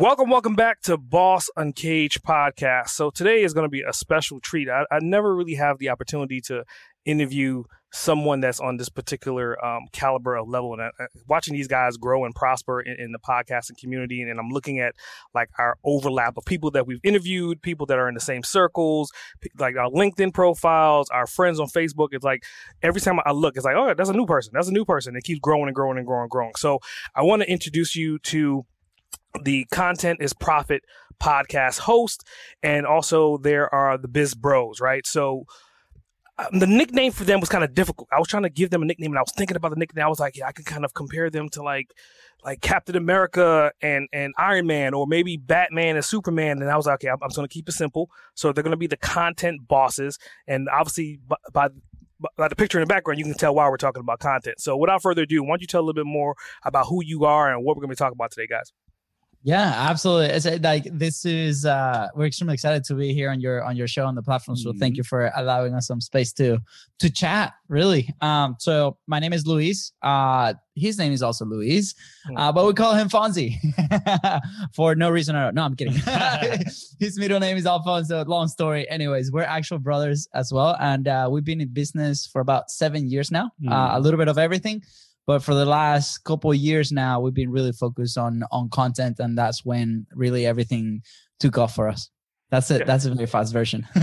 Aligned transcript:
Welcome, 0.00 0.30
welcome 0.30 0.54
back 0.54 0.80
to 0.84 0.96
Boss 0.96 1.50
Uncaged 1.58 2.22
podcast. 2.22 2.88
So 2.88 3.10
today 3.10 3.42
is 3.42 3.52
going 3.52 3.66
to 3.66 3.70
be 3.70 3.82
a 3.86 3.92
special 3.92 4.40
treat. 4.40 4.66
I, 4.66 4.86
I, 4.90 4.98
never 5.02 5.36
really 5.36 5.56
have 5.56 5.76
the 5.76 5.90
opportunity 5.90 6.40
to 6.46 6.64
interview 7.04 7.64
someone 7.92 8.40
that's 8.40 8.60
on 8.60 8.78
this 8.78 8.88
particular 8.88 9.62
um, 9.62 9.88
caliber 9.92 10.36
of 10.36 10.48
level. 10.48 10.72
And 10.72 10.80
uh, 10.80 11.04
watching 11.28 11.52
these 11.52 11.68
guys 11.68 11.98
grow 11.98 12.24
and 12.24 12.34
prosper 12.34 12.80
in, 12.80 12.98
in 12.98 13.12
the 13.12 13.18
podcasting 13.18 13.76
community, 13.78 14.22
and, 14.22 14.30
and, 14.30 14.40
I'm 14.40 14.48
looking 14.48 14.78
at 14.78 14.94
like 15.34 15.50
our 15.58 15.76
overlap 15.84 16.38
of 16.38 16.46
people 16.46 16.70
that 16.70 16.86
we've 16.86 17.00
interviewed, 17.04 17.60
people 17.60 17.84
that 17.84 17.98
are 17.98 18.08
in 18.08 18.14
the 18.14 18.20
same 18.20 18.42
circles, 18.42 19.12
like 19.58 19.76
our 19.76 19.90
LinkedIn 19.90 20.32
profiles, 20.32 21.10
our 21.10 21.26
friends 21.26 21.60
on 21.60 21.66
Facebook. 21.66 22.08
It's 22.12 22.24
like 22.24 22.44
every 22.82 23.02
time 23.02 23.20
I 23.26 23.32
look, 23.32 23.54
it's 23.54 23.66
like, 23.66 23.76
oh, 23.76 23.92
that's 23.92 24.08
a 24.08 24.14
new 24.14 24.24
person. 24.24 24.52
That's 24.54 24.68
a 24.68 24.72
new 24.72 24.86
person. 24.86 25.14
It 25.14 25.24
keeps 25.24 25.40
growing 25.40 25.66
and 25.66 25.74
growing 25.74 25.98
and 25.98 26.06
growing 26.06 26.22
and 26.22 26.30
growing. 26.30 26.54
So 26.56 26.78
I 27.14 27.22
want 27.22 27.42
to 27.42 27.50
introduce 27.50 27.94
you 27.94 28.18
to 28.20 28.64
the 29.42 29.64
content 29.66 30.20
is 30.20 30.32
profit 30.32 30.82
podcast 31.20 31.78
host 31.78 32.26
and 32.62 32.86
also 32.86 33.36
there 33.38 33.72
are 33.74 33.98
the 33.98 34.08
biz 34.08 34.34
bros 34.34 34.80
right 34.80 35.06
so 35.06 35.44
um, 36.38 36.58
the 36.58 36.66
nickname 36.66 37.12
for 37.12 37.24
them 37.24 37.40
was 37.40 37.48
kind 37.48 37.62
of 37.62 37.74
difficult 37.74 38.08
i 38.10 38.18
was 38.18 38.26
trying 38.26 38.42
to 38.42 38.48
give 38.48 38.70
them 38.70 38.82
a 38.82 38.86
nickname 38.86 39.10
and 39.10 39.18
i 39.18 39.22
was 39.22 39.32
thinking 39.36 39.56
about 39.56 39.70
the 39.70 39.76
nickname 39.76 40.04
i 40.04 40.08
was 40.08 40.18
like 40.18 40.36
yeah 40.36 40.46
i 40.46 40.52
can 40.52 40.64
kind 40.64 40.84
of 40.84 40.94
compare 40.94 41.28
them 41.28 41.48
to 41.50 41.62
like 41.62 41.92
like 42.42 42.62
captain 42.62 42.96
america 42.96 43.70
and 43.82 44.08
and 44.14 44.32
iron 44.38 44.66
man 44.66 44.94
or 44.94 45.06
maybe 45.06 45.36
batman 45.36 45.94
and 45.94 46.04
superman 46.04 46.62
and 46.62 46.70
i 46.70 46.76
was 46.76 46.86
like 46.86 46.94
okay 46.94 47.08
i'm, 47.08 47.18
I'm 47.22 47.28
going 47.28 47.46
to 47.46 47.52
keep 47.52 47.68
it 47.68 47.72
simple 47.72 48.10
so 48.34 48.50
they're 48.50 48.64
going 48.64 48.70
to 48.70 48.78
be 48.78 48.86
the 48.86 48.96
content 48.96 49.68
bosses 49.68 50.18
and 50.48 50.70
obviously 50.70 51.20
by, 51.28 51.36
by 51.52 51.68
by 52.36 52.48
the 52.48 52.56
picture 52.56 52.78
in 52.78 52.82
the 52.82 52.86
background, 52.86 53.18
you 53.18 53.24
can 53.24 53.34
tell 53.34 53.54
why 53.54 53.68
we're 53.68 53.76
talking 53.76 54.00
about 54.00 54.20
content. 54.20 54.60
So, 54.60 54.76
without 54.76 55.02
further 55.02 55.22
ado, 55.22 55.42
why 55.42 55.50
don't 55.50 55.60
you 55.62 55.66
tell 55.66 55.80
a 55.80 55.86
little 55.86 56.04
bit 56.04 56.06
more 56.06 56.34
about 56.64 56.86
who 56.86 57.02
you 57.02 57.24
are 57.24 57.52
and 57.52 57.64
what 57.64 57.76
we're 57.76 57.80
going 57.80 57.88
to 57.88 57.94
be 57.94 57.98
talking 57.98 58.16
about 58.16 58.30
today, 58.30 58.46
guys? 58.46 58.72
Yeah, 59.42 59.72
absolutely. 59.74 60.26
It's 60.26 60.44
uh, 60.44 60.58
like 60.62 60.84
this 60.92 61.24
is 61.24 61.64
uh 61.64 62.08
we're 62.14 62.26
extremely 62.26 62.52
excited 62.52 62.84
to 62.84 62.94
be 62.94 63.14
here 63.14 63.30
on 63.30 63.40
your 63.40 63.64
on 63.64 63.74
your 63.74 63.88
show 63.88 64.04
on 64.04 64.14
the 64.14 64.22
platform. 64.22 64.56
So 64.56 64.70
mm-hmm. 64.70 64.78
thank 64.78 64.96
you 64.98 65.02
for 65.02 65.32
allowing 65.34 65.72
us 65.72 65.86
some 65.86 66.00
space 66.00 66.32
to 66.34 66.58
to 66.98 67.10
chat, 67.10 67.54
really. 67.68 68.14
Um 68.20 68.56
so 68.58 68.98
my 69.06 69.18
name 69.18 69.32
is 69.32 69.46
Luis. 69.46 69.92
Uh 70.02 70.52
his 70.74 70.98
name 70.98 71.12
is 71.12 71.22
also 71.22 71.44
Luis. 71.44 71.94
Uh, 72.36 72.50
but 72.52 72.66
we 72.66 72.72
call 72.72 72.94
him 72.94 73.08
Fonzi 73.08 73.56
for 74.74 74.94
no 74.94 75.10
reason 75.10 75.36
at 75.36 75.46
all. 75.46 75.52
No, 75.52 75.62
I'm 75.62 75.76
kidding. 75.76 75.94
his 76.98 77.18
middle 77.18 77.40
name 77.40 77.56
is 77.58 77.66
Alfonso. 77.66 78.24
Long 78.24 78.48
story. 78.48 78.88
Anyways, 78.88 79.30
we're 79.30 79.42
actual 79.42 79.78
brothers 79.78 80.26
as 80.32 80.52
well. 80.52 80.76
And 80.80 81.06
uh, 81.06 81.28
we've 81.30 81.44
been 81.44 81.60
in 81.60 81.68
business 81.68 82.26
for 82.26 82.40
about 82.40 82.70
seven 82.70 83.10
years 83.10 83.30
now. 83.30 83.50
Mm-hmm. 83.62 83.72
Uh, 83.72 83.98
a 83.98 84.00
little 84.00 84.16
bit 84.16 84.28
of 84.28 84.38
everything 84.38 84.82
but 85.30 85.44
for 85.44 85.54
the 85.54 85.64
last 85.64 86.18
couple 86.24 86.52
years 86.52 86.90
now 86.90 87.20
we've 87.20 87.38
been 87.42 87.52
really 87.52 87.70
focused 87.70 88.18
on 88.18 88.42
on 88.50 88.68
content 88.70 89.20
and 89.20 89.38
that's 89.38 89.64
when 89.64 90.04
really 90.12 90.44
everything 90.44 91.00
took 91.38 91.56
off 91.56 91.72
for 91.72 91.86
us 91.88 92.10
that's 92.50 92.68
it. 92.72 92.80
Yeah. 92.80 92.84
That's 92.86 93.04
a 93.04 93.14
very 93.14 93.28
fast 93.28 93.52
version. 93.52 93.86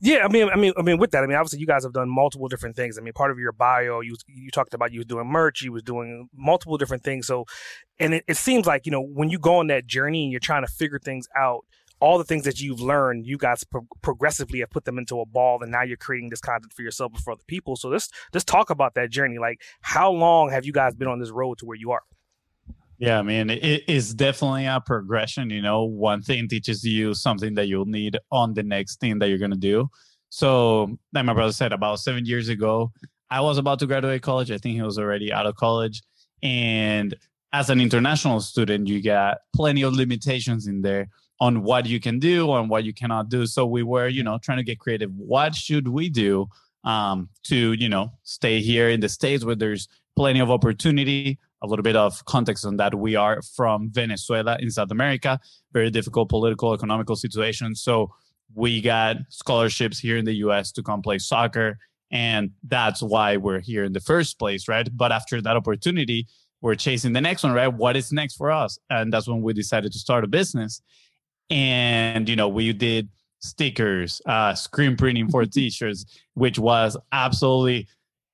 yeah, 0.00 0.24
I 0.24 0.28
mean, 0.28 0.48
I 0.48 0.56
mean, 0.56 0.72
I 0.78 0.82
mean, 0.82 0.96
with 0.96 1.10
that, 1.10 1.22
I 1.22 1.26
mean, 1.26 1.36
obviously, 1.36 1.58
you 1.58 1.66
guys 1.66 1.84
have 1.84 1.92
done 1.92 2.08
multiple 2.08 2.48
different 2.48 2.74
things. 2.74 2.96
I 2.96 3.02
mean, 3.02 3.12
part 3.12 3.30
of 3.30 3.38
your 3.38 3.52
bio, 3.52 4.00
you 4.00 4.16
you 4.26 4.50
talked 4.50 4.72
about 4.72 4.92
you 4.92 5.00
was 5.00 5.06
doing 5.06 5.26
merch, 5.26 5.60
you 5.60 5.70
was 5.70 5.82
doing 5.82 6.30
multiple 6.34 6.78
different 6.78 7.04
things. 7.04 7.26
So, 7.26 7.44
and 7.98 8.14
it, 8.14 8.24
it 8.26 8.38
seems 8.38 8.64
like 8.64 8.86
you 8.86 8.92
know 8.92 9.02
when 9.02 9.28
you 9.28 9.38
go 9.38 9.56
on 9.56 9.66
that 9.66 9.86
journey 9.86 10.22
and 10.22 10.32
you're 10.32 10.40
trying 10.40 10.64
to 10.64 10.72
figure 10.72 10.98
things 10.98 11.28
out, 11.36 11.66
all 12.00 12.18
the 12.18 12.24
things 12.24 12.44
that 12.44 12.60
you've 12.60 12.80
learned, 12.80 13.26
you 13.26 13.36
guys 13.36 13.62
pro- 13.64 13.86
progressively 14.02 14.60
have 14.60 14.70
put 14.70 14.84
them 14.84 14.98
into 14.98 15.20
a 15.20 15.26
ball, 15.26 15.62
and 15.62 15.70
now 15.70 15.82
you're 15.82 15.96
creating 15.96 16.30
this 16.30 16.40
content 16.40 16.72
for 16.72 16.82
yourself 16.82 17.12
and 17.14 17.22
for 17.22 17.32
other 17.32 17.42
people. 17.46 17.76
So 17.76 17.88
let's 17.88 18.08
let's 18.32 18.44
talk 18.44 18.70
about 18.70 18.94
that 18.94 19.10
journey. 19.10 19.38
Like, 19.38 19.60
how 19.82 20.10
long 20.10 20.50
have 20.50 20.64
you 20.64 20.72
guys 20.72 20.94
been 20.94 21.08
on 21.08 21.20
this 21.20 21.30
road 21.30 21.58
to 21.58 21.66
where 21.66 21.76
you 21.76 21.92
are? 21.92 22.02
Yeah, 22.98 23.18
I 23.18 23.22
mean, 23.22 23.48
it 23.48 23.84
is 23.88 24.12
definitely 24.12 24.66
a 24.66 24.80
progression. 24.84 25.50
You 25.50 25.62
know, 25.62 25.84
one 25.84 26.22
thing 26.22 26.48
teaches 26.48 26.84
you 26.84 27.14
something 27.14 27.54
that 27.54 27.66
you'll 27.66 27.86
need 27.86 28.18
on 28.30 28.54
the 28.54 28.62
next 28.62 29.00
thing 29.00 29.18
that 29.20 29.28
you're 29.28 29.38
gonna 29.38 29.56
do. 29.56 29.88
So, 30.30 30.98
like 31.12 31.24
my 31.24 31.34
brother 31.34 31.52
said, 31.52 31.72
about 31.72 32.00
seven 32.00 32.24
years 32.24 32.48
ago, 32.48 32.92
I 33.30 33.40
was 33.40 33.58
about 33.58 33.78
to 33.80 33.86
graduate 33.86 34.22
college. 34.22 34.50
I 34.50 34.58
think 34.58 34.74
he 34.74 34.82
was 34.82 34.98
already 34.98 35.32
out 35.32 35.46
of 35.46 35.56
college, 35.56 36.02
and 36.42 37.14
as 37.52 37.68
an 37.68 37.80
international 37.80 38.40
student, 38.40 38.86
you 38.86 39.02
got 39.02 39.38
plenty 39.54 39.82
of 39.82 39.92
limitations 39.92 40.66
in 40.66 40.82
there 40.82 41.08
on 41.40 41.62
what 41.62 41.86
you 41.86 41.98
can 41.98 42.18
do 42.18 42.52
and 42.52 42.68
what 42.68 42.84
you 42.84 42.92
cannot 42.92 43.28
do. 43.30 43.46
So 43.46 43.64
we 43.66 43.82
were, 43.82 44.08
you 44.08 44.22
know, 44.22 44.38
trying 44.38 44.58
to 44.58 44.64
get 44.64 44.78
creative. 44.78 45.10
What 45.14 45.54
should 45.54 45.88
we 45.88 46.10
do 46.10 46.48
um, 46.84 47.30
to, 47.44 47.72
you 47.72 47.88
know, 47.88 48.12
stay 48.22 48.60
here 48.60 48.90
in 48.90 49.00
the 49.00 49.08
States 49.08 49.44
where 49.44 49.54
there's 49.54 49.88
plenty 50.16 50.40
of 50.40 50.50
opportunity? 50.50 51.38
A 51.62 51.66
little 51.66 51.82
bit 51.82 51.96
of 51.96 52.24
context 52.26 52.64
on 52.64 52.76
that. 52.76 52.94
We 52.94 53.16
are 53.16 53.42
from 53.42 53.90
Venezuela 53.90 54.56
in 54.60 54.70
South 54.70 54.90
America, 54.90 55.40
very 55.72 55.90
difficult 55.90 56.28
political, 56.28 56.72
economical 56.72 57.16
situation. 57.16 57.74
So 57.74 58.10
we 58.54 58.80
got 58.80 59.16
scholarships 59.28 59.98
here 59.98 60.16
in 60.16 60.24
the 60.24 60.34
US 60.36 60.72
to 60.72 60.82
come 60.82 61.02
play 61.02 61.18
soccer. 61.18 61.78
And 62.10 62.50
that's 62.64 63.02
why 63.02 63.36
we're 63.36 63.60
here 63.60 63.84
in 63.84 63.92
the 63.92 64.00
first 64.00 64.38
place, 64.38 64.68
right? 64.68 64.88
But 64.94 65.12
after 65.12 65.40
that 65.40 65.56
opportunity, 65.56 66.26
we're 66.60 66.74
chasing 66.74 67.12
the 67.12 67.20
next 67.20 67.42
one, 67.42 67.52
right? 67.52 67.68
What 67.68 67.96
is 67.96 68.12
next 68.12 68.36
for 68.36 68.50
us? 68.50 68.78
And 68.90 69.12
that's 69.12 69.28
when 69.28 69.42
we 69.42 69.52
decided 69.52 69.92
to 69.92 69.98
start 69.98 70.24
a 70.24 70.26
business 70.26 70.82
and 71.50 72.28
you 72.28 72.36
know 72.36 72.48
we 72.48 72.72
did 72.72 73.08
stickers 73.40 74.20
uh 74.26 74.54
screen 74.54 74.96
printing 74.96 75.28
for 75.28 75.44
t-shirts 75.46 76.04
which 76.34 76.58
was 76.58 76.96
absolutely 77.12 77.86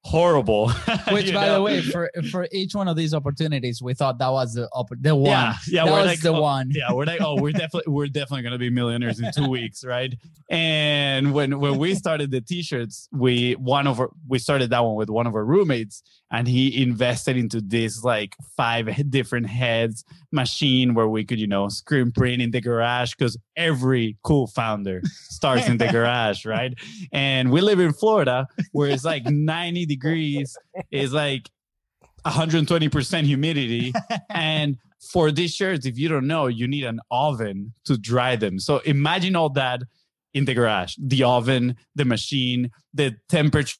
horrible. 0.06 0.68
Which, 1.10 1.34
by 1.34 1.46
know? 1.46 1.54
the 1.54 1.62
way, 1.62 1.82
for 1.82 2.10
for 2.30 2.46
each 2.52 2.74
one 2.74 2.88
of 2.88 2.96
these 2.96 3.12
opportunities, 3.12 3.82
we 3.82 3.92
thought 3.94 4.18
that 4.18 4.30
was 4.30 4.54
the 4.54 4.68
the 5.00 5.14
one. 5.14 5.24
Yeah, 5.26 5.54
yeah, 5.68 5.84
that 5.84 5.92
we're 5.92 5.98
was 5.98 6.06
like, 6.06 6.20
the 6.20 6.28
oh, 6.32 6.40
one. 6.40 6.70
Yeah, 6.72 6.92
we're 6.92 7.04
like, 7.04 7.20
oh, 7.20 7.40
we're 7.40 7.52
definitely 7.62 7.92
we're 7.92 8.06
definitely 8.06 8.42
gonna 8.42 8.58
be 8.58 8.70
millionaires 8.70 9.20
in 9.20 9.30
two 9.32 9.48
weeks, 9.48 9.84
right? 9.84 10.14
And 10.48 11.34
when 11.34 11.58
when 11.58 11.78
we 11.78 11.94
started 11.94 12.30
the 12.30 12.40
t-shirts, 12.40 13.08
we 13.12 13.54
one 13.54 13.86
of 13.86 13.98
our, 13.98 14.10
we 14.28 14.38
started 14.38 14.70
that 14.70 14.84
one 14.84 14.94
with 14.94 15.10
one 15.10 15.26
of 15.26 15.34
our 15.34 15.44
roommates, 15.44 16.02
and 16.30 16.46
he 16.46 16.82
invested 16.82 17.36
into 17.36 17.60
this 17.60 18.04
like 18.04 18.36
five 18.56 19.10
different 19.10 19.46
heads 19.48 20.04
machine 20.32 20.94
where 20.94 21.08
we 21.08 21.24
could 21.24 21.40
you 21.40 21.46
know 21.46 21.68
screen 21.68 22.12
print 22.12 22.40
in 22.40 22.50
the 22.52 22.60
garage 22.60 23.14
because 23.14 23.36
every 23.56 24.16
cool 24.22 24.46
founder 24.46 25.00
starts 25.04 25.66
in 25.66 25.78
the 25.78 25.86
garage, 25.92 26.44
right? 26.44 26.74
And 27.12 27.50
we 27.50 27.60
live 27.60 27.80
in 27.80 27.92
Florida 27.92 28.46
where 28.72 28.88
it's 28.90 29.04
like 29.04 29.24
ninety 29.24 29.95
degrees 29.96 30.56
is 30.90 31.12
like 31.12 31.50
120% 32.26 33.24
humidity. 33.24 33.92
and 34.30 34.76
for 35.12 35.30
these 35.30 35.54
shirts, 35.54 35.86
if 35.86 35.98
you 35.98 36.08
don't 36.08 36.26
know, 36.26 36.46
you 36.46 36.66
need 36.66 36.84
an 36.84 37.00
oven 37.10 37.72
to 37.84 37.96
dry 37.96 38.36
them. 38.36 38.58
So 38.58 38.78
imagine 38.78 39.36
all 39.36 39.50
that 39.50 39.82
in 40.34 40.44
the 40.44 40.54
garage 40.54 40.94
the 40.98 41.22
oven, 41.22 41.76
the 41.94 42.04
machine, 42.04 42.70
the 42.92 43.16
temperature 43.28 43.78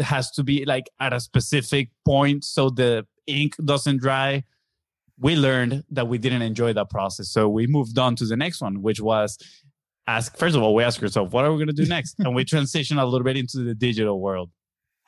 has 0.00 0.30
to 0.32 0.42
be 0.42 0.64
like 0.64 0.84
at 1.00 1.12
a 1.12 1.20
specific 1.20 1.88
point 2.04 2.44
so 2.44 2.68
the 2.68 3.06
ink 3.26 3.54
doesn't 3.64 3.98
dry. 3.98 4.42
We 5.18 5.36
learned 5.36 5.84
that 5.90 6.08
we 6.08 6.18
didn't 6.18 6.42
enjoy 6.42 6.72
that 6.72 6.90
process. 6.90 7.30
So 7.30 7.48
we 7.48 7.68
moved 7.68 7.96
on 7.98 8.16
to 8.16 8.26
the 8.26 8.36
next 8.36 8.60
one, 8.60 8.82
which 8.82 9.00
was 9.00 9.38
ask 10.08 10.36
first 10.36 10.56
of 10.56 10.62
all, 10.62 10.74
we 10.74 10.82
ask 10.82 11.00
ourselves, 11.00 11.32
what 11.32 11.44
are 11.44 11.52
we 11.52 11.58
going 11.58 11.74
to 11.74 11.82
do 11.84 11.86
next? 11.86 12.16
and 12.18 12.34
we 12.34 12.44
transition 12.44 12.98
a 12.98 13.04
little 13.04 13.24
bit 13.24 13.36
into 13.36 13.58
the 13.58 13.74
digital 13.74 14.20
world 14.20 14.50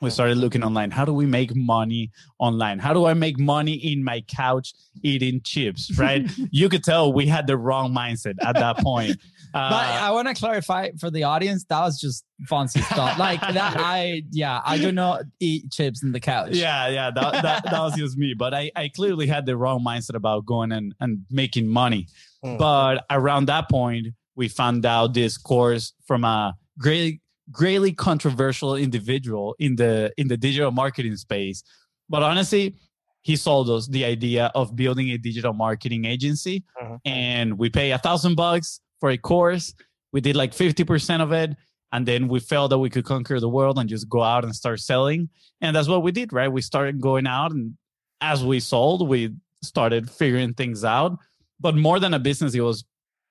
we 0.01 0.09
started 0.09 0.37
looking 0.37 0.63
online. 0.63 0.91
How 0.91 1.05
do 1.05 1.13
we 1.13 1.25
make 1.25 1.55
money 1.55 2.11
online? 2.39 2.79
How 2.79 2.93
do 2.93 3.05
i 3.05 3.13
make 3.13 3.39
money 3.39 3.73
in 3.73 4.03
my 4.03 4.21
couch 4.27 4.73
eating 5.03 5.41
chips 5.43 5.91
right? 5.97 6.29
You 6.51 6.69
could 6.69 6.83
tell 6.83 7.13
we 7.13 7.25
had 7.25 7.47
the 7.47 7.57
wrong 7.57 7.93
mindset 7.93 8.35
at 8.41 8.55
that 8.55 8.77
point. 8.77 9.19
Uh, 9.53 9.69
but 9.69 9.87
i 10.03 10.11
want 10.11 10.27
to 10.27 10.33
clarify 10.33 10.89
for 10.99 11.09
the 11.09 11.23
audience 11.23 11.63
that 11.69 11.79
was 11.79 11.97
just 12.01 12.25
fancy 12.49 12.81
stuff 12.81 13.17
like 13.17 13.39
that 13.39 13.75
i 13.79 14.21
yeah 14.29 14.61
i 14.65 14.77
do 14.77 14.91
not 14.91 15.21
eat 15.39 15.71
chips 15.71 16.03
in 16.03 16.11
the 16.11 16.19
couch. 16.19 16.49
Yeah 16.51 16.89
yeah 16.89 17.11
that, 17.11 17.41
that, 17.41 17.63
that 17.63 17.79
was 17.79 17.95
just 17.95 18.17
me. 18.17 18.35
But 18.37 18.53
I, 18.53 18.69
I 18.75 18.89
clearly 18.89 19.25
had 19.25 19.45
the 19.45 19.55
wrong 19.55 19.83
mindset 19.83 20.15
about 20.15 20.45
going 20.45 20.73
and, 20.73 20.93
and 20.99 21.21
making 21.31 21.65
money. 21.69 22.07
Mm. 22.43 22.57
but 22.57 23.05
around 23.09 23.45
that 23.45 23.69
point 23.69 24.07
we 24.35 24.49
found 24.49 24.85
out 24.85 25.13
this 25.13 25.37
course 25.37 25.93
from 26.05 26.25
a 26.25 26.53
great 26.77 27.21
greatly 27.51 27.91
controversial 27.93 28.75
individual 28.75 29.55
in 29.59 29.75
the 29.75 30.11
in 30.17 30.27
the 30.27 30.37
digital 30.37 30.71
marketing 30.71 31.15
space. 31.15 31.63
But 32.09 32.23
honestly 32.23 32.75
he 33.23 33.35
sold 33.35 33.69
us 33.69 33.87
the 33.87 34.05
idea 34.05 34.51
of 34.55 34.75
building 34.75 35.09
a 35.11 35.17
digital 35.17 35.51
marketing 35.53 36.05
agency 36.05 36.63
Mhm. 36.81 36.99
and 37.05 37.57
we 37.57 37.69
pay 37.69 37.91
a 37.91 37.97
thousand 37.97 38.35
bucks 38.35 38.79
for 38.99 39.09
a 39.09 39.17
course. 39.17 39.73
We 40.13 40.21
did 40.21 40.35
like 40.37 40.53
50% 40.53 41.21
of 41.21 41.31
it 41.33 41.55
and 41.91 42.05
then 42.05 42.27
we 42.27 42.39
felt 42.39 42.69
that 42.69 42.79
we 42.79 42.89
could 42.89 43.05
conquer 43.05 43.39
the 43.39 43.49
world 43.49 43.79
and 43.79 43.89
just 43.89 44.07
go 44.09 44.21
out 44.23 44.43
and 44.45 44.55
start 44.55 44.79
selling. 44.79 45.29
And 45.61 45.75
that's 45.75 45.87
what 45.87 46.03
we 46.03 46.11
did 46.11 46.31
right? 46.33 46.47
We 46.51 46.61
started 46.61 47.01
going 47.01 47.27
out 47.27 47.51
and 47.51 47.75
as 48.21 48.43
we 48.43 48.59
sold 48.59 49.07
we 49.07 49.33
started 49.63 50.09
figuring 50.09 50.53
things 50.53 50.83
out. 50.83 51.17
But 51.59 51.75
more 51.75 51.99
than 51.99 52.13
a 52.13 52.19
business 52.19 52.53
it 52.55 52.61
was 52.61 52.85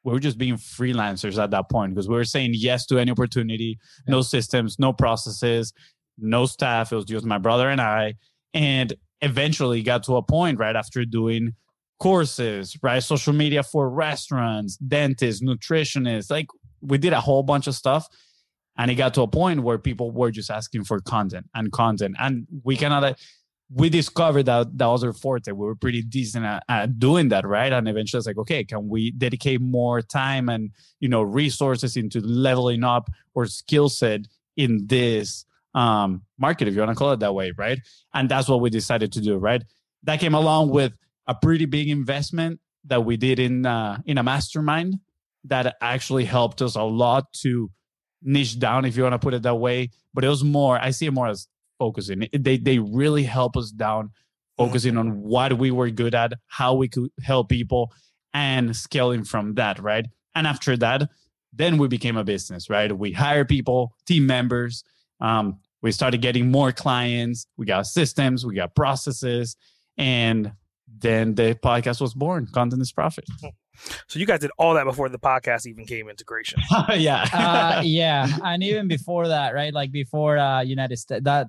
we 0.06 0.12
were 0.12 0.20
just 0.20 0.38
being 0.38 0.54
freelancers 0.54 1.42
at 1.42 1.50
that 1.50 1.68
point 1.68 1.92
because 1.92 2.08
we 2.08 2.14
were 2.14 2.24
saying 2.24 2.52
yes 2.54 2.86
to 2.86 2.98
any 2.98 3.10
opportunity 3.10 3.76
no 4.06 4.22
systems 4.22 4.78
no 4.78 4.92
processes 4.92 5.72
no 6.18 6.46
staff. 6.46 6.92
It 6.92 6.96
was 6.96 7.04
just 7.04 7.26
my 7.26 7.38
brother 7.38 7.68
and 7.68 7.80
i. 7.80 8.14
And 8.54 8.94
eventually 9.20 9.82
got 9.82 10.04
to 10.04 10.16
a 10.16 10.22
point 10.22 10.58
right 10.58 10.76
after 10.76 11.04
doing 11.04 11.54
courses 11.98 12.76
right? 12.82 13.02
Social 13.02 13.32
media 13.32 13.62
for 13.62 13.90
restaurants 13.90 14.76
dentists 14.76 15.42
nutritionists 15.42 16.30
like 16.30 16.46
we 16.80 16.98
did 16.98 17.12
a 17.12 17.20
whole 17.20 17.42
bunch 17.42 17.66
of 17.66 17.74
stuff. 17.74 18.06
And 18.78 18.90
it 18.90 18.94
got 18.94 19.14
to 19.14 19.22
a 19.22 19.28
point 19.28 19.62
where 19.62 19.78
people 19.78 20.10
were 20.10 20.30
just 20.30 20.50
asking 20.50 20.84
for 20.84 21.00
content 21.00 21.46
and 21.54 21.72
content. 21.72 22.14
And 22.20 22.46
we 22.62 22.76
cannot 22.76 23.18
we 23.72 23.88
discovered 23.88 24.44
that 24.44 24.78
that 24.78 24.86
was 24.86 25.02
our 25.02 25.12
forte 25.12 25.50
we 25.50 25.66
were 25.66 25.74
pretty 25.74 26.02
decent 26.02 26.44
at, 26.44 26.62
at 26.68 26.98
doing 26.98 27.28
that 27.28 27.46
right? 27.46 27.72
And 27.72 27.88
eventually 27.88 28.18
it's 28.18 28.26
like 28.26 28.38
okay 28.38 28.64
can 28.64 28.88
we 28.88 29.10
dedicate 29.10 29.60
more 29.60 30.02
time 30.02 30.48
and 30.48 30.70
you 31.00 31.08
know 31.08 31.22
resources 31.22 31.96
into 31.96 32.20
leveling 32.20 32.84
up 32.84 33.10
or 33.34 33.46
skill 33.46 33.88
set 33.88 34.20
in 34.56 34.86
this 34.86 35.44
um 35.74 36.22
market 36.38 36.68
if 36.68 36.74
you 36.74 36.80
want 36.80 36.90
to 36.90 36.96
call 36.96 37.12
it 37.12 37.20
that 37.20 37.34
way 37.34 37.52
right? 37.56 37.78
And 38.14 38.28
that's 38.28 38.48
what 38.48 38.60
we 38.60 38.70
decided 38.70 39.12
to 39.12 39.20
do 39.20 39.36
right? 39.36 39.62
That 40.04 40.20
came 40.20 40.34
along 40.34 40.70
with 40.70 40.92
a 41.26 41.34
pretty 41.34 41.64
big 41.64 41.88
investment 41.88 42.60
that 42.84 43.04
we 43.04 43.16
did 43.16 43.38
in 43.40 43.66
uh, 43.66 43.98
in 44.06 44.18
a 44.18 44.22
mastermind 44.22 45.00
that 45.44 45.76
actually 45.80 46.24
helped 46.24 46.62
us 46.62 46.76
a 46.76 46.82
lot 46.82 47.32
to 47.32 47.70
niche 48.22 48.58
down 48.58 48.84
if 48.84 48.96
you 48.96 49.02
want 49.02 49.12
to 49.12 49.18
put 49.18 49.34
it 49.34 49.42
that 49.42 49.56
way. 49.56 49.90
But 50.14 50.24
it 50.24 50.28
was 50.28 50.44
more 50.44 50.78
i 50.78 50.90
see 50.92 51.06
it 51.06 51.12
more 51.12 51.28
as 51.28 51.48
focusing. 51.78 52.28
They 52.32 52.56
they 52.58 52.78
really 52.78 53.24
help 53.24 53.56
us 53.56 53.70
down 53.70 54.10
focusing 54.56 54.96
on 54.96 55.20
what 55.22 55.52
we 55.58 55.70
were 55.70 55.90
good 55.90 56.14
at 56.14 56.32
how 56.46 56.74
we 56.74 56.88
could 56.88 57.10
help 57.22 57.48
people 57.48 57.92
and 58.32 58.74
scaling 58.74 59.24
from 59.24 59.54
that 59.54 59.78
right? 59.78 60.06
And 60.34 60.46
after 60.46 60.76
that 60.78 61.08
then 61.52 61.78
we 61.78 61.88
became 61.88 62.16
a 62.16 62.24
business 62.24 62.70
right? 62.70 62.96
We 62.96 63.12
hire 63.12 63.44
people 63.44 63.94
team 64.06 64.26
members 64.26 64.82
um, 65.20 65.58
we 65.82 65.92
started 65.92 66.22
getting 66.22 66.50
more 66.50 66.72
clients 66.72 67.46
we 67.56 67.66
got 67.66 67.86
systems 67.86 68.46
we 68.46 68.54
got 68.54 68.74
processes 68.74 69.56
and 69.98 70.52
then 70.98 71.34
the 71.34 71.58
podcast 71.62 72.00
was 72.00 72.14
born 72.14 72.46
content 72.46 72.80
is 72.80 72.92
profit. 72.92 73.24
So 74.08 74.18
you 74.18 74.26
guys 74.26 74.40
did 74.40 74.50
all 74.58 74.74
that 74.74 74.84
before 74.84 75.08
the 75.08 75.18
podcast 75.18 75.66
even 75.66 75.84
came 75.84 76.08
integration. 76.08 76.60
yeah. 76.94 77.28
Uh, 77.32 77.82
yeah, 77.84 78.26
and 78.44 78.62
even 78.62 78.88
before 78.88 79.28
that, 79.28 79.54
right? 79.54 79.72
Like 79.72 79.92
before 79.92 80.38
uh, 80.38 80.62
United 80.62 80.96
States, 80.98 81.24
that 81.24 81.48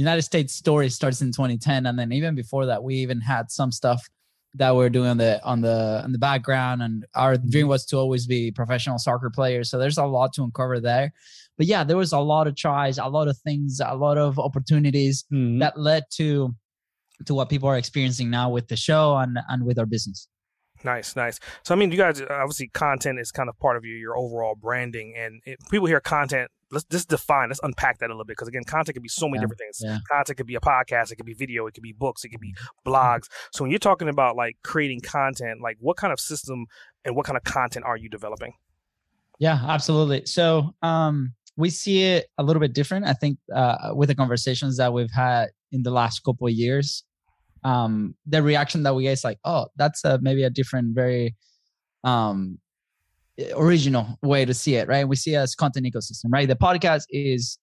United 0.00 0.22
States 0.22 0.52
story 0.52 0.88
starts 0.90 1.22
in 1.22 1.28
2010, 1.32 1.86
and 1.86 1.98
then 1.98 2.12
even 2.12 2.34
before 2.34 2.66
that, 2.66 2.82
we 2.82 2.96
even 2.96 3.20
had 3.20 3.50
some 3.50 3.72
stuff 3.72 4.06
that 4.54 4.74
we're 4.74 4.88
doing 4.90 5.08
on 5.10 5.16
the 5.18 5.42
on 5.44 5.60
the 5.60 6.02
in 6.04 6.12
the 6.12 6.18
background. 6.18 6.82
And 6.82 7.04
our 7.14 7.36
dream 7.36 7.68
was 7.68 7.84
to 7.86 7.96
always 7.96 8.26
be 8.26 8.50
professional 8.50 8.98
soccer 8.98 9.30
players. 9.30 9.70
So 9.70 9.78
there's 9.78 9.98
a 9.98 10.04
lot 10.04 10.32
to 10.34 10.44
uncover 10.44 10.80
there. 10.80 11.12
But 11.58 11.66
yeah, 11.66 11.84
there 11.84 11.96
was 11.96 12.12
a 12.12 12.18
lot 12.18 12.46
of 12.46 12.56
tries, 12.56 12.98
a 12.98 13.06
lot 13.06 13.28
of 13.28 13.36
things, 13.38 13.80
a 13.84 13.94
lot 13.94 14.18
of 14.18 14.38
opportunities 14.38 15.24
Mhm. 15.32 15.60
that 15.60 15.78
led 15.78 16.04
to 16.12 16.54
to 17.24 17.34
what 17.34 17.48
people 17.48 17.68
are 17.68 17.78
experiencing 17.78 18.28
now 18.30 18.50
with 18.50 18.68
the 18.68 18.76
show 18.76 19.16
and 19.16 19.38
and 19.48 19.64
with 19.64 19.78
our 19.78 19.86
business. 19.86 20.28
Nice, 20.84 21.16
nice. 21.16 21.40
So 21.64 21.74
I 21.74 21.78
mean, 21.78 21.90
you 21.90 21.96
guys 21.96 22.20
obviously 22.20 22.68
content 22.68 23.18
is 23.18 23.32
kind 23.32 23.48
of 23.48 23.58
part 23.58 23.76
of 23.78 23.84
your 23.84 23.96
your 23.96 24.16
overall 24.18 24.54
branding, 24.54 25.14
and 25.16 25.40
it, 25.46 25.58
people 25.70 25.86
hear 25.86 26.00
content. 26.00 26.50
Let's 26.70 26.84
just 26.84 27.08
define. 27.08 27.48
Let's 27.48 27.60
unpack 27.62 27.98
that 27.98 28.06
a 28.06 28.12
little 28.12 28.24
bit 28.24 28.32
because 28.32 28.48
again, 28.48 28.64
content 28.64 28.94
can 28.94 29.02
be 29.02 29.08
so 29.08 29.26
many 29.28 29.36
Yeah, 29.38 29.40
different 29.42 29.58
things. 29.60 29.78
yeah. 29.80 29.98
Content 30.10 30.36
could 30.36 30.46
be 30.46 30.56
a 30.56 30.60
podcast, 30.60 31.12
it 31.12 31.16
could 31.16 31.26
be 31.26 31.34
video, 31.34 31.66
it 31.66 31.74
could 31.74 31.82
be 31.82 31.92
books, 31.92 32.24
it 32.24 32.30
could 32.30 32.40
be 32.40 32.54
blogs. 32.84 33.26
So 33.52 33.62
when 33.64 33.70
you're 33.70 33.78
talking 33.78 34.08
about 34.08 34.34
like 34.36 34.56
creating 34.64 35.00
content, 35.00 35.60
like 35.62 35.76
what 35.80 35.96
kind 35.96 36.12
of 36.12 36.18
system 36.18 36.66
and 37.04 37.14
what 37.14 37.24
kind 37.24 37.36
of 37.36 37.44
content 37.44 37.84
are 37.84 37.96
you 37.96 38.08
developing? 38.08 38.52
Yeah, 39.38 39.60
absolutely. 39.68 40.26
So 40.26 40.74
um, 40.82 41.34
we 41.56 41.70
see 41.70 42.02
it 42.02 42.26
a 42.38 42.42
little 42.42 42.60
bit 42.60 42.72
different. 42.72 43.06
I 43.06 43.12
think 43.12 43.38
uh, 43.54 43.90
with 43.94 44.08
the 44.08 44.14
conversations 44.14 44.76
that 44.78 44.92
we've 44.92 45.10
had 45.10 45.50
in 45.72 45.82
the 45.82 45.90
last 45.90 46.20
couple 46.24 46.46
of 46.46 46.52
years, 46.52 47.04
um, 47.64 48.14
the 48.26 48.42
reaction 48.42 48.82
that 48.84 48.94
we 48.94 49.04
get 49.04 49.12
is 49.12 49.24
like, 49.24 49.38
oh, 49.44 49.66
that's 49.76 50.04
a, 50.04 50.18
maybe 50.20 50.42
a 50.42 50.50
different, 50.50 50.94
very 50.94 51.36
um, 52.04 52.58
original 53.54 54.18
way 54.22 54.44
to 54.44 54.54
see 54.54 54.76
it, 54.76 54.88
right? 54.88 55.06
We 55.06 55.16
see 55.16 55.34
it 55.34 55.38
as 55.38 55.54
content 55.54 55.86
ecosystem, 55.86 56.26
right? 56.30 56.48
The 56.48 56.56
podcast 56.56 57.04
is 57.10 57.58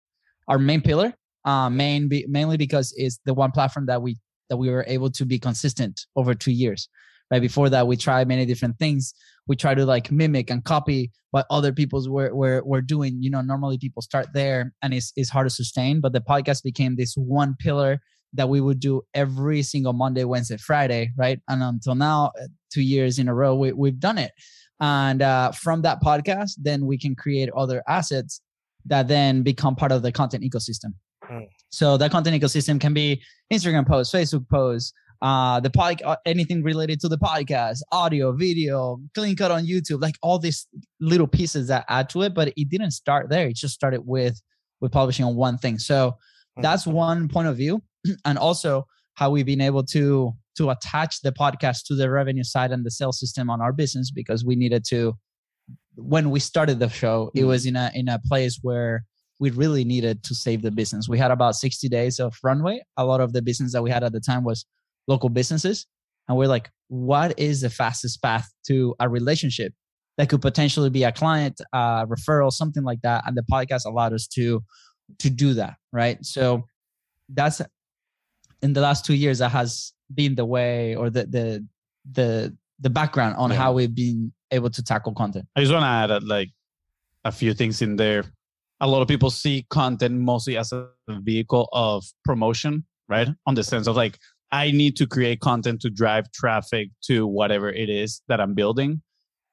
our 0.48 0.60
main 0.60 0.82
pillar, 0.82 1.14
uh, 1.46 1.70
main 1.70 2.08
be, 2.08 2.26
mainly 2.28 2.58
because 2.58 2.94
it's 2.98 3.20
the 3.26 3.34
one 3.34 3.52
platform 3.52 3.86
that 3.88 4.02
we 4.02 4.18
that 4.50 4.58
we 4.58 4.70
were 4.70 4.86
able 4.88 5.10
to 5.10 5.26
be 5.26 5.40
consistent 5.40 6.02
over 6.16 6.34
two 6.34 6.52
years. 6.52 6.90
Right 7.32 7.42
before 7.42 7.70
that, 7.70 7.88
we 7.88 7.98
tried 7.98 8.28
many 8.28 8.46
different 8.46 8.78
things. 8.78 9.14
We 9.48 9.56
try 9.56 9.74
to 9.74 9.86
like 9.86 10.12
mimic 10.12 10.50
and 10.52 10.64
copy 10.64 11.12
what 11.32 11.48
other 11.50 11.74
people's 11.74 12.08
were, 12.08 12.36
were 12.36 12.62
were 12.64 12.82
doing. 12.82 13.18
You 13.22 13.32
know, 13.32 13.42
normally 13.42 13.78
people 13.78 14.02
start 14.02 14.28
there 14.34 14.74
and 14.82 14.94
it's 14.94 15.12
it's 15.16 15.30
hard 15.30 15.48
to 15.48 15.50
sustain. 15.50 16.02
But 16.02 16.14
the 16.14 16.22
podcast 16.22 16.64
became 16.64 16.96
this 16.96 17.16
one 17.16 17.56
pillar 17.60 18.00
that 18.34 18.50
we 18.50 18.62
would 18.62 18.80
do 18.80 19.02
every 19.14 19.62
single 19.62 19.94
Monday, 19.94 20.24
Wednesday, 20.24 20.58
Friday, 20.58 21.12
right? 21.18 21.40
And 21.48 21.62
until 21.62 21.96
now, 21.96 22.32
uh, 22.42 22.48
two 22.72 22.82
years 22.82 23.20
in 23.20 23.28
a 23.28 23.34
row, 23.34 23.56
we, 23.56 23.72
we've 23.72 24.00
done 24.00 24.18
it. 24.18 24.32
And 24.84 25.22
uh, 25.22 25.54
from 25.54 25.82
that 25.84 26.02
podcast, 26.02 26.56
then 26.58 26.86
we 26.86 26.98
can 26.98 27.16
create 27.16 27.50
other 27.56 27.82
assets 27.88 28.42
that 28.86 29.08
then 29.08 29.42
become 29.42 29.78
part 29.78 29.94
of 29.94 30.02
the 30.02 30.12
content 30.12 30.44
ecosystem. 30.44 30.94
Mm. 31.24 31.48
So 31.70 31.96
that 31.96 32.12
content 32.12 32.44
ecosystem 32.44 32.82
can 32.82 32.94
be 32.94 33.24
Instagram 33.52 33.88
posts, 33.88 34.14
Facebook 34.14 34.46
posts, 34.50 34.92
uh, 35.22 35.62
the 35.62 35.70
pod, 35.70 36.02
uh, 36.04 36.18
anything 36.26 36.64
related 36.64 37.00
to 37.00 37.08
the 37.08 37.18
podcast, 37.18 37.80
audio, 37.94 38.34
video, 38.34 39.00
clean 39.16 39.38
cut 39.38 39.52
on 39.52 39.66
YouTube, 39.66 40.02
like 40.02 40.16
all 40.22 40.38
these 40.38 40.68
little 41.00 41.28
pieces 41.28 41.70
that 41.70 41.86
add 41.88 42.10
to 42.10 42.24
it. 42.24 42.34
But 42.34 42.50
it 42.58 42.68
didn't 42.68 42.92
start 42.92 43.30
there. 43.30 43.48
It 43.48 43.56
just 43.56 43.74
started 43.74 44.02
with 44.06 44.42
with 44.82 44.92
publishing 44.92 45.24
on 45.24 45.38
one 45.38 45.58
thing. 45.58 45.80
So 45.80 46.18
that's 46.58 46.86
one 46.86 47.30
point 47.30 47.48
of 47.48 47.56
view, 47.56 47.82
and 48.26 48.38
also 48.38 48.86
how 49.14 49.30
we've 49.30 49.46
been 49.46 49.62
able 49.62 49.84
to 49.86 50.34
to 50.58 50.70
attach 50.70 51.22
the 51.22 51.32
podcast 51.32 51.86
to 51.88 51.96
the 51.96 52.10
revenue 52.10 52.44
side 52.44 52.72
and 52.72 52.86
the 52.86 52.92
sales 52.92 53.20
system 53.20 53.50
on 53.50 53.62
our 53.62 53.74
business 53.74 54.12
because 54.12 54.46
we 54.46 54.56
needed 54.56 54.84
to. 54.90 55.14
When 55.96 56.32
we 56.32 56.40
started 56.40 56.80
the 56.80 56.90
show, 56.90 57.32
it 57.36 57.44
was 57.44 57.66
in 57.66 57.76
a 57.76 57.92
in 57.94 58.10
a 58.10 58.20
place 58.20 58.60
where 58.62 59.06
we 59.40 59.52
really 59.52 59.84
needed 59.84 60.24
to 60.24 60.36
save 60.36 60.62
the 60.62 60.72
business. 60.72 61.10
We 61.10 61.18
had 61.18 61.32
about 61.32 61.56
60 61.56 61.90
days 61.90 62.20
of 62.20 62.36
runway. 62.44 62.82
A 62.98 63.06
lot 63.06 63.22
of 63.22 63.34
the 63.34 63.42
business 63.42 63.74
that 63.74 63.84
we 63.84 63.90
had 63.90 64.04
at 64.04 64.12
the 64.12 64.20
time 64.20 64.44
was 64.44 64.66
local 65.08 65.30
businesses. 65.30 65.86
And 66.28 66.38
we're 66.38 66.48
like, 66.48 66.70
what 66.88 67.38
is 67.40 67.62
the 67.62 67.70
fastest 67.70 68.22
path 68.22 68.50
to 68.68 68.96
a 69.00 69.10
relationship 69.10 69.74
that 70.18 70.30
could 70.30 70.42
potentially 70.42 70.90
be 70.90 71.04
a 71.04 71.12
client, 71.12 71.60
uh, 71.74 72.06
referral, 72.06 72.52
something 72.52 72.84
like 72.84 73.02
that? 73.02 73.24
And 73.26 73.36
the 73.36 73.44
podcast 73.52 73.86
allowed 73.86 74.14
us 74.14 74.28
to 74.28 74.64
to 75.20 75.30
do 75.30 75.54
that, 75.56 75.76
right? 75.92 76.24
So 76.24 76.64
that's 77.30 77.62
in 78.62 78.74
the 78.74 78.82
last 78.82 79.06
two 79.06 79.14
years 79.14 79.40
that 79.40 79.50
has 79.50 79.93
been 80.14 80.36
the 80.36 80.46
way 80.46 80.96
or 80.96 81.10
the 81.10 81.26
the 81.26 81.68
the 82.12 82.56
the 82.80 82.90
background 82.90 83.36
on 83.38 83.50
Yeah. 83.52 83.58
how 83.58 83.74
we've 83.74 83.94
been 83.94 84.34
able 84.52 84.70
to 84.70 84.84
tackle 84.84 85.14
content. 85.14 85.46
I 85.56 85.62
just 85.62 85.72
want 85.72 85.84
to 85.84 85.88
add 85.88 86.12
uh, 86.12 86.20
like 86.24 86.50
a 87.24 87.32
few 87.32 87.54
things 87.54 87.82
in 87.82 87.96
there. 87.96 88.26
A 88.82 88.88
lot 88.88 89.02
of 89.02 89.08
people 89.08 89.30
see 89.30 89.66
content 89.70 90.16
mostly 90.20 90.58
as 90.58 90.72
a 90.74 90.88
vehicle 91.08 91.70
of 91.72 92.04
promotion, 92.26 92.84
right? 93.08 93.30
On 93.46 93.56
the 93.56 93.64
sense 93.64 93.88
of 93.88 93.96
like, 93.96 94.18
I 94.52 94.72
need 94.72 94.96
to 94.98 95.08
create 95.08 95.40
content 95.40 95.82
to 95.82 95.90
drive 95.90 96.30
traffic 96.34 96.90
to 97.04 97.26
whatever 97.26 97.70
it 97.70 97.90
is 97.90 98.22
that 98.28 98.42
I'm 98.42 98.54
building. 98.54 99.02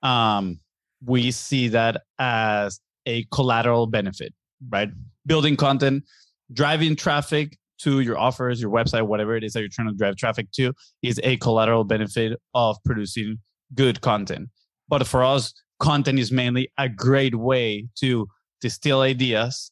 Um, 0.02 0.58
we 1.04 1.30
see 1.30 1.68
that 1.68 2.02
as 2.18 2.80
a 3.06 3.24
collateral 3.30 3.86
benefit, 3.86 4.34
right? 4.68 4.90
Building 5.24 5.56
content, 5.56 6.04
driving 6.52 6.96
traffic 6.96 7.56
to 7.82 8.00
your 8.00 8.18
offers, 8.18 8.60
your 8.60 8.70
website, 8.70 9.06
whatever 9.06 9.36
it 9.36 9.44
is 9.44 9.52
that 9.52 9.60
you're 9.60 9.68
trying 9.68 9.88
to 9.88 9.94
drive 9.94 10.16
traffic 10.16 10.50
to, 10.52 10.72
is 11.02 11.20
a 11.24 11.36
collateral 11.38 11.84
benefit 11.84 12.38
of 12.54 12.76
producing 12.84 13.38
good 13.74 14.00
content. 14.00 14.48
But 14.88 15.06
for 15.06 15.24
us, 15.24 15.54
content 15.78 16.18
is 16.18 16.30
mainly 16.30 16.70
a 16.78 16.88
great 16.88 17.34
way 17.34 17.86
to 18.00 18.28
distill 18.60 19.00
ideas, 19.00 19.70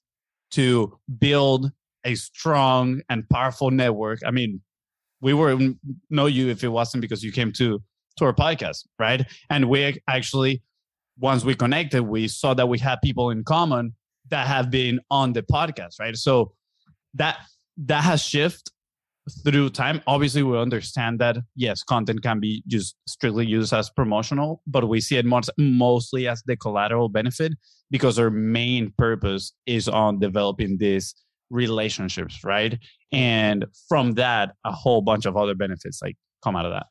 to 0.52 0.98
build 1.18 1.70
a 2.04 2.14
strong 2.14 3.02
and 3.10 3.28
powerful 3.28 3.70
network. 3.70 4.20
I 4.24 4.30
mean, 4.30 4.60
we 5.20 5.34
wouldn't 5.34 5.78
know 6.10 6.26
you 6.26 6.48
if 6.48 6.62
it 6.64 6.68
wasn't 6.68 7.02
because 7.02 7.22
you 7.22 7.32
came 7.32 7.52
to 7.52 7.82
to 8.16 8.24
our 8.24 8.32
podcast, 8.32 8.86
right? 8.98 9.24
And 9.50 9.68
we 9.68 10.00
actually, 10.08 10.62
once 11.18 11.44
we 11.44 11.54
connected, 11.54 12.02
we 12.02 12.28
saw 12.28 12.54
that 12.54 12.68
we 12.68 12.78
had 12.78 12.96
people 13.02 13.30
in 13.30 13.44
common 13.44 13.94
that 14.30 14.46
have 14.46 14.70
been 14.70 15.00
on 15.10 15.32
the 15.32 15.42
podcast, 15.42 16.00
right? 16.00 16.16
So 16.16 16.52
that 17.14 17.38
that 17.78 18.04
has 18.04 18.22
shifted 18.22 18.72
through 19.44 19.70
time. 19.70 20.00
Obviously 20.06 20.42
we 20.42 20.58
understand 20.58 21.18
that 21.18 21.36
yes 21.54 21.82
content 21.82 22.22
can 22.22 22.40
be 22.40 22.62
just 22.66 22.96
strictly 23.06 23.46
used 23.46 23.72
as 23.72 23.90
promotional 23.90 24.62
but 24.66 24.88
we 24.88 25.00
see 25.00 25.16
it 25.16 25.26
most, 25.26 25.50
mostly 25.58 26.26
as 26.26 26.42
the 26.46 26.56
collateral 26.56 27.08
benefit 27.08 27.52
because 27.90 28.18
our 28.18 28.30
main 28.30 28.92
purpose 28.96 29.52
is 29.66 29.88
on 29.88 30.18
developing 30.18 30.78
these 30.78 31.14
relationships 31.50 32.42
right? 32.44 32.78
And 33.12 33.66
from 33.88 34.12
that 34.12 34.54
a 34.64 34.72
whole 34.72 35.02
bunch 35.02 35.26
of 35.26 35.36
other 35.36 35.54
benefits 35.54 36.00
like 36.02 36.16
come 36.42 36.56
out 36.56 36.66
of 36.66 36.72
that 36.72 36.86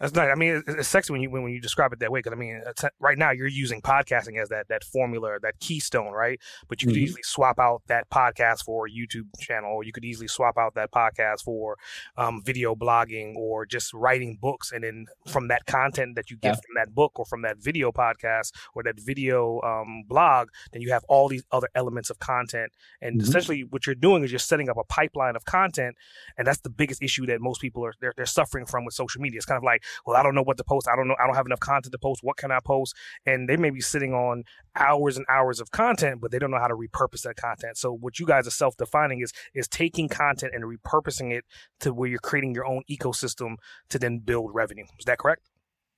that's 0.00 0.14
nice. 0.14 0.30
I 0.32 0.34
mean, 0.34 0.62
it's 0.66 0.88
sexy 0.88 1.12
when 1.12 1.20
you 1.20 1.30
when, 1.30 1.46
you 1.48 1.60
describe 1.60 1.92
it 1.92 1.98
that 1.98 2.10
way. 2.10 2.20
Because 2.20 2.32
I 2.32 2.36
mean, 2.36 2.62
right 3.00 3.18
now 3.18 3.32
you're 3.32 3.46
using 3.46 3.82
podcasting 3.82 4.40
as 4.40 4.48
that 4.48 4.68
that 4.68 4.82
formula, 4.82 5.38
that 5.42 5.60
keystone, 5.60 6.12
right? 6.12 6.40
But 6.68 6.80
you 6.80 6.88
could 6.88 6.96
mm-hmm. 6.96 7.04
easily 7.04 7.22
swap 7.22 7.58
out 7.58 7.82
that 7.88 8.08
podcast 8.08 8.64
for 8.64 8.86
a 8.86 8.90
YouTube 8.90 9.26
channel, 9.38 9.70
or 9.70 9.84
you 9.84 9.92
could 9.92 10.04
easily 10.06 10.26
swap 10.26 10.56
out 10.56 10.74
that 10.74 10.90
podcast 10.90 11.42
for 11.42 11.76
um, 12.16 12.42
video 12.42 12.74
blogging, 12.74 13.36
or 13.36 13.66
just 13.66 13.92
writing 13.92 14.38
books. 14.40 14.72
And 14.72 14.84
then 14.84 15.04
from 15.28 15.48
that 15.48 15.66
content 15.66 16.16
that 16.16 16.30
you 16.30 16.38
get 16.38 16.48
yeah. 16.48 16.54
from 16.54 16.74
that 16.76 16.94
book, 16.94 17.18
or 17.18 17.26
from 17.26 17.42
that 17.42 17.58
video 17.58 17.92
podcast, 17.92 18.52
or 18.74 18.82
that 18.84 18.98
video 18.98 19.60
um, 19.60 20.04
blog, 20.08 20.48
then 20.72 20.80
you 20.80 20.92
have 20.92 21.04
all 21.08 21.28
these 21.28 21.44
other 21.52 21.68
elements 21.74 22.08
of 22.08 22.18
content. 22.20 22.72
And 23.02 23.20
mm-hmm. 23.20 23.28
essentially, 23.28 23.64
what 23.64 23.86
you're 23.86 23.94
doing 23.94 24.24
is 24.24 24.32
you're 24.32 24.38
setting 24.38 24.70
up 24.70 24.78
a 24.78 24.84
pipeline 24.84 25.36
of 25.36 25.44
content, 25.44 25.96
and 26.38 26.46
that's 26.46 26.60
the 26.60 26.70
biggest 26.70 27.02
issue 27.02 27.26
that 27.26 27.42
most 27.42 27.60
people 27.60 27.84
are 27.84 27.92
they're, 28.00 28.14
they're 28.16 28.24
suffering 28.24 28.64
from 28.64 28.86
with 28.86 28.94
social 28.94 29.20
media. 29.20 29.36
It's 29.36 29.44
kind 29.44 29.58
of 29.58 29.62
like 29.62 29.84
well, 30.06 30.16
I 30.16 30.22
don't 30.22 30.34
know 30.34 30.42
what 30.42 30.56
to 30.56 30.64
post. 30.64 30.88
I 30.88 30.96
don't 30.96 31.08
know. 31.08 31.16
I 31.22 31.26
don't 31.26 31.36
have 31.36 31.46
enough 31.46 31.60
content 31.60 31.92
to 31.92 31.98
post. 31.98 32.20
What 32.22 32.36
can 32.36 32.50
I 32.50 32.58
post? 32.64 32.94
And 33.26 33.48
they 33.48 33.56
may 33.56 33.70
be 33.70 33.80
sitting 33.80 34.14
on 34.14 34.44
hours 34.76 35.16
and 35.16 35.26
hours 35.28 35.60
of 35.60 35.70
content, 35.70 36.20
but 36.20 36.30
they 36.30 36.38
don't 36.38 36.50
know 36.50 36.58
how 36.60 36.68
to 36.68 36.76
repurpose 36.76 37.22
that 37.22 37.36
content. 37.36 37.76
So 37.76 37.92
what 37.92 38.18
you 38.18 38.26
guys 38.26 38.46
are 38.46 38.50
self-defining 38.50 39.20
is 39.20 39.32
is 39.54 39.68
taking 39.68 40.08
content 40.08 40.52
and 40.54 40.64
repurposing 40.64 41.32
it 41.32 41.44
to 41.80 41.92
where 41.92 42.08
you're 42.08 42.18
creating 42.18 42.54
your 42.54 42.66
own 42.66 42.82
ecosystem 42.90 43.56
to 43.88 43.98
then 43.98 44.18
build 44.18 44.50
revenue. 44.54 44.84
Is 44.98 45.04
that 45.06 45.18
correct? 45.18 45.48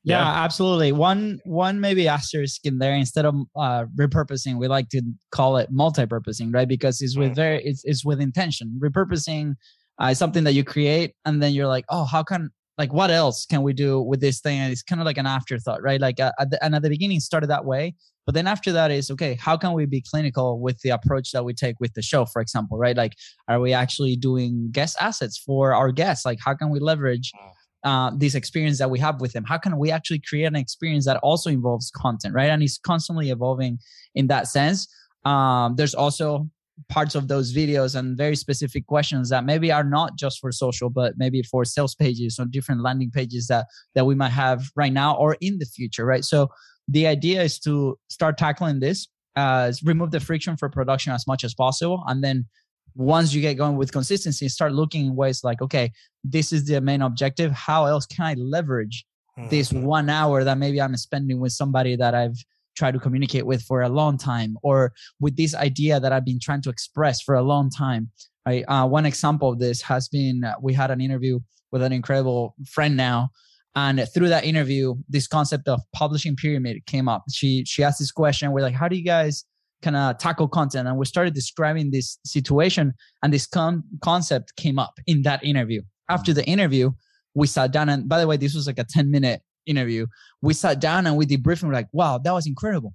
Yeah, 0.05 0.19
yeah, 0.19 0.43
absolutely. 0.43 0.91
One 0.91 1.39
one 1.45 1.79
maybe 1.81 2.09
asterisk 2.09 2.65
in 2.65 2.79
there 2.79 2.95
instead 2.95 3.25
of 3.25 3.37
uh, 3.55 3.85
repurposing, 3.97 4.59
we 4.59 4.67
like 4.67 4.89
to 4.89 5.03
call 5.31 5.59
it 5.59 5.71
multi-purposing, 5.71 6.51
right? 6.51 6.67
Because 6.67 7.01
it's 7.01 7.17
with 7.17 7.33
mm. 7.33 7.37
very 7.37 7.63
it's, 7.63 7.85
it's 7.85 8.05
with 8.05 8.21
intention. 8.21 8.81
Repurposing 8.83 9.55
uh, 10.03 10.07
is 10.07 10.19
something 10.19 10.43
that 10.43 10.55
you 10.55 10.65
create, 10.65 11.15
and 11.25 11.41
then 11.41 11.53
you're 11.53 11.69
like, 11.69 11.85
oh, 11.89 12.05
how 12.05 12.25
can 12.25 12.51
like 12.79 12.93
what 12.93 13.11
else 13.11 13.47
can 13.47 13.63
we 13.63 13.73
do 13.73 14.01
with 14.01 14.21
this 14.21 14.41
thing? 14.41 14.59
And 14.59 14.73
it's 14.73 14.83
kind 14.83 15.01
of 15.01 15.05
like 15.05 15.19
an 15.19 15.27
afterthought 15.27 15.83
right? 15.83 16.01
Like 16.01 16.21
uh, 16.21 16.33
at 16.39 16.51
the, 16.51 16.65
and 16.65 16.75
at 16.75 16.83
the 16.83 16.89
beginning 16.89 17.21
started 17.21 17.49
that 17.49 17.65
way. 17.65 17.95
But 18.25 18.35
then 18.35 18.47
after 18.47 18.73
that 18.73 18.91
is 18.91 19.11
okay 19.11 19.35
how 19.35 19.57
can 19.57 19.73
we 19.73 19.85
be 19.87 20.03
clinical 20.09 20.61
with 20.61 20.81
the 20.81 20.91
approach 20.91 21.33
that 21.33 21.45
we 21.45 21.55
take 21.55 21.77
with 21.81 21.93
the 21.95 22.03
show 22.03 22.25
for 22.25 22.41
example 22.41 22.79
right? 22.79 22.97
Like 22.97 23.15
are 23.49 23.61
we 23.61 23.73
actually 23.73 24.17
doing 24.17 24.69
guest 24.73 24.97
assets 25.01 25.39
for 25.39 25.75
our 25.75 25.93
guests? 25.93 26.25
Like 26.25 26.39
how 26.45 26.55
can 26.55 26.71
we 26.71 26.81
leverage 26.81 27.33
mm. 27.33 27.51
uh, 27.85 28.17
this 28.17 28.35
experience 28.35 28.79
that 28.79 28.91
we 28.91 28.99
have 29.01 29.21
with 29.21 29.33
them? 29.33 29.45
How 29.45 29.59
can 29.59 29.77
we 29.77 29.91
actually 29.91 30.21
create 30.21 30.45
an 30.45 30.57
experience 30.57 31.05
that 31.07 31.19
also 31.19 31.51
involves 31.51 31.91
content 31.91 32.35
right? 32.35 32.51
And 32.51 32.63
it's 32.63 32.79
constantly 32.79 33.31
evolving 33.31 33.79
in 34.15 34.29
that 34.29 34.49
sense. 34.49 34.89
Um, 35.25 35.75
there's 35.77 35.95
also 35.95 36.49
parts 36.89 37.15
of 37.15 37.29
those 37.29 37.55
videos 37.55 37.95
and 37.95 38.17
very 38.17 38.37
specific 38.37 38.87
questions 38.87 39.29
that 39.29 39.45
maybe 39.45 39.71
are 39.71 39.85
not 39.85 40.17
just 40.17 40.41
for 40.41 40.51
social 40.51 40.89
but 40.89 41.15
maybe 41.17 41.43
for 41.43 41.65
sales 41.65 41.95
pages 41.95 42.39
or 42.39 42.47
different 42.47 42.83
landing 42.83 43.11
pages 43.11 43.47
that 43.47 43.67
that 43.95 44.07
we 44.07 44.15
might 44.15 44.31
have 44.31 44.65
right 44.75 44.93
now 44.93 45.15
or 45.17 45.37
in 45.41 45.59
the 45.59 45.67
future 45.67 46.05
right? 46.05 46.25
So 46.25 46.49
the 46.89 47.07
idea 47.07 47.43
is 47.43 47.59
to 47.61 47.99
start 48.09 48.39
tackling 48.39 48.81
this 48.81 49.09
uh, 49.37 49.73
remove 49.85 50.11
the 50.11 50.21
friction 50.21 50.57
for 50.57 50.69
production 50.69 51.13
as 51.13 51.27
much 51.27 51.43
as 51.43 51.55
possible. 51.55 52.05
And 52.07 52.23
then 52.23 52.47
once 52.95 53.33
you 53.33 53.41
get 53.41 53.55
going 53.55 53.77
with 53.77 53.93
consistency 53.93 54.49
start 54.49 54.73
looking 54.73 55.07
in 55.07 55.17
ways 55.17 55.43
like 55.43 55.63
okay 55.63 55.91
this 56.25 56.53
is 56.53 56.67
the 56.67 56.81
main 56.81 57.03
objective. 57.03 57.53
How 57.53 57.87
else 57.87 58.07
can 58.07 58.25
i 58.25 58.35
leverage 58.35 59.05
this 59.49 59.73
mm-hmm. 59.73 59.85
one 59.85 60.11
hour 60.11 60.45
that 60.45 60.59
maybe 60.59 60.81
i'm 60.81 60.97
spending 60.97 61.41
with 61.41 61.53
somebody 61.53 61.97
that 61.97 62.15
i've 62.15 62.37
try 62.77 62.91
to 62.91 62.99
communicate 62.99 63.47
with 63.47 63.63
for 63.63 63.83
a 63.83 63.89
long 63.89 64.19
time 64.19 64.57
or 64.63 64.93
with 65.21 65.37
this 65.37 65.55
idea 65.55 66.01
that 66.01 66.13
I've 66.13 66.25
been 66.25 66.41
trying 66.41 66.63
to 66.63 66.71
express 66.71 67.21
for 67.23 67.35
a 67.35 67.43
long 67.43 67.71
time. 67.71 68.11
Right. 68.47 68.65
Uh, 68.67 68.87
one 68.89 69.07
example 69.07 69.53
of 69.53 69.61
this 69.61 69.83
has 69.83 70.09
been 70.09 70.43
uh, 70.45 70.55
we 70.61 70.73
had 70.75 70.91
an 70.91 71.01
interview 71.01 71.39
with 71.71 71.83
an 71.83 71.93
incredible 71.93 72.57
friend 72.67 72.97
now. 72.97 73.31
And 73.75 74.05
through 74.13 74.29
that 74.29 74.45
interview, 74.45 74.95
this 75.09 75.27
concept 75.27 75.69
of 75.69 75.81
publishing 75.95 76.37
pyramid 76.37 76.85
came 76.87 77.09
up. 77.09 77.23
She 77.31 77.65
she 77.65 77.83
asked 77.83 78.01
this 78.01 78.13
question. 78.13 78.51
We're 78.53 78.63
like, 78.63 78.75
how 78.75 78.89
do 78.89 78.97
you 78.97 79.05
guys 79.05 79.45
kind 79.81 79.97
of 79.97 80.19
tackle 80.19 80.49
content? 80.49 80.89
And 80.89 80.99
we 80.99 81.07
started 81.07 81.35
describing 81.35 81.91
this 81.91 82.19
situation, 82.25 82.93
and 83.23 83.33
this 83.33 83.47
con- 83.47 83.85
concept 84.03 84.57
came 84.57 84.79
up 84.79 84.95
in 85.07 85.23
that 85.23 85.43
interview. 85.43 85.83
After 86.11 86.35
the 86.35 86.45
interview, 86.45 86.91
we 87.35 87.47
sat 87.47 87.73
down, 87.73 87.89
and 87.89 88.09
by 88.09 88.21
the 88.21 88.27
way, 88.27 88.37
this 88.37 88.55
was 88.55 88.67
like 88.67 88.79
a 88.79 88.85
ten 88.85 89.11
minute 89.11 89.41
interview, 89.67 90.07
we 90.41 90.55
sat 90.55 90.81
down 90.81 91.07
and 91.07 91.17
we 91.17 91.27
debriefed 91.27 91.63
and 91.63 91.71
we're 91.71 91.75
like, 91.75 91.89
wow, 91.93 92.19
that 92.19 92.33
was 92.33 92.47
incredible. 92.47 92.95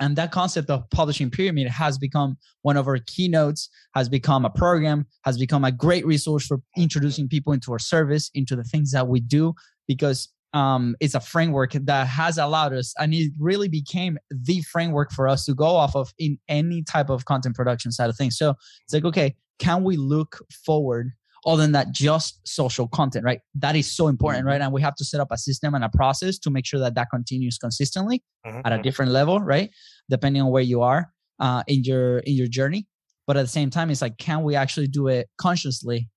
And 0.00 0.16
that 0.16 0.32
concept 0.32 0.68
of 0.68 0.88
publishing 0.90 1.30
pyramid 1.30 1.68
has 1.68 1.96
become 1.96 2.36
one 2.62 2.76
of 2.76 2.88
our 2.88 2.98
keynotes, 3.06 3.68
has 3.94 4.08
become 4.08 4.44
a 4.44 4.50
program, 4.50 5.06
has 5.24 5.38
become 5.38 5.64
a 5.64 5.70
great 5.70 6.04
resource 6.04 6.46
for 6.46 6.60
introducing 6.76 7.28
people 7.28 7.52
into 7.52 7.70
our 7.72 7.78
service, 7.78 8.30
into 8.34 8.56
the 8.56 8.64
things 8.64 8.90
that 8.90 9.06
we 9.06 9.20
do, 9.20 9.54
because 9.86 10.28
um, 10.54 10.96
it's 11.00 11.14
a 11.14 11.20
framework 11.20 11.72
that 11.72 12.06
has 12.08 12.36
allowed 12.36 12.74
us, 12.74 12.94
and 12.98 13.14
it 13.14 13.32
really 13.38 13.68
became 13.68 14.18
the 14.30 14.60
framework 14.62 15.12
for 15.12 15.28
us 15.28 15.44
to 15.46 15.54
go 15.54 15.66
off 15.66 15.94
of 15.94 16.12
in 16.18 16.38
any 16.48 16.82
type 16.82 17.08
of 17.08 17.24
content 17.24 17.54
production 17.54 17.92
side 17.92 18.10
of 18.10 18.16
things. 18.16 18.36
So 18.36 18.54
it's 18.84 18.92
like, 18.92 19.04
okay, 19.04 19.36
can 19.58 19.84
we 19.84 19.96
look 19.96 20.38
forward 20.66 21.12
other 21.44 21.62
than 21.62 21.72
that 21.72 21.92
just 21.92 22.40
social 22.46 22.86
content 22.88 23.24
right 23.24 23.40
that 23.54 23.74
is 23.74 23.90
so 23.90 24.08
important 24.08 24.46
right 24.46 24.54
mm-hmm. 24.54 24.64
and 24.64 24.72
we 24.72 24.80
have 24.80 24.94
to 24.94 25.04
set 25.04 25.20
up 25.20 25.28
a 25.30 25.38
system 25.38 25.74
and 25.74 25.84
a 25.84 25.88
process 25.88 26.38
to 26.38 26.50
make 26.50 26.66
sure 26.66 26.80
that 26.80 26.94
that 26.94 27.08
continues 27.10 27.58
consistently 27.58 28.22
mm-hmm. 28.46 28.60
at 28.64 28.66
a 28.66 28.76
mm-hmm. 28.76 28.82
different 28.82 29.10
level 29.10 29.40
right 29.40 29.70
depending 30.08 30.42
on 30.42 30.50
where 30.50 30.62
you 30.62 30.82
are 30.82 31.12
uh, 31.40 31.62
in 31.66 31.82
your 31.84 32.18
in 32.20 32.34
your 32.34 32.46
journey 32.46 32.86
but 33.26 33.36
at 33.36 33.42
the 33.42 33.48
same 33.48 33.70
time 33.70 33.90
it's 33.90 34.02
like 34.02 34.16
can 34.18 34.42
we 34.42 34.54
actually 34.54 34.86
do 34.86 35.08
it 35.08 35.28
consciously 35.38 36.08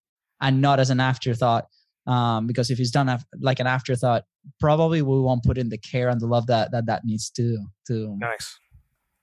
and 0.41 0.61
not 0.61 0.79
as 0.79 0.89
an 0.89 0.99
afterthought 0.99 1.65
um, 2.07 2.45
because 2.45 2.69
if 2.69 2.79
it's 2.79 2.91
done 2.91 3.09
af- 3.09 3.25
like 3.39 3.59
an 3.59 3.67
afterthought 3.67 4.23
probably 4.59 5.01
we 5.01 5.19
won't 5.19 5.43
put 5.43 5.57
in 5.57 5.69
the 5.69 5.77
care 5.77 6.09
and 6.09 6.21
the 6.21 6.27
love 6.27 6.45
that 6.47 6.71
that 6.71 6.85
that 6.85 7.03
needs 7.03 7.29
to 7.31 7.57
to 7.87 8.15
nice 8.19 8.59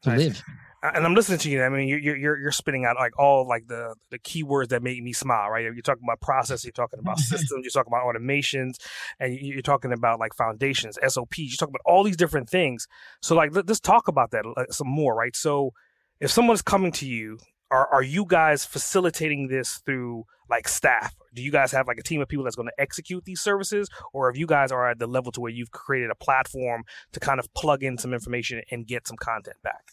to 0.03 0.11
nice. 0.11 0.19
live 0.19 0.43
and 0.83 1.05
I'm 1.05 1.15
listening 1.15 1.39
to 1.41 1.51
you. 1.51 1.63
I 1.63 1.69
mean, 1.69 1.87
you're 1.87 2.17
you're 2.17 2.39
you're 2.39 2.53
spitting 2.53 2.85
out 2.85 2.97
like 2.97 3.17
all 3.19 3.47
like 3.47 3.69
the 3.69 3.95
the 4.11 4.19
keywords 4.19 4.69
that 4.69 4.83
make 4.83 5.01
me 5.03 5.13
smile, 5.13 5.49
right? 5.49 5.63
You're 5.63 5.77
talking 5.77 6.03
about 6.05 6.21
process, 6.21 6.65
you're 6.65 6.73
talking 6.73 6.99
about 6.99 7.19
mm-hmm. 7.19 7.37
systems, 7.37 7.65
you're 7.65 7.71
talking 7.71 7.93
about 7.93 8.05
automations, 8.05 8.75
and 9.21 9.35
you're 9.35 9.63
talking 9.63 9.93
about 9.93 10.19
like 10.19 10.35
foundations, 10.35 10.99
SOPs. 11.07 11.39
You're 11.39 11.57
talking 11.57 11.75
about 11.75 11.93
all 11.93 12.03
these 12.03 12.17
different 12.17 12.51
things. 12.51 12.89
So 13.21 13.37
like, 13.37 13.51
let's 13.55 13.81
talk 13.81 14.09
about 14.09 14.33
that 14.33 14.45
some 14.71 14.89
more, 14.89 15.15
right? 15.15 15.37
So 15.37 15.73
if 16.21 16.31
someone's 16.31 16.63
coming 16.63 16.91
to 16.93 17.07
you, 17.07 17.39
are 17.71 17.87
are 17.93 18.03
you 18.03 18.25
guys 18.27 18.65
facilitating 18.65 19.47
this 19.49 19.83
through 19.87 20.25
like 20.51 20.67
staff? 20.67 21.15
Do 21.33 21.43
you 21.43 21.53
guys 21.53 21.71
have 21.71 21.87
like 21.87 21.99
a 21.99 22.03
team 22.03 22.21
of 22.21 22.29
people 22.29 22.45
that's 22.45 22.57
going 22.57 22.69
to 22.69 22.83
execute 22.83 23.25
these 23.25 23.41
services, 23.41 23.89
or 24.13 24.31
if 24.31 24.37
you 24.37 24.47
guys 24.47 24.73
are 24.73 24.91
at 24.91 24.99
the 24.99 25.07
level 25.07 25.31
to 25.33 25.41
where 25.41 25.53
you've 25.53 25.71
created 25.71 26.11
a 26.11 26.17
platform 26.17 26.83
to 27.13 27.21
kind 27.21 27.39
of 27.39 27.53
plug 27.55 27.85
in 27.85 27.99
some 27.99 28.13
information 28.13 28.63
and 28.73 28.85
get 28.89 29.07
some 29.07 29.17
content 29.17 29.59
back? 29.63 29.93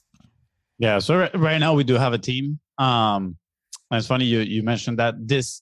Yeah. 0.79 1.00
So 1.00 1.17
right, 1.19 1.38
right 1.38 1.57
now 1.59 1.74
we 1.74 1.83
do 1.83 1.95
have 1.95 2.13
a 2.13 2.17
team. 2.17 2.59
Um, 2.77 3.38
and 3.91 3.98
it's 3.98 4.07
funny 4.07 4.25
you 4.25 4.39
you 4.39 4.63
mentioned 4.63 5.00
that 5.00 5.15
this. 5.19 5.62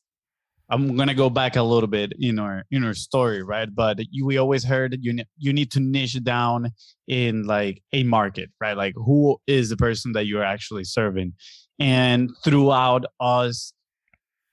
I'm 0.69 0.97
gonna 0.97 1.13
go 1.15 1.29
back 1.29 1.55
a 1.55 1.63
little 1.63 1.87
bit 1.87 2.11
in 2.19 2.39
our 2.39 2.65
in 2.71 2.83
our 2.83 2.93
story, 2.93 3.41
right? 3.41 3.73
But 3.73 3.99
you, 4.11 4.25
we 4.25 4.37
always 4.37 4.65
heard 4.65 4.97
you 5.01 5.23
you 5.37 5.53
need 5.53 5.71
to 5.71 5.79
niche 5.79 6.21
down 6.23 6.71
in 7.07 7.47
like 7.47 7.81
a 7.93 8.03
market, 8.03 8.49
right? 8.59 8.75
Like 8.75 8.93
who 8.95 9.37
is 9.47 9.69
the 9.69 9.77
person 9.77 10.11
that 10.11 10.27
you're 10.27 10.43
actually 10.43 10.83
serving, 10.83 11.33
and 11.79 12.29
throughout 12.43 13.05
us 13.19 13.73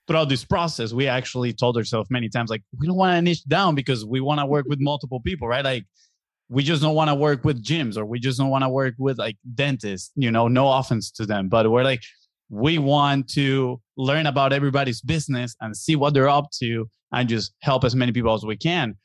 throughout 0.07 0.29
this 0.29 0.45
process, 0.45 0.93
we 0.93 1.09
actually 1.09 1.53
told 1.53 1.77
ourselves 1.77 2.11
many 2.11 2.29
times, 2.29 2.51
like, 2.51 2.63
we 2.79 2.87
don't 2.87 2.97
want 2.97 3.17
to 3.17 3.23
niche 3.23 3.45
down 3.45 3.75
because 3.75 4.05
we 4.05 4.21
want 4.21 4.39
to 4.41 4.47
work 4.47 4.67
with 4.69 4.79
multiple 4.81 5.21
people, 5.21 5.49
right? 5.49 5.65
Like, 5.65 5.87
we 6.49 6.63
just 6.63 6.83
don't 6.83 6.95
want 6.95 7.09
to 7.09 7.15
work 7.15 7.45
with 7.45 7.63
gyms 7.63 7.97
or 7.97 8.05
we 8.05 8.19
just 8.19 8.39
don't 8.39 8.51
want 8.51 8.63
to 8.63 8.69
work 8.69 8.95
with 8.99 9.19
like 9.19 9.37
dentists 9.55 10.13
you 10.15 10.31
know 10.31 10.49
no 10.49 10.71
offense 10.71 11.11
to 11.11 11.25
them 11.27 11.49
but 11.49 11.71
we're 11.71 11.85
like 11.85 12.03
we 12.51 12.79
want 12.79 13.29
to 13.29 13.81
learn 13.97 14.27
about 14.27 14.53
everybody's 14.53 15.01
business 15.01 15.57
and 15.61 15.77
see 15.77 15.97
what 15.97 16.15
they're 16.15 16.29
up 16.29 16.51
to 16.63 16.89
and 17.13 17.29
just 17.29 17.53
help 17.63 17.85
as 17.85 17.95
many 17.95 18.13
people 18.13 18.35
as 18.35 18.45
we 18.45 18.57
can. 18.57 18.97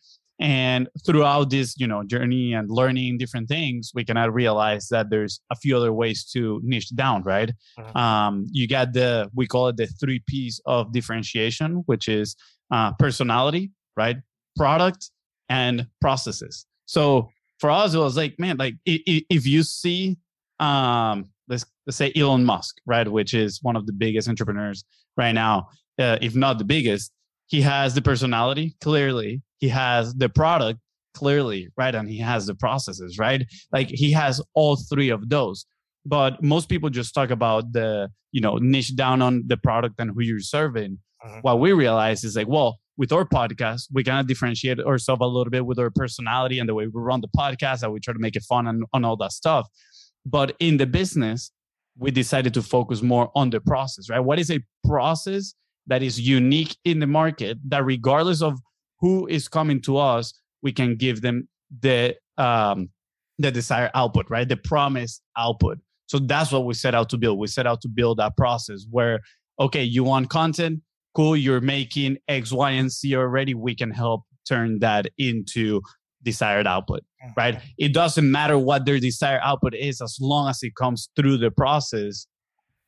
And 0.42 0.88
throughout 1.06 1.50
this 1.50 1.76
you 1.78 1.86
know 1.86 2.02
journey 2.04 2.54
and 2.54 2.70
learning 2.70 3.18
different 3.18 3.50
things 3.50 3.92
we 3.94 4.06
cannot 4.06 4.34
realize 4.34 4.88
that 4.88 5.10
there's 5.10 5.42
a 5.52 5.56
few 5.56 5.76
other 5.76 5.92
ways 5.92 6.24
to 6.32 6.62
niche 6.64 6.96
down 6.96 7.24
right? 7.24 7.52
Mm-hmm. 7.78 7.98
um, 7.98 8.46
you 8.50 8.66
got 8.66 8.94
the 8.94 9.30
we 9.36 9.48
call 9.48 9.68
it 9.68 9.76
the 9.76 9.88
three 9.88 10.24
p's 10.28 10.62
of 10.66 10.94
differentiation 10.94 11.84
which 11.88 12.08
is 12.08 12.38
uh, 12.72 12.94
personality 12.94 13.72
right? 13.98 14.16
Product 14.56 15.12
and 15.50 15.88
processes 16.00 16.66
so 16.90 17.30
for 17.60 17.70
us, 17.70 17.94
it 17.94 18.00
was 18.00 18.18
like, 18.18 18.40
man, 18.40 18.58
like 18.58 18.74
if 18.84 19.46
you 19.46 19.62
see, 19.62 20.18
um, 20.60 21.30
let's, 21.48 21.64
let's 21.86 21.98
say 21.98 22.12
Elon 22.16 22.44
Musk, 22.44 22.78
right, 22.88 23.08
which 23.08 23.36
is 23.36 23.60
one 23.62 23.76
of 23.76 23.86
the 23.86 23.94
biggest 23.94 24.28
entrepreneurs 24.28 24.84
right 25.16 25.34
now, 25.34 25.68
uh, 26.00 26.18
if 26.20 26.36
not 26.36 26.58
the 26.58 26.64
biggest, 26.64 27.12
he 27.46 27.62
has 27.62 27.94
the 27.94 28.02
personality 28.02 28.76
clearly. 28.82 29.44
He 29.60 29.68
has 29.68 30.16
the 30.16 30.30
product 30.30 30.80
clearly 31.14 31.68
right 31.78 31.94
and 31.94 32.10
he 32.10 32.18
has 32.18 32.48
the 32.48 32.56
processes 32.56 33.20
right? 33.20 33.46
Like 33.72 33.90
he 33.90 34.12
has 34.14 34.42
all 34.56 34.76
three 34.76 35.10
of 35.10 35.30
those. 35.30 35.68
But 36.08 36.42
most 36.42 36.70
people 36.70 36.90
just 36.90 37.14
talk 37.14 37.30
about 37.30 37.72
the 37.72 38.10
you 38.32 38.42
know 38.42 38.58
niche 38.58 38.96
down 38.96 39.22
on 39.22 39.44
the 39.46 39.58
product 39.58 40.00
and 40.00 40.10
who 40.10 40.22
you're 40.22 40.40
serving. 40.40 40.98
Uh-huh. 41.22 41.40
what 41.42 41.60
we 41.60 41.74
realize 41.74 42.24
is 42.24 42.38
like 42.38 42.48
well 42.48 42.80
with 43.00 43.14
our 43.14 43.24
podcast 43.24 43.88
we 43.94 44.04
kind 44.04 44.20
of 44.20 44.28
differentiate 44.28 44.78
ourselves 44.82 45.22
a 45.22 45.26
little 45.26 45.50
bit 45.50 45.66
with 45.66 45.80
our 45.80 45.90
personality 45.90 46.60
and 46.60 46.68
the 46.68 46.76
way 46.76 46.86
we 46.86 47.02
run 47.02 47.22
the 47.22 47.30
podcast 47.30 47.82
and 47.82 47.94
we 47.94 48.00
try 48.00 48.14
to 48.14 48.20
make 48.20 48.36
it 48.36 48.44
fun 48.44 48.68
and 48.68 48.84
on 48.94 49.06
all 49.06 49.16
that 49.16 49.32
stuff. 49.32 49.68
But 50.26 50.56
in 50.60 50.78
the 50.78 50.86
business 50.86 51.52
we 51.98 52.12
decided 52.12 52.54
to 52.54 52.62
focus 52.62 53.02
more 53.02 53.32
on 53.36 53.50
the 53.50 53.62
process 53.62 54.10
right? 54.10 54.20
What 54.20 54.38
is 54.38 54.52
a 54.52 54.60
process 54.86 55.56
that 55.88 56.04
is 56.04 56.20
unique 56.20 56.76
in 56.84 57.00
the 57.00 57.08
market 57.08 57.58
that 57.70 57.86
regardless 57.86 58.42
of 58.42 58.60
who 59.00 59.26
is 59.28 59.48
coming 59.48 59.82
to 59.84 59.98
us 59.98 60.34
we 60.62 60.74
can 60.74 60.98
give 60.98 61.22
them 61.22 61.48
the 61.80 62.16
um, 62.38 62.90
the 63.38 63.50
desired 63.50 63.92
output 63.96 64.30
right? 64.30 64.48
The 64.48 64.58
promised 64.58 65.22
output. 65.38 65.80
So 66.08 66.20
that's 66.20 66.52
what 66.52 66.66
we 66.66 66.74
set 66.74 66.94
out 66.94 67.08
to 67.12 67.18
build. 67.18 67.40
We 67.40 67.48
set 67.48 67.66
out 67.66 67.80
to 67.82 67.88
build 67.88 68.18
that 68.18 68.36
process 68.36 68.86
where 68.92 69.22
okay 69.58 69.84
you 69.84 70.04
want 70.04 70.30
content 70.30 70.82
cool 71.20 71.36
you're 71.36 71.62
making 71.62 72.18
x 72.28 72.52
y 72.52 72.72
and 72.72 72.92
z 72.92 73.16
already 73.16 73.54
we 73.54 73.76
can 73.76 73.92
help 73.92 74.24
turn 74.48 74.80
that 74.80 75.08
into 75.18 75.82
desired 76.24 76.68
output 76.68 77.02
right 77.38 77.56
mm-hmm. 77.56 77.68
it 77.78 77.94
doesn't 77.94 78.30
matter 78.30 78.58
what 78.58 78.86
their 78.86 79.00
desired 79.00 79.42
output 79.44 79.74
is 79.74 80.02
as 80.02 80.18
long 80.20 80.50
as 80.50 80.62
it 80.64 80.76
comes 80.76 81.10
through 81.16 81.38
the 81.38 81.52
process 81.52 82.28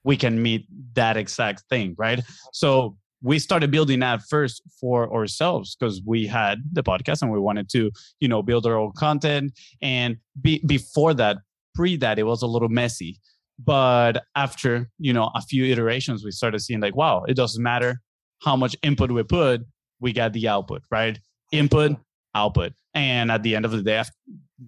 we 0.04 0.18
can 0.18 0.42
meet 0.42 0.68
that 0.94 1.18
exact 1.18 1.64
thing, 1.70 1.96
right? 1.98 2.22
So 2.54 2.98
we 3.22 3.38
started 3.38 3.70
building 3.70 4.00
that 4.00 4.22
first 4.30 4.62
for 4.80 5.14
ourselves 5.14 5.76
because 5.76 6.02
we 6.06 6.26
had 6.26 6.60
the 6.72 6.82
podcast 6.82 7.22
and 7.22 7.32
we 7.32 7.40
wanted 7.40 7.70
to, 7.70 7.92
you 8.20 8.28
know, 8.28 8.42
build 8.42 8.66
our 8.66 8.78
own 8.78 8.94
content. 8.98 9.54
And 9.82 10.18
be, 10.42 10.62
before 10.66 11.14
that, 11.16 11.38
pre 11.76 11.98
that, 11.98 12.18
it 12.18 12.24
was 12.24 12.42
a 12.42 12.48
little 12.48 12.70
messy. 12.70 13.20
But 13.64 14.24
after, 14.36 14.90
you 14.98 15.14
know, 15.14 15.30
a 15.36 15.42
few 15.42 15.66
iterations, 15.66 16.24
we 16.24 16.32
started 16.32 16.60
seeing 16.60 16.80
like, 16.80 16.96
wow, 16.96 17.24
it 17.28 17.36
doesn't 17.36 17.62
matter 17.62 18.02
how 18.42 18.56
much 18.56 18.76
input 18.84 19.12
we 19.12 19.24
put, 19.24 19.62
we 20.00 20.14
got 20.14 20.34
the 20.34 20.48
output, 20.48 20.82
right? 20.92 21.20
Input, 21.52 21.98
output. 22.36 22.74
And 22.94 23.32
at 23.32 23.44
the 23.44 23.56
end 23.56 23.66
of 23.66 23.72
the 23.72 23.84
day, 23.84 24.04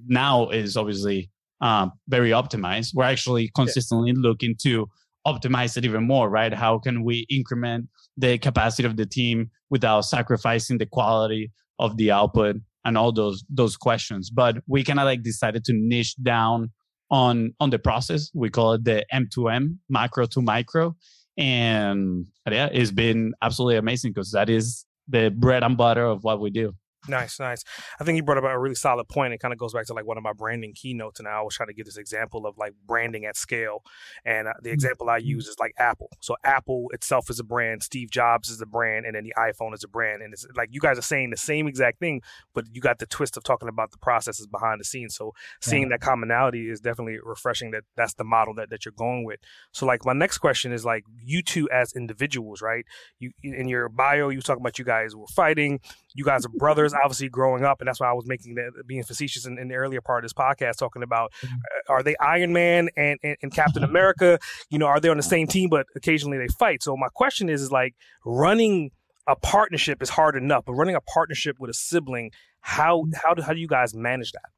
now 0.07 0.49
is 0.49 0.77
obviously 0.77 1.29
um, 1.61 1.91
very 2.07 2.31
optimized. 2.31 2.93
We're 2.93 3.05
actually 3.05 3.49
consistently 3.55 4.13
looking 4.13 4.55
to 4.63 4.87
optimize 5.25 5.77
it 5.77 5.85
even 5.85 6.05
more, 6.05 6.29
right? 6.29 6.53
How 6.53 6.77
can 6.77 7.03
we 7.03 7.25
increment 7.29 7.87
the 8.17 8.37
capacity 8.37 8.85
of 8.85 8.97
the 8.97 9.05
team 9.05 9.49
without 9.69 10.01
sacrificing 10.01 10.77
the 10.77 10.85
quality 10.85 11.51
of 11.79 11.97
the 11.97 12.11
output 12.11 12.57
and 12.85 12.97
all 12.97 13.11
those 13.11 13.43
those 13.49 13.77
questions? 13.77 14.29
But 14.29 14.57
we 14.67 14.83
kind 14.83 14.99
of 14.99 15.05
like 15.05 15.23
decided 15.23 15.63
to 15.65 15.73
niche 15.73 16.15
down 16.21 16.71
on 17.09 17.53
on 17.59 17.69
the 17.69 17.79
process. 17.79 18.29
We 18.33 18.49
call 18.49 18.73
it 18.73 18.83
the 18.83 19.05
M2M, 19.13 19.77
macro 19.89 20.25
to 20.27 20.41
micro, 20.41 20.95
and 21.37 22.27
yeah, 22.49 22.69
it's 22.71 22.91
been 22.91 23.33
absolutely 23.41 23.77
amazing 23.77 24.11
because 24.11 24.31
that 24.31 24.49
is 24.49 24.85
the 25.07 25.29
bread 25.29 25.63
and 25.63 25.77
butter 25.77 26.05
of 26.05 26.23
what 26.23 26.39
we 26.39 26.49
do. 26.49 26.73
Nice, 27.07 27.39
nice. 27.39 27.63
I 27.99 28.03
think 28.03 28.15
you 28.15 28.23
brought 28.23 28.37
up 28.37 28.45
a 28.45 28.57
really 28.57 28.75
solid 28.75 29.09
point. 29.09 29.33
It 29.33 29.39
kind 29.39 29.53
of 29.53 29.59
goes 29.59 29.73
back 29.73 29.85
to 29.87 29.93
like 29.93 30.05
one 30.05 30.17
of 30.17 30.23
my 30.23 30.31
branding 30.31 30.73
keynotes, 30.73 31.19
and 31.19 31.27
I 31.27 31.33
always 31.33 31.55
try 31.55 31.65
to 31.65 31.73
give 31.73 31.85
this 31.85 31.97
example 31.97 32.45
of 32.47 32.57
like 32.57 32.73
branding 32.87 33.25
at 33.25 33.35
scale. 33.35 33.83
And 34.25 34.47
uh, 34.47 34.53
the 34.61 34.69
mm-hmm. 34.69 34.73
example 34.73 35.09
I 35.09 35.17
use 35.17 35.47
is 35.47 35.57
like 35.59 35.73
Apple. 35.77 36.09
So 36.21 36.35
Apple 36.43 36.87
itself 36.93 37.29
is 37.29 37.39
a 37.39 37.43
brand, 37.43 37.83
Steve 37.83 38.09
Jobs 38.09 38.49
is 38.49 38.61
a 38.61 38.65
brand, 38.65 39.05
and 39.05 39.15
then 39.15 39.23
the 39.23 39.33
iPhone 39.37 39.73
is 39.73 39.83
a 39.83 39.87
brand. 39.87 40.21
And 40.21 40.33
it's 40.33 40.45
like 40.55 40.69
you 40.71 40.79
guys 40.79 40.97
are 40.97 41.03
saying 41.03 41.31
the 41.31 41.37
same 41.37 41.67
exact 41.67 41.99
thing, 41.99 42.21
but 42.53 42.65
you 42.71 42.79
got 42.79 42.99
the 42.99 43.05
twist 43.05 43.35
of 43.35 43.43
talking 43.43 43.67
about 43.67 43.91
the 43.91 43.97
processes 43.97 44.47
behind 44.47 44.79
the 44.79 44.85
scenes. 44.85 45.15
So 45.15 45.33
seeing 45.61 45.83
yeah. 45.83 45.89
that 45.89 46.01
commonality 46.01 46.69
is 46.69 46.79
definitely 46.79 47.17
refreshing. 47.21 47.71
That 47.71 47.83
that's 47.97 48.13
the 48.13 48.23
model 48.23 48.53
that 48.55 48.69
that 48.69 48.85
you're 48.85 48.93
going 48.93 49.25
with. 49.25 49.39
So 49.73 49.85
like 49.85 50.05
my 50.05 50.13
next 50.13 50.37
question 50.37 50.71
is 50.71 50.85
like 50.85 51.03
you 51.21 51.41
two 51.41 51.69
as 51.69 51.93
individuals, 51.93 52.61
right? 52.61 52.85
You 53.19 53.31
in 53.43 53.67
your 53.67 53.89
bio, 53.89 54.29
you 54.29 54.41
talk 54.41 54.57
about 54.57 54.79
you 54.79 54.85
guys 54.85 55.15
were 55.15 55.27
fighting 55.27 55.81
you 56.15 56.23
guys 56.23 56.45
are 56.45 56.49
brothers, 56.49 56.93
obviously 56.93 57.29
growing 57.29 57.63
up, 57.63 57.81
and 57.81 57.87
that's 57.87 57.99
why 57.99 58.09
I 58.09 58.13
was 58.13 58.25
making 58.25 58.55
that 58.55 58.71
being 58.87 59.03
facetious 59.03 59.45
in, 59.45 59.57
in, 59.57 59.67
the 59.67 59.75
earlier 59.75 60.01
part 60.01 60.23
of 60.23 60.29
this 60.29 60.33
podcast, 60.33 60.77
talking 60.77 61.03
about 61.03 61.31
mm-hmm. 61.43 61.55
uh, 61.55 61.93
are 61.93 62.03
they 62.03 62.15
Iron 62.17 62.53
Man 62.53 62.89
and, 62.95 63.19
and, 63.23 63.37
and 63.41 63.53
Captain 63.53 63.83
America? 63.83 64.39
You 64.69 64.79
know, 64.79 64.87
are 64.87 64.99
they 64.99 65.09
on 65.09 65.17
the 65.17 65.23
same 65.23 65.47
team, 65.47 65.69
but 65.69 65.85
occasionally 65.95 66.37
they 66.37 66.47
fight? 66.47 66.83
So 66.83 66.95
my 66.95 67.09
question 67.13 67.49
is, 67.49 67.61
is 67.61 67.71
like 67.71 67.95
running 68.25 68.91
a 69.27 69.35
partnership 69.35 70.01
is 70.01 70.09
hard 70.09 70.35
enough, 70.35 70.65
but 70.65 70.73
running 70.73 70.95
a 70.95 71.01
partnership 71.01 71.57
with 71.59 71.69
a 71.69 71.73
sibling, 71.73 72.31
how 72.61 73.05
how 73.15 73.33
do 73.33 73.41
how 73.41 73.53
do 73.53 73.59
you 73.59 73.67
guys 73.67 73.93
manage 73.93 74.31
that? 74.33 74.49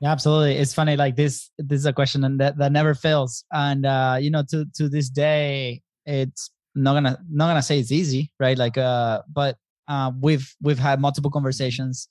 Yeah, 0.00 0.12
absolutely. 0.12 0.56
It's 0.56 0.74
funny. 0.74 0.96
Like 0.96 1.16
this, 1.16 1.50
this 1.58 1.78
is 1.78 1.86
a 1.86 1.92
question 1.92 2.38
that 2.38 2.58
that 2.58 2.72
never 2.72 2.94
fails, 2.94 3.44
and 3.52 3.86
uh, 3.86 4.16
you 4.20 4.30
know, 4.30 4.42
to 4.50 4.66
to 4.76 4.88
this 4.88 5.08
day, 5.08 5.82
it's 6.04 6.50
not 6.74 6.94
gonna 6.94 7.18
not 7.30 7.48
gonna 7.48 7.62
say 7.62 7.78
it's 7.78 7.92
easy, 7.92 8.30
right? 8.40 8.58
Like, 8.58 8.76
uh, 8.76 9.22
but 9.32 9.56
uh, 9.88 10.12
we've 10.20 10.54
we've 10.62 10.78
had 10.78 11.00
multiple 11.00 11.30
conversations 11.30 12.08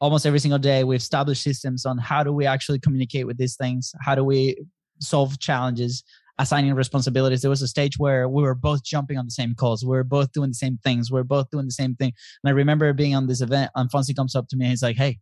almost 0.00 0.26
every 0.26 0.38
single 0.38 0.58
day. 0.58 0.84
We've 0.84 1.00
established 1.00 1.42
systems 1.42 1.84
on 1.84 1.98
how 1.98 2.22
do 2.22 2.32
we 2.32 2.46
actually 2.46 2.78
communicate 2.78 3.26
with 3.26 3.38
these 3.38 3.56
things. 3.56 3.92
How 4.00 4.14
do 4.14 4.24
we 4.24 4.56
solve 5.00 5.38
challenges? 5.38 6.02
Assigning 6.38 6.74
responsibilities. 6.74 7.42
There 7.42 7.50
was 7.50 7.60
a 7.60 7.68
stage 7.68 7.98
where 7.98 8.26
we 8.26 8.42
were 8.42 8.54
both 8.54 8.82
jumping 8.82 9.18
on 9.18 9.26
the 9.26 9.30
same 9.30 9.54
calls. 9.54 9.84
We 9.84 9.90
were 9.90 10.04
both 10.04 10.32
doing 10.32 10.50
the 10.50 10.54
same 10.54 10.78
things. 10.82 11.10
We 11.10 11.20
are 11.20 11.24
both 11.24 11.50
doing 11.50 11.66
the 11.66 11.70
same 11.70 11.94
thing. 11.96 12.12
And 12.42 12.50
I 12.50 12.54
remember 12.54 12.90
being 12.94 13.14
on 13.14 13.26
this 13.26 13.42
event, 13.42 13.70
and 13.74 13.90
Fonzi 13.90 14.16
comes 14.16 14.34
up 14.34 14.48
to 14.48 14.56
me 14.56 14.64
and 14.64 14.70
he's 14.70 14.82
like, 14.82 14.96
"Hey, 14.96 15.18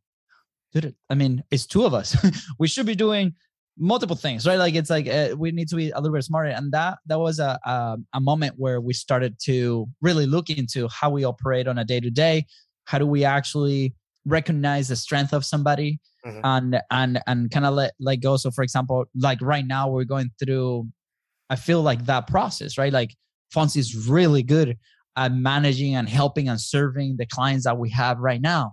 dude, 0.73 0.95
I 1.11 1.15
mean, 1.15 1.43
it's 1.51 1.67
two 1.67 1.85
of 1.85 1.95
us. 1.95 2.17
we 2.59 2.69
should 2.69 2.87
be 2.87 2.95
doing 2.95 3.35
multiple 3.79 4.17
things 4.17 4.47
right? 4.47 4.59
Like 4.59 4.75
it's 4.75 4.91
like 4.91 5.09
uh, 5.09 5.35
we 5.37 5.53
need 5.53 5.69
to 5.69 5.77
be 5.77 5.91
a 5.91 6.01
little 6.01 6.15
bit 6.15 6.25
smarter. 6.25 6.51
And 6.51 6.73
that 6.73 6.99
that 7.07 7.19
was 7.19 7.39
a, 7.39 7.59
a, 7.65 7.97
a 8.15 8.21
moment 8.21 8.55
where 8.57 8.81
we 8.81 8.93
started 8.93 9.39
to 9.45 9.87
really 10.01 10.27
look 10.27 10.51
into 10.51 10.89
how 10.89 11.11
we 11.11 11.25
operate 11.25 11.69
on 11.69 11.79
a 11.79 11.85
day 11.85 12.01
to 12.01 12.11
day 12.11 12.47
how 12.85 12.99
do 12.99 13.07
we 13.07 13.23
actually 13.23 13.95
recognize 14.25 14.89
the 14.89 14.97
strength 14.97 15.35
of 15.35 15.45
somebody 15.45 16.01
mm-hmm. 16.25 16.41
and 16.45 16.81
and 16.91 17.21
and 17.27 17.51
kind 17.51 17.67
of 17.67 17.75
let 17.75 17.93
let 18.01 18.17
go? 18.17 18.37
So 18.37 18.51
for 18.51 18.63
example 18.63 19.05
like 19.15 19.41
right 19.41 19.67
now 19.67 19.89
we're 19.89 20.05
going 20.05 20.31
through 20.39 20.89
i 21.51 21.57
feel 21.57 21.83
like 21.83 22.05
that 22.07 22.27
process 22.27 22.79
right? 22.79 22.93
Like 22.93 23.15
fonzi 23.55 23.79
is 23.79 24.09
really 24.09 24.43
good 24.43 24.77
at 25.17 25.33
managing 25.33 25.95
and 25.95 26.09
helping 26.09 26.49
and 26.49 26.61
serving 26.61 27.17
the 27.17 27.27
clients 27.27 27.65
that 27.65 27.79
we 27.79 27.91
have 27.91 28.19
right 28.19 28.41
now. 28.41 28.73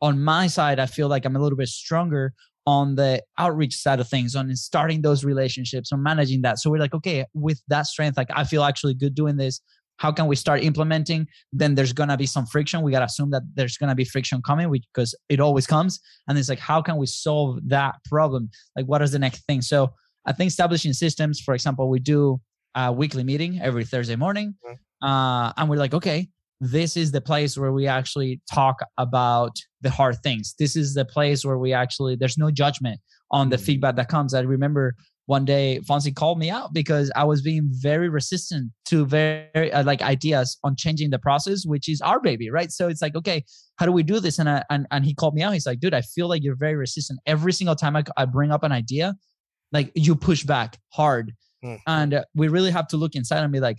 On 0.00 0.20
my 0.20 0.46
side 0.48 0.78
i 0.78 0.86
feel 0.86 1.08
like 1.08 1.24
i'm 1.24 1.36
a 1.36 1.40
little 1.40 1.58
bit 1.58 1.68
stronger 1.68 2.34
on 2.66 2.94
the 2.94 3.22
outreach 3.38 3.74
side 3.74 4.00
of 4.00 4.08
things, 4.08 4.36
on 4.36 4.54
starting 4.54 5.02
those 5.02 5.24
relationships, 5.24 5.92
on 5.92 6.02
managing 6.02 6.42
that. 6.42 6.58
So 6.58 6.70
we're 6.70 6.78
like, 6.78 6.94
okay, 6.94 7.24
with 7.34 7.60
that 7.68 7.86
strength, 7.86 8.16
like 8.16 8.28
I 8.34 8.44
feel 8.44 8.62
actually 8.62 8.94
good 8.94 9.14
doing 9.14 9.36
this. 9.36 9.60
How 9.96 10.10
can 10.10 10.26
we 10.26 10.36
start 10.36 10.62
implementing? 10.62 11.28
Then 11.52 11.74
there's 11.74 11.92
gonna 11.92 12.16
be 12.16 12.26
some 12.26 12.46
friction. 12.46 12.82
We 12.82 12.92
gotta 12.92 13.06
assume 13.06 13.30
that 13.30 13.42
there's 13.54 13.76
gonna 13.76 13.94
be 13.94 14.04
friction 14.04 14.42
coming 14.42 14.70
because 14.70 15.14
it 15.28 15.40
always 15.40 15.66
comes. 15.66 16.00
And 16.28 16.38
it's 16.38 16.48
like, 16.48 16.58
how 16.58 16.82
can 16.82 16.96
we 16.96 17.06
solve 17.06 17.58
that 17.68 17.96
problem? 18.04 18.50
Like, 18.76 18.86
what 18.86 19.02
is 19.02 19.12
the 19.12 19.18
next 19.18 19.44
thing? 19.46 19.62
So 19.62 19.92
I 20.26 20.32
think 20.32 20.48
establishing 20.48 20.92
systems, 20.92 21.40
for 21.40 21.54
example, 21.54 21.88
we 21.88 21.98
do 22.00 22.40
a 22.74 22.92
weekly 22.92 23.24
meeting 23.24 23.60
every 23.60 23.84
Thursday 23.84 24.16
morning. 24.16 24.54
Mm-hmm. 24.64 25.06
Uh, 25.06 25.52
and 25.56 25.68
we're 25.68 25.76
like, 25.76 25.94
okay, 25.94 26.28
this 26.60 26.96
is 26.96 27.10
the 27.10 27.20
place 27.20 27.58
where 27.58 27.72
we 27.72 27.86
actually 27.88 28.40
talk 28.52 28.80
about 28.96 29.56
the 29.82 29.90
hard 29.90 30.16
things. 30.22 30.54
This 30.58 30.76
is 30.76 30.94
the 30.94 31.04
place 31.04 31.44
where 31.44 31.58
we 31.58 31.72
actually, 31.72 32.16
there's 32.16 32.38
no 32.38 32.50
judgment 32.50 33.00
on 33.30 33.50
the 33.50 33.56
mm. 33.56 33.64
feedback 33.64 33.96
that 33.96 34.08
comes. 34.08 34.34
I 34.34 34.40
remember 34.40 34.94
one 35.26 35.44
day 35.44 35.80
Fonzi 35.84 36.14
called 36.14 36.38
me 36.38 36.50
out 36.50 36.72
because 36.72 37.10
I 37.14 37.24
was 37.24 37.42
being 37.42 37.68
very 37.70 38.08
resistant 38.08 38.72
to 38.86 39.06
very 39.06 39.72
uh, 39.72 39.84
like 39.84 40.02
ideas 40.02 40.58
on 40.64 40.74
changing 40.76 41.10
the 41.10 41.18
process, 41.18 41.64
which 41.64 41.88
is 41.88 42.00
our 42.00 42.20
baby, 42.20 42.50
right? 42.50 42.72
So 42.72 42.88
it's 42.88 43.00
like, 43.00 43.14
okay, 43.14 43.44
how 43.76 43.86
do 43.86 43.92
we 43.92 44.02
do 44.02 44.20
this? 44.20 44.38
And 44.38 44.48
I, 44.48 44.64
and, 44.68 44.86
and 44.90 45.04
he 45.04 45.14
called 45.14 45.34
me 45.34 45.42
out. 45.42 45.52
He's 45.52 45.66
like, 45.66 45.80
dude, 45.80 45.94
I 45.94 46.02
feel 46.02 46.28
like 46.28 46.42
you're 46.42 46.56
very 46.56 46.74
resistant. 46.74 47.20
Every 47.26 47.52
single 47.52 47.76
time 47.76 47.96
I, 47.96 48.02
I 48.16 48.24
bring 48.24 48.50
up 48.50 48.64
an 48.64 48.72
idea, 48.72 49.14
like 49.70 49.92
you 49.94 50.16
push 50.16 50.42
back 50.42 50.78
hard. 50.90 51.32
Mm. 51.64 51.78
And 51.86 52.14
uh, 52.14 52.24
we 52.34 52.48
really 52.48 52.72
have 52.72 52.88
to 52.88 52.96
look 52.96 53.14
inside 53.14 53.42
and 53.42 53.52
be 53.52 53.60
like, 53.60 53.78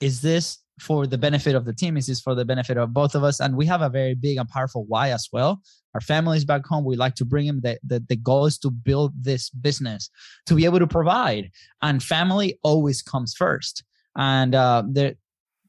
is 0.00 0.22
this 0.22 0.58
for 0.78 1.06
the 1.06 1.16
benefit 1.16 1.54
of 1.54 1.64
the 1.64 1.72
team 1.72 1.96
is 1.96 2.06
this 2.06 2.20
for 2.20 2.34
the 2.34 2.44
benefit 2.44 2.76
of 2.76 2.92
both 2.92 3.14
of 3.14 3.24
us 3.24 3.40
and 3.40 3.56
we 3.56 3.64
have 3.64 3.80
a 3.80 3.88
very 3.88 4.14
big 4.14 4.36
and 4.36 4.48
powerful 4.48 4.84
why 4.86 5.10
as 5.10 5.28
well 5.32 5.62
our 5.94 6.00
families 6.00 6.44
back 6.44 6.66
home 6.66 6.84
we 6.84 6.96
like 6.96 7.14
to 7.14 7.24
bring 7.24 7.46
them 7.46 7.60
the, 7.62 7.78
the, 7.82 8.04
the 8.08 8.16
goal 8.16 8.44
is 8.46 8.58
to 8.58 8.70
build 8.70 9.12
this 9.18 9.48
business 9.50 10.10
to 10.44 10.54
be 10.54 10.64
able 10.64 10.78
to 10.78 10.86
provide 10.86 11.50
and 11.82 12.02
family 12.02 12.58
always 12.62 13.00
comes 13.00 13.34
first 13.34 13.84
and 14.16 14.54
uh 14.54 14.82
the 14.92 15.16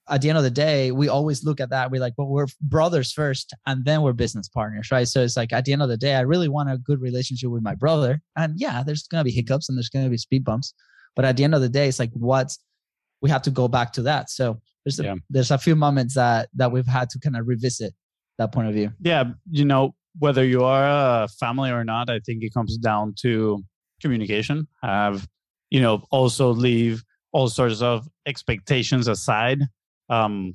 at 0.09 0.21
the 0.21 0.29
end 0.29 0.37
of 0.37 0.43
the 0.43 0.51
day, 0.51 0.91
we 0.91 1.09
always 1.09 1.43
look 1.43 1.59
at 1.59 1.69
that. 1.69 1.91
We're 1.91 2.01
like, 2.01 2.13
well, 2.17 2.27
we're 2.27 2.47
brothers 2.61 3.11
first, 3.11 3.53
and 3.65 3.83
then 3.83 4.01
we're 4.01 4.13
business 4.13 4.47
partners, 4.47 4.89
right? 4.91 5.07
So 5.07 5.21
it's 5.21 5.35
like 5.35 5.51
at 5.51 5.65
the 5.65 5.73
end 5.73 5.81
of 5.81 5.89
the 5.89 5.97
day, 5.97 6.15
I 6.15 6.21
really 6.21 6.47
want 6.47 6.71
a 6.71 6.77
good 6.77 7.01
relationship 7.01 7.49
with 7.49 7.63
my 7.63 7.75
brother. 7.75 8.21
And 8.35 8.53
yeah, 8.57 8.83
there's 8.83 9.03
gonna 9.03 9.23
be 9.23 9.31
hiccups 9.31 9.69
and 9.69 9.77
there's 9.77 9.89
gonna 9.89 10.09
be 10.09 10.17
speed 10.17 10.45
bumps, 10.45 10.73
but 11.15 11.25
at 11.25 11.35
the 11.37 11.43
end 11.43 11.55
of 11.55 11.61
the 11.61 11.69
day, 11.69 11.87
it's 11.87 11.99
like 11.99 12.11
what's 12.13 12.59
we 13.21 13.29
have 13.29 13.41
to 13.43 13.51
go 13.51 13.67
back 13.67 13.91
to 13.93 14.01
that. 14.03 14.29
So 14.29 14.59
there's 14.85 14.99
a, 14.99 15.03
Yeah. 15.03 15.15
there's 15.29 15.51
a 15.51 15.57
few 15.57 15.75
moments 15.75 16.15
that 16.15 16.49
that 16.55 16.71
we've 16.71 16.87
had 16.87 17.09
to 17.11 17.19
kind 17.19 17.35
of 17.35 17.47
revisit 17.47 17.93
that 18.37 18.51
point 18.51 18.67
of 18.67 18.73
view. 18.75 18.91
yeah 19.01 19.23
you 19.49 19.65
know 19.65 19.95
whether 20.19 20.45
you 20.45 20.63
are 20.63 20.85
a 21.23 21.27
family 21.39 21.71
or 21.71 21.83
not 21.83 22.07
i 22.09 22.19
think 22.25 22.43
it 22.43 22.53
comes 22.53 22.77
down 22.77 23.13
to 23.19 23.63
communication 24.01 24.67
have 24.83 25.27
you 25.71 25.81
know 25.81 26.03
also 26.11 26.51
leave 26.51 27.03
all 27.31 27.47
sorts 27.49 27.81
of 27.81 28.07
expectations 28.27 29.07
aside 29.07 29.59
um 30.09 30.53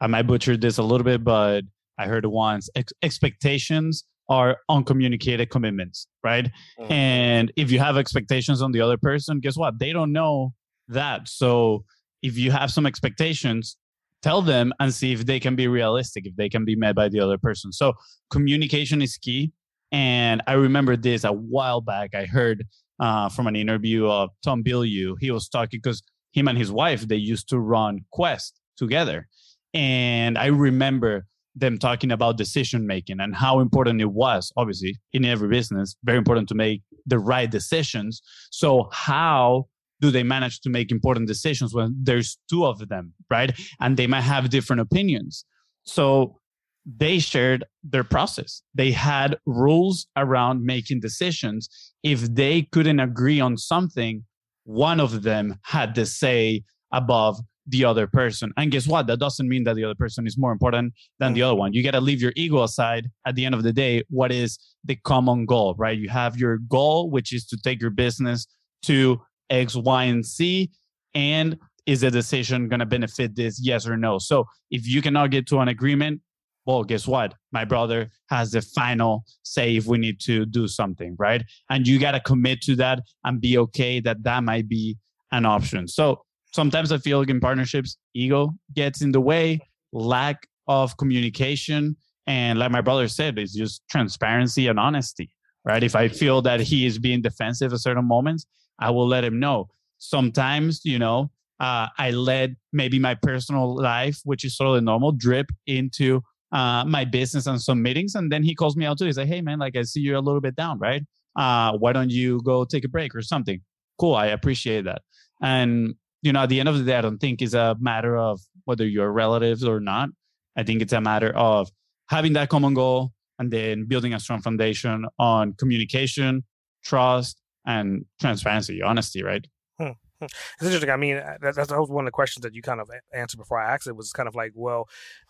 i 0.00 0.06
might 0.06 0.22
butcher 0.22 0.56
this 0.56 0.78
a 0.78 0.82
little 0.82 1.04
bit 1.04 1.24
but 1.24 1.62
i 1.98 2.06
heard 2.06 2.24
once 2.26 2.70
ex- 2.76 2.92
expectations 3.02 4.04
are 4.28 4.56
uncommunicated 4.68 5.50
commitments 5.50 6.06
right 6.22 6.48
Mhm. 6.78 6.90
and 6.90 7.52
if 7.56 7.70
you 7.72 7.78
have 7.80 7.96
expectations 7.96 8.62
on 8.62 8.70
the 8.72 8.80
other 8.80 8.96
person 8.96 9.40
guess 9.40 9.56
what 9.56 9.78
they 9.80 9.92
don't 9.92 10.12
know 10.12 10.54
that 10.88 11.26
so 11.28 11.84
if 12.22 12.36
you 12.36 12.50
have 12.50 12.70
some 12.70 12.86
expectations 12.86 13.76
tell 14.22 14.42
them 14.42 14.72
and 14.80 14.92
see 14.92 15.12
if 15.12 15.26
they 15.26 15.38
can 15.38 15.54
be 15.54 15.68
realistic 15.68 16.26
if 16.26 16.34
they 16.36 16.48
can 16.48 16.64
be 16.64 16.74
met 16.74 16.94
by 16.94 17.08
the 17.08 17.20
other 17.20 17.38
person. 17.38 17.72
So 17.72 17.92
communication 18.30 19.02
is 19.02 19.16
key. 19.16 19.52
And 19.92 20.42
i 20.46 20.54
remember 20.54 20.96
this 20.96 21.24
a 21.24 21.32
while 21.32 21.80
back. 21.80 22.14
I 22.14 22.24
heard 22.24 22.64
uh, 22.98 23.28
from 23.28 23.46
an 23.46 23.54
interview 23.54 24.06
of 24.06 24.30
tom 24.42 24.64
Bilyeu. 24.64 25.14
he 25.20 25.30
was 25.30 25.48
talking 25.48 25.80
because 25.82 26.02
him 26.32 26.48
and 26.48 26.58
his 26.58 26.72
wife 26.72 27.06
they 27.06 27.16
used 27.16 27.48
to 27.50 27.58
run 27.58 28.00
quest 28.10 28.60
together. 28.76 29.28
And 29.74 30.36
i 30.38 30.46
remember 30.46 31.26
them 31.54 31.78
talking 31.78 32.10
about 32.10 32.36
decision 32.36 32.86
making 32.86 33.18
and 33.20 33.34
how 33.34 33.60
important 33.60 34.00
it 34.00 34.12
was 34.12 34.52
obviously 34.58 34.94
in 35.14 35.24
every 35.24 35.48
business 35.48 35.96
very 36.04 36.18
important 36.18 36.48
to 36.48 36.54
make 36.54 36.82
the 37.06 37.18
right 37.18 37.50
decisions. 37.50 38.20
So 38.50 38.88
how 38.92 39.68
do 40.00 40.10
they 40.10 40.22
manage 40.22 40.60
to 40.60 40.70
make 40.70 40.90
important 40.90 41.26
decisions 41.26 41.74
when 41.74 41.94
there's 42.02 42.38
two 42.50 42.66
of 42.66 42.88
them 42.88 43.12
right? 43.30 43.52
And 43.80 43.96
they 43.96 44.06
might 44.06 44.22
have 44.22 44.50
different 44.50 44.80
opinions. 44.80 45.44
So 45.84 46.38
they 46.86 47.18
shared 47.18 47.64
their 47.82 48.04
process. 48.04 48.62
They 48.74 48.92
had 48.92 49.38
rules 49.46 50.06
around 50.16 50.64
making 50.64 51.00
decisions. 51.00 51.68
If 52.02 52.20
they 52.20 52.62
couldn't 52.62 53.00
agree 53.00 53.40
on 53.40 53.56
something 53.56 54.24
one 54.64 54.98
of 54.98 55.22
them 55.22 55.58
had 55.62 55.94
the 55.94 56.04
say 56.04 56.64
above 56.92 57.38
the 57.68 57.84
other 57.84 58.06
person. 58.06 58.52
And 58.56 58.70
guess 58.70 58.86
what? 58.86 59.06
That 59.06 59.18
doesn't 59.18 59.48
mean 59.48 59.64
that 59.64 59.74
the 59.74 59.84
other 59.84 59.94
person 59.94 60.26
is 60.26 60.36
more 60.36 60.52
important 60.52 60.92
than 61.18 61.34
the 61.34 61.42
other 61.42 61.54
one. 61.54 61.72
You 61.72 61.82
got 61.82 61.92
to 61.92 62.00
leave 62.00 62.20
your 62.20 62.32
ego 62.36 62.62
aside. 62.62 63.08
At 63.26 63.34
the 63.34 63.44
end 63.44 63.54
of 63.54 63.62
the 63.62 63.72
day 63.72 64.02
what 64.08 64.30
is 64.30 64.58
the 64.84 64.96
common 64.96 65.46
goal 65.46 65.74
right? 65.78 65.98
You 65.98 66.08
have 66.08 66.36
your 66.36 66.58
goal 66.58 67.10
which 67.10 67.32
is 67.32 67.46
to 67.46 67.56
take 67.56 67.80
your 67.80 67.90
business 67.90 68.46
to 68.82 69.20
x 69.50 69.74
y 69.76 70.04
and 70.04 70.24
z 70.24 70.70
and 71.14 71.58
is 71.86 72.00
the 72.00 72.10
decision 72.10 72.68
going 72.68 72.80
to 72.80 72.86
benefit 72.86 73.36
this 73.36 73.60
yes 73.62 73.86
or 73.86 73.96
no? 73.96 74.18
So 74.18 74.46
if 74.70 74.86
you 74.86 75.00
cannot 75.00 75.30
get 75.30 75.46
to 75.48 75.58
an 75.60 75.68
agreement 75.68 76.20
well 76.66 76.82
guess 76.82 77.06
what? 77.06 77.32
My 77.52 77.64
brother 77.64 78.10
has 78.28 78.50
the 78.50 78.60
final 78.60 79.24
say 79.44 79.76
if 79.76 79.86
we 79.86 79.98
need 79.98 80.20
to 80.22 80.44
do 80.44 80.66
something 80.66 81.14
right? 81.18 81.42
And 81.70 81.86
you 81.86 81.98
got 81.98 82.12
to 82.12 82.20
commit 82.20 82.60
to 82.62 82.76
that 82.76 83.00
and 83.24 83.40
be 83.40 83.56
okay 83.58 84.00
that 84.00 84.24
that 84.24 84.42
might 84.42 84.68
be 84.68 84.96
an 85.30 85.46
option. 85.46 85.86
So 85.86 86.22
sometimes 86.56 86.90
i 86.90 86.98
feel 86.98 87.18
like 87.18 87.28
in 87.28 87.40
partnerships 87.40 87.98
ego 88.14 88.50
gets 88.72 89.02
in 89.02 89.12
the 89.12 89.20
way 89.20 89.60
lack 89.92 90.48
of 90.68 90.96
communication 90.96 91.96
and 92.26 92.58
like 92.58 92.70
my 92.70 92.80
brother 92.80 93.06
said 93.08 93.38
it's 93.38 93.54
just 93.54 93.82
transparency 93.90 94.66
and 94.66 94.80
honesty 94.80 95.30
right? 95.64 95.82
If 95.82 95.94
i 95.96 96.08
feel 96.08 96.42
that 96.42 96.60
he 96.60 96.86
is 96.86 96.98
being 96.98 97.20
defensive 97.22 97.72
at 97.72 97.80
certain 97.80 98.06
moments 98.06 98.46
i 98.78 98.90
will 98.90 99.06
let 99.06 99.24
him 99.24 99.38
know. 99.40 99.68
Sometimes 99.98 100.80
you 100.84 100.98
know 100.98 101.30
uh, 101.60 101.88
i 101.98 102.10
let 102.10 102.50
maybe 102.72 102.98
my 102.98 103.14
personal 103.14 103.74
life 103.74 104.20
which 104.24 104.44
is 104.44 104.56
totally 104.56 104.80
normal 104.80 105.12
drip 105.12 105.46
into 105.66 106.20
uh, 106.52 106.84
my 106.84 107.04
business 107.04 107.46
and 107.46 107.60
some 107.60 107.82
meetings 107.82 108.14
and 108.14 108.30
then 108.30 108.42
he 108.42 108.54
calls 108.54 108.76
me 108.76 108.84
out 108.86 108.98
too. 108.98 109.06
He's 109.06 109.18
like 109.18 109.28
hey 109.28 109.40
man 109.40 109.58
like 109.58 109.76
i 109.76 109.82
see 109.82 110.00
you're 110.00 110.16
a 110.16 110.20
little 110.20 110.40
bit 110.40 110.56
down 110.56 110.78
right? 110.78 111.02
Uh, 111.34 111.76
why 111.76 111.92
don't 111.92 112.10
you 112.10 112.40
go 112.42 112.64
take 112.64 112.84
a 112.84 112.88
break 112.88 113.14
or 113.14 113.22
something? 113.22 113.60
Cool 113.98 114.14
i 114.14 114.26
appreciate 114.26 114.84
that. 114.84 115.02
And 115.42 115.94
you 116.22 116.32
know 116.32 116.40
at 116.40 116.48
the 116.48 116.60
end 116.60 116.68
of 116.68 116.78
the 116.78 116.84
day 116.84 116.96
i 116.96 117.00
don't 117.00 117.18
think 117.18 117.42
it's 117.42 117.54
a 117.54 117.76
matter 117.80 118.16
of 118.16 118.40
whether 118.64 118.86
you're 118.86 119.10
relatives 119.10 119.64
or 119.64 119.80
not. 119.80 120.10
I 120.56 120.62
think 120.62 120.82
it's 120.82 120.92
a 120.92 121.00
matter 121.00 121.30
of 121.36 121.70
having 122.08 122.34
that 122.34 122.48
common 122.48 122.74
goal 122.74 123.12
and 123.38 123.50
then 123.50 123.84
building 123.86 124.14
a 124.14 124.20
strong 124.20 124.42
foundation 124.42 125.06
on 125.18 125.52
communication 125.54 126.44
trust 126.84 127.40
and 127.66 128.04
transparency 128.20 128.82
honesty 128.82 129.22
right 129.22 129.46
hmm, 129.78 129.90
hmm. 130.20 130.24
It's 130.24 130.62
interesting. 130.62 130.90
I 130.90 130.96
mean, 130.96 131.16
that, 131.16 131.40
that's 131.42 131.56
that 131.56 131.78
was 131.78 131.90
one 131.90 132.04
of 132.04 132.08
the 132.08 132.12
questions 132.12 132.42
that 132.42 132.54
you 132.54 132.62
kind 132.62 132.80
of 132.80 132.90
answered 133.12 133.36
before 133.36 133.60
I 133.60 133.74
asked 133.74 133.86
it 133.86 133.96
was 133.96 134.12
kind 134.12 134.28
of 134.28 134.34
like, 134.34 134.52
well, 134.54 134.88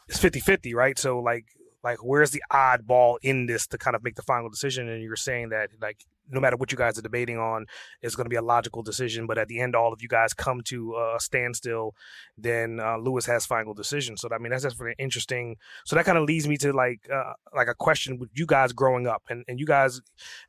it's 0.08 0.18
50 0.18 0.40
50, 0.40 0.74
right? 0.74 0.98
So, 0.98 1.18
like, 1.18 1.46
like 1.82 1.98
where's 2.04 2.30
the 2.30 2.42
oddball 2.52 3.16
in 3.22 3.46
this 3.46 3.66
to 3.68 3.78
kind 3.78 3.96
of 3.96 4.04
make 4.04 4.14
the 4.14 4.22
final 4.22 4.48
decision? 4.48 4.88
And 4.88 5.02
you're 5.02 5.16
saying 5.16 5.48
that, 5.48 5.70
like, 5.80 6.04
no 6.30 6.40
matter 6.40 6.56
what 6.56 6.72
you 6.72 6.78
guys 6.78 6.98
are 6.98 7.02
debating 7.02 7.38
on, 7.38 7.66
it's 8.02 8.14
going 8.14 8.24
to 8.24 8.30
be 8.30 8.36
a 8.36 8.42
logical 8.42 8.82
decision. 8.82 9.26
But 9.26 9.38
at 9.38 9.48
the 9.48 9.60
end, 9.60 9.74
all 9.76 9.92
of 9.92 10.02
you 10.02 10.08
guys 10.08 10.34
come 10.34 10.60
to 10.64 10.94
a 10.96 11.20
standstill. 11.20 11.94
Then 12.36 12.80
uh, 12.80 12.98
Luis 12.98 13.26
has 13.26 13.46
final 13.46 13.74
decision. 13.74 14.16
So 14.16 14.28
I 14.32 14.38
mean, 14.38 14.50
that's 14.50 14.62
just 14.64 14.78
really 14.80 14.94
interesting. 14.98 15.56
So 15.84 15.96
that 15.96 16.04
kind 16.04 16.18
of 16.18 16.24
leads 16.24 16.46
me 16.46 16.56
to 16.58 16.72
like 16.72 17.00
uh, 17.12 17.32
like 17.54 17.68
a 17.68 17.74
question 17.74 18.18
with 18.18 18.30
you 18.34 18.46
guys 18.46 18.72
growing 18.72 19.06
up, 19.06 19.22
and, 19.30 19.44
and 19.48 19.58
you 19.58 19.66
guys, 19.66 20.00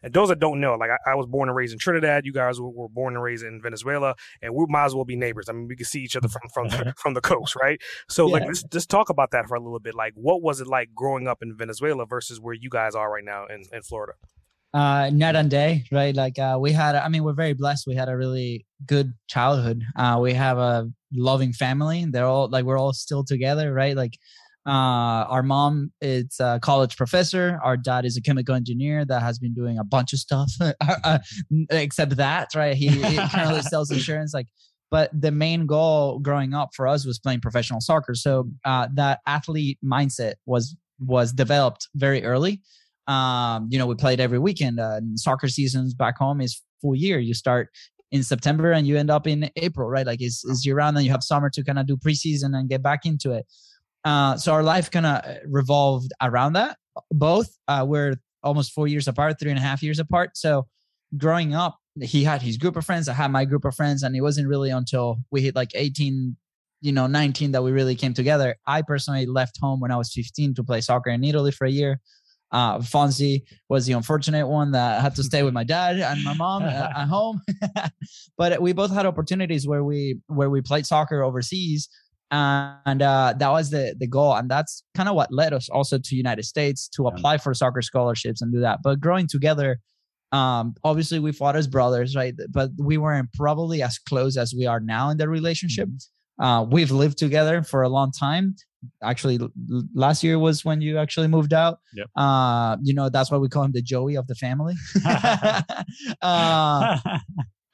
and 0.04 0.14
those 0.14 0.30
that 0.30 0.40
don't 0.40 0.60
know, 0.60 0.76
like 0.76 0.90
I, 0.90 1.12
I 1.12 1.16
was 1.16 1.26
born 1.28 1.50
and 1.50 1.56
raised 1.56 1.74
in 1.74 1.80
Trinidad. 1.80 2.26
You 2.26 2.34
guys 2.34 2.60
were, 2.60 2.70
were 2.70 2.90
born 2.90 3.16
and 3.16 3.24
raised 3.24 3.46
in 3.46 3.62
Venezuela, 3.62 4.16
and 4.42 4.54
we 4.54 4.66
might 4.68 4.86
as 4.86 4.96
well 4.96 5.06
be 5.06 5.16
neighbors. 5.16 5.48
I 5.50 5.54
mean, 5.54 5.68
we 5.68 5.76
can 5.76 5.86
see 5.86 6.02
each 6.02 6.16
other 6.16 6.28
from 6.28 6.50
from 6.54 6.68
the, 6.70 6.94
from 6.98 7.14
the 7.14 7.22
coast, 7.22 7.56
right? 7.56 7.82
So 8.10 8.26
like 8.26 8.42
Yeah. 8.42 8.48
let's 8.48 8.64
just 8.64 8.90
talk 8.90 9.10
about 9.10 9.32
that 9.32 9.48
for 9.48 9.56
a 9.56 9.60
little 9.60 9.80
bit. 9.80 9.96
Like, 9.96 10.14
what 10.16 10.42
was 10.42 10.60
it 10.62 10.68
like 10.68 10.90
growing 10.94 11.28
up 11.28 11.42
in 11.42 11.56
Venezuela 11.56 12.06
versus 12.06 12.40
where 12.40 12.54
you 12.54 12.70
guys 12.70 12.96
are 12.96 13.12
right 13.12 13.24
now 13.24 13.46
in, 13.46 13.64
in 13.72 13.82
Florida? 13.82 14.14
Uh 14.74 15.10
night 15.14 15.36
and 15.36 15.50
day 15.50 15.84
right? 15.92 16.16
Like 16.16 16.38
uh 16.40 16.58
we 16.60 16.72
had 16.72 16.96
i 16.96 17.08
mean 17.08 17.24
we're 17.24 17.34
very 17.34 17.54
blessed. 17.54 17.86
We 17.88 17.96
had 17.96 18.10
a 18.10 18.18
really 18.18 18.66
good 18.86 19.14
childhood. 19.28 19.84
Uh 19.96 20.20
we 20.22 20.34
have 20.34 20.58
a 20.58 20.90
loving 21.14 21.54
family. 21.54 22.06
They're 22.10 22.26
all 22.26 22.50
like 22.50 22.66
we're 22.66 22.78
all 22.78 22.94
still 22.94 23.24
together 23.24 23.74
right? 23.74 23.96
Like 23.96 24.18
uh 24.66 25.24
our 25.30 25.44
mom 25.44 25.92
is 26.02 26.36
a 26.40 26.60
college 26.62 26.98
professor. 26.98 27.60
Our 27.64 27.78
dad 27.78 28.06
is 28.06 28.18
a 28.18 28.22
chemical 28.22 28.56
engineer 28.56 29.06
that 29.06 29.22
has 29.22 29.40
been 29.40 29.54
doing 29.54 29.78
a 29.78 29.84
bunch 29.84 30.12
of 30.14 30.20
stuff 30.20 30.52
uh, 31.04 31.20
except 31.70 32.18
that 32.18 32.50
right? 32.56 32.76
He, 32.76 32.90
he 32.90 33.18
currently 33.30 33.62
sells 33.74 33.92
insurance 33.92 34.34
like 34.34 34.48
but 34.90 35.10
the 35.14 35.32
main 35.32 35.66
goal 35.66 36.20
growing 36.20 36.54
up 36.54 36.70
for 36.74 36.88
us 36.88 37.06
was 37.06 37.20
playing 37.20 37.42
professional 37.42 37.80
soccer. 37.80 38.16
So 38.16 38.50
uh 38.66 38.90
that 38.96 39.22
athlete 39.26 39.80
mindset 39.84 40.34
was 40.46 40.76
was 41.00 41.32
developed 41.32 41.88
very 41.96 42.24
early 42.26 42.62
um, 43.08 43.68
you 43.70 43.80
know, 43.80 43.86
we 43.88 43.96
played 43.96 44.20
every 44.20 44.40
weekend. 44.40 44.80
Uh, 44.80 45.00
soccer 45.16 45.48
seasons 45.48 45.94
back 45.94 46.18
home 46.18 46.42
is 46.42 46.62
full 46.82 46.96
year. 46.96 47.20
You 47.20 47.34
start 47.34 47.70
in 48.12 48.24
September 48.24 48.72
and 48.72 48.88
you 48.88 48.98
end 48.98 49.10
up 49.10 49.28
in 49.28 49.50
April, 49.56 49.90
right? 49.90 50.06
Like 50.06 50.22
it's, 50.22 50.44
it's 50.46 50.66
year 50.66 50.76
round, 50.76 50.98
and 50.98 51.06
you 51.06 51.12
have 51.12 51.24
summer 51.24 51.50
to 51.52 51.64
kind 51.64 51.80
of 51.80 51.88
do 51.88 51.98
preseason 51.98 52.58
and 52.58 52.70
get 52.70 52.84
back 52.84 53.06
into 53.06 53.32
it. 53.32 53.46
Uh, 54.04 54.38
so 54.38 54.54
our 54.54 54.64
life 54.64 54.92
kind 54.92 55.06
of 55.06 55.24
revolved 55.46 56.12
around 56.22 56.54
that. 56.54 56.78
Both 57.12 57.50
uh, 57.68 57.86
we're 57.88 58.16
almost 58.44 58.72
four 58.72 58.88
years 58.88 59.08
apart, 59.08 59.40
three 59.40 59.52
and 59.52 59.60
a 59.60 59.62
half 59.62 59.84
years 59.84 60.00
apart. 60.00 60.38
So 60.38 60.68
growing 61.18 61.54
up, 61.54 61.78
he 62.02 62.24
had 62.24 62.42
his 62.42 62.58
group 62.58 62.76
of 62.76 62.86
friends. 62.86 63.10
I 63.10 63.14
had 63.14 63.32
my 63.32 63.46
group 63.46 63.66
of 63.66 63.76
friends, 63.76 64.04
and 64.04 64.16
it 64.16 64.22
wasn't 64.22 64.48
really 64.48 64.70
until 64.70 65.18
we 65.32 65.42
hit 65.42 65.56
like 65.56 65.72
18, 65.74 66.36
you 66.82 66.92
know, 66.92 67.08
19 67.08 67.52
that 67.54 67.64
we 67.64 67.72
really 67.72 67.96
came 67.96 68.14
together. 68.14 68.56
I 68.66 68.82
personally 68.82 69.26
left 69.26 69.58
home 69.62 69.80
when 69.80 69.92
I 69.92 69.98
was 69.98 70.12
15 70.14 70.56
to 70.56 70.64
play 70.64 70.82
soccer 70.82 71.10
in 71.10 71.24
Italy 71.24 71.52
for 71.52 71.66
a 71.66 71.72
year. 71.72 72.00
Uh, 72.52 72.78
Fonzi 72.80 73.42
was 73.68 73.86
the 73.86 73.94
unfortunate 73.94 74.48
one 74.48 74.72
that 74.72 75.02
had 75.02 75.16
to 75.16 75.24
stay 75.24 75.44
with 75.44 75.54
my 75.54 75.66
dad 75.66 75.98
and 76.00 76.24
my 76.24 76.34
mom 76.34 76.64
uh, 76.64 76.68
at 76.96 77.08
home. 77.08 77.42
but 78.38 78.62
we 78.62 78.72
both 78.74 78.92
had 78.92 79.06
opportunities 79.06 79.68
where 79.68 79.84
we 79.84 80.20
where 80.28 80.50
we 80.50 80.62
played 80.62 80.86
soccer 80.86 81.24
overseas, 81.24 81.90
and 82.32 83.02
uh, 83.02 83.34
that 83.38 83.50
was 83.50 83.70
the 83.70 83.96
the 84.00 84.08
goal. 84.08 84.34
And 84.36 84.50
that's 84.50 84.84
kind 84.96 85.10
of 85.10 85.16
what 85.16 85.32
led 85.32 85.54
us 85.54 85.68
also 85.70 85.98
to 85.98 86.16
United 86.16 86.44
States 86.46 86.88
to 86.90 87.04
Yeah. 87.04 87.10
apply 87.16 87.38
for 87.40 87.54
soccer 87.54 87.82
scholarships 87.82 88.42
and 88.42 88.54
do 88.54 88.62
that. 88.62 88.80
But 88.82 89.00
growing 89.02 89.28
together, 89.28 89.80
um, 90.32 90.76
obviously 90.84 91.20
we 91.20 91.32
fought 91.34 91.56
as 91.58 91.68
brothers, 91.68 92.16
right? 92.16 92.34
But 92.50 92.72
we 92.78 92.98
weren't 92.98 93.32
probably 93.34 93.82
as 93.82 93.98
close 94.00 94.38
as 94.38 94.54
we 94.58 94.66
are 94.66 94.80
now 94.80 95.10
in 95.10 95.18
the 95.18 95.28
relationship. 95.28 95.90
Uh, 96.40 96.66
we've 96.70 96.92
lived 96.92 97.18
together 97.18 97.64
for 97.64 97.84
a 97.84 97.90
long 97.90 98.12
time. 98.12 98.56
Actually, 99.02 99.40
l- 99.40 99.50
last 99.96 100.24
year 100.24 100.38
was 100.38 100.64
when 100.64 100.82
you 100.82 100.98
actually 100.98 101.28
moved 101.28 101.54
out. 101.54 101.80
Yep. 101.96 102.08
Uh, 102.16 102.78
you 102.82 102.94
know, 102.94 103.10
that's 103.10 103.32
why 103.32 103.38
we 103.38 103.50
call 103.50 103.64
him 103.64 103.72
the 103.72 103.82
Joey 103.82 104.16
of 104.16 104.28
the 104.28 104.36
family. 104.36 104.76
uh, 106.22 107.00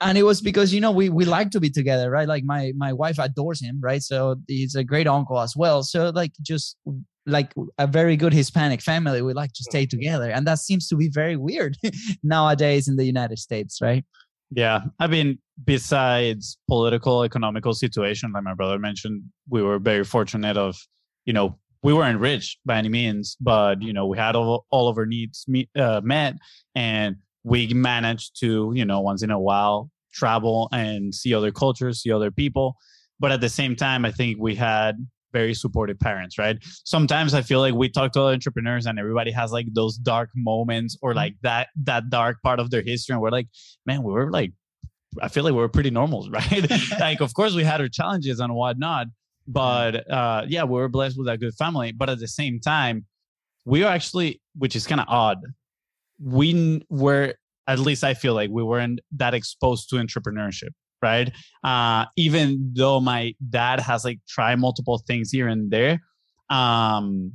and 0.03 0.17
it 0.17 0.23
was 0.23 0.41
because 0.41 0.73
you 0.73 0.81
know 0.81 0.91
we 0.91 1.09
we 1.09 1.25
like 1.25 1.49
to 1.51 1.59
be 1.59 1.69
together, 1.69 2.09
right? 2.11 2.27
Like 2.27 2.43
my 2.43 2.73
my 2.75 2.93
wife 2.93 3.17
adores 3.19 3.61
him, 3.61 3.79
right? 3.81 4.01
So 4.01 4.35
he's 4.47 4.75
a 4.75 4.83
great 4.83 5.07
uncle 5.07 5.39
as 5.39 5.55
well. 5.55 5.83
So 5.83 6.09
like 6.09 6.33
just 6.41 6.77
like 7.25 7.53
a 7.77 7.87
very 7.87 8.17
good 8.17 8.33
Hispanic 8.33 8.81
family, 8.81 9.21
we 9.21 9.33
like 9.33 9.53
to 9.53 9.63
stay 9.63 9.85
together, 9.85 10.29
and 10.29 10.45
that 10.45 10.59
seems 10.59 10.87
to 10.89 10.95
be 10.95 11.09
very 11.09 11.37
weird 11.37 11.77
nowadays 12.23 12.87
in 12.87 12.97
the 12.97 13.05
United 13.05 13.39
States, 13.39 13.79
right? 13.81 14.03
Yeah, 14.55 14.81
I 14.99 15.07
mean, 15.07 15.39
besides 15.63 16.57
political, 16.67 17.23
economical 17.23 17.73
situation, 17.73 18.31
like 18.33 18.43
my 18.43 18.53
brother 18.53 18.77
mentioned, 18.77 19.23
we 19.49 19.63
were 19.63 19.79
very 19.79 20.03
fortunate 20.03 20.57
of, 20.57 20.75
you 21.25 21.33
know, 21.33 21.57
we 21.81 21.93
weren't 21.93 22.19
rich 22.19 22.57
by 22.65 22.77
any 22.77 22.89
means, 22.89 23.35
but 23.41 23.81
you 23.81 23.93
know, 23.93 24.05
we 24.05 24.17
had 24.17 24.35
all, 24.35 24.65
all 24.69 24.87
of 24.87 24.97
our 24.97 25.05
needs 25.05 25.45
meet, 25.47 25.69
uh, 25.75 26.01
met, 26.03 26.35
and 26.75 27.15
we 27.43 27.73
managed 27.73 28.39
to, 28.41 28.71
you 28.75 28.85
know, 28.85 29.01
once 29.01 29.23
in 29.23 29.31
a 29.31 29.39
while 29.39 29.89
travel 30.13 30.69
and 30.71 31.13
see 31.13 31.33
other 31.33 31.51
cultures, 31.51 32.01
see 32.01 32.11
other 32.11 32.29
people. 32.31 32.75
But 33.19 33.31
at 33.31 33.41
the 33.41 33.49
same 33.49 33.75
time, 33.75 34.05
I 34.05 34.11
think 34.11 34.37
we 34.39 34.53
had 34.53 34.95
very 35.33 35.53
supportive 35.53 35.99
parents, 35.99 36.37
right? 36.37 36.57
Sometimes 36.85 37.33
I 37.33 37.41
feel 37.41 37.59
like 37.59 37.73
we 37.73 37.89
talk 37.89 38.13
to 38.13 38.21
other 38.21 38.33
entrepreneurs 38.33 38.85
and 38.85 38.97
everybody 38.97 39.31
has 39.31 39.51
like 39.51 39.67
those 39.73 39.97
dark 39.97 40.29
moments 40.35 40.97
or 41.01 41.13
like 41.13 41.35
that 41.41 41.67
that 41.83 42.09
dark 42.09 42.41
part 42.43 42.59
of 42.59 42.69
their 42.69 42.81
history, 42.81 43.13
and 43.13 43.21
we're 43.21 43.31
like, 43.31 43.47
man, 43.85 44.03
we 44.03 44.13
were 44.13 44.31
like, 44.31 44.53
I 45.21 45.27
feel 45.27 45.43
like 45.43 45.53
we 45.53 45.59
were 45.59 45.69
pretty 45.69 45.89
normal, 45.89 46.29
right? 46.31 46.69
like, 46.99 47.21
of 47.21 47.33
course, 47.33 47.53
we 47.53 47.63
had 47.63 47.81
our 47.81 47.89
challenges 47.89 48.39
and 48.39 48.53
whatnot, 48.53 49.07
but 49.47 50.09
uh, 50.09 50.45
yeah, 50.47 50.63
we 50.63 50.73
were 50.73 50.89
blessed 50.89 51.17
with 51.17 51.27
a 51.27 51.37
good 51.37 51.53
family. 51.55 51.91
But 51.91 52.09
at 52.09 52.19
the 52.19 52.27
same 52.27 52.59
time, 52.59 53.05
we 53.65 53.83
are 53.83 53.93
actually, 53.93 54.41
which 54.55 54.75
is 54.75 54.87
kind 54.87 55.01
of 55.01 55.07
odd, 55.09 55.39
we 56.21 56.81
were 56.89 57.33
at 57.67 57.79
least 57.79 58.03
I 58.03 58.13
feel 58.13 58.33
like 58.33 58.49
we 58.49 58.63
weren't 58.63 58.99
that 59.15 59.33
exposed 59.33 59.89
to 59.89 59.95
entrepreneurship 59.95 60.71
right? 61.03 61.31
Uh, 61.63 62.05
even 62.17 62.71
though 62.75 62.99
my 62.99 63.35
dad 63.49 63.79
has 63.79 64.03
like 64.03 64.19
tried 64.27 64.57
multiple 64.57 65.03
things 65.05 65.29
here 65.29 65.47
and 65.47 65.69
there, 65.69 65.99
um, 66.49 67.33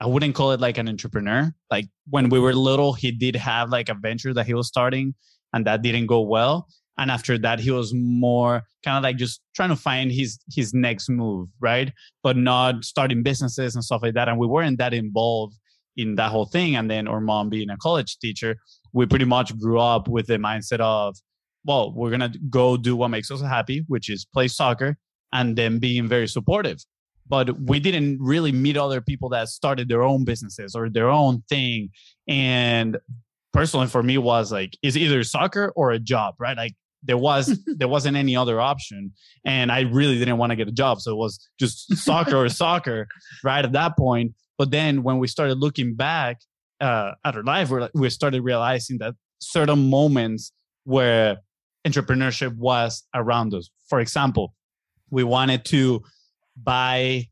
I 0.00 0.06
wouldn't 0.06 0.34
call 0.34 0.50
it 0.50 0.60
like 0.60 0.78
an 0.78 0.88
entrepreneur. 0.88 1.54
Like 1.70 1.86
when 2.10 2.28
we 2.28 2.40
were 2.40 2.54
little, 2.54 2.92
he 2.92 3.12
did 3.12 3.36
have 3.36 3.70
like 3.70 3.88
a 3.88 3.94
venture 3.94 4.34
that 4.34 4.46
he 4.46 4.54
was 4.54 4.66
starting, 4.66 5.14
and 5.52 5.64
that 5.66 5.82
didn't 5.82 6.06
go 6.06 6.22
well. 6.22 6.66
And 6.98 7.10
after 7.10 7.38
that, 7.38 7.60
he 7.60 7.70
was 7.70 7.92
more 7.94 8.62
kind 8.84 8.96
of 8.96 9.02
like 9.02 9.16
just 9.16 9.40
trying 9.54 9.70
to 9.70 9.76
find 9.76 10.10
his 10.10 10.38
his 10.52 10.74
next 10.74 11.08
move, 11.08 11.48
right? 11.60 11.92
But 12.22 12.36
not 12.36 12.84
starting 12.84 13.22
businesses 13.22 13.74
and 13.74 13.84
stuff 13.84 14.02
like 14.02 14.14
that. 14.14 14.28
And 14.28 14.38
we 14.38 14.46
weren't 14.46 14.78
that 14.78 14.92
involved 14.92 15.56
in 15.96 16.16
that 16.16 16.30
whole 16.30 16.46
thing. 16.46 16.76
And 16.76 16.90
then 16.90 17.06
our 17.06 17.20
mom 17.20 17.48
being 17.48 17.70
a 17.70 17.76
college 17.76 18.18
teacher, 18.18 18.56
we 18.92 19.06
pretty 19.06 19.24
much 19.24 19.56
grew 19.58 19.78
up 19.78 20.08
with 20.08 20.26
the 20.26 20.38
mindset 20.38 20.80
of 20.80 21.16
well, 21.64 21.92
we're 21.94 22.10
going 22.10 22.32
to 22.32 22.38
go 22.50 22.76
do 22.76 22.96
what 22.96 23.08
makes 23.08 23.30
us 23.30 23.40
happy, 23.40 23.84
which 23.88 24.10
is 24.10 24.24
play 24.24 24.48
soccer 24.48 24.96
and 25.32 25.56
then 25.56 25.78
being 25.78 26.08
very 26.08 26.28
supportive. 26.28 26.78
But 27.28 27.58
we 27.60 27.80
didn't 27.80 28.18
really 28.20 28.52
meet 28.52 28.76
other 28.76 29.00
people 29.00 29.28
that 29.30 29.48
started 29.48 29.88
their 29.88 30.02
own 30.02 30.24
businesses 30.24 30.74
or 30.74 30.90
their 30.90 31.08
own 31.08 31.42
thing. 31.48 31.90
And 32.28 32.98
personally, 33.52 33.86
for 33.86 34.02
me, 34.02 34.18
was 34.18 34.52
like, 34.52 34.76
is 34.82 34.96
either 34.96 35.22
soccer 35.22 35.72
or 35.76 35.92
a 35.92 35.98
job, 35.98 36.34
right? 36.38 36.56
Like 36.56 36.74
there 37.02 37.16
was 37.16 37.58
there 37.66 37.88
wasn't 37.88 38.16
any 38.16 38.36
other 38.36 38.60
option 38.60 39.12
and 39.44 39.72
i 39.72 39.80
really 39.80 40.18
didn't 40.18 40.38
want 40.38 40.50
to 40.50 40.56
get 40.56 40.68
a 40.68 40.72
job 40.72 41.00
so 41.00 41.12
it 41.12 41.16
was 41.16 41.48
just 41.58 41.94
soccer 41.96 42.36
or 42.36 42.48
soccer 42.48 43.06
right 43.42 43.64
at 43.64 43.72
that 43.72 43.96
point 43.96 44.32
but 44.58 44.70
then 44.70 45.02
when 45.02 45.18
we 45.18 45.26
started 45.26 45.58
looking 45.58 45.94
back 45.94 46.38
uh, 46.80 47.12
at 47.24 47.36
our 47.36 47.42
life 47.42 47.70
we 47.70 47.88
we 47.94 48.10
started 48.10 48.42
realizing 48.42 48.98
that 48.98 49.14
certain 49.40 49.90
moments 49.90 50.52
where 50.84 51.38
entrepreneurship 51.86 52.56
was 52.56 53.04
around 53.14 53.54
us. 53.54 53.70
For 53.88 54.00
example, 54.00 54.54
we 55.10 55.24
wanted 55.24 55.64
to 55.66 56.02
buy, 56.56 57.28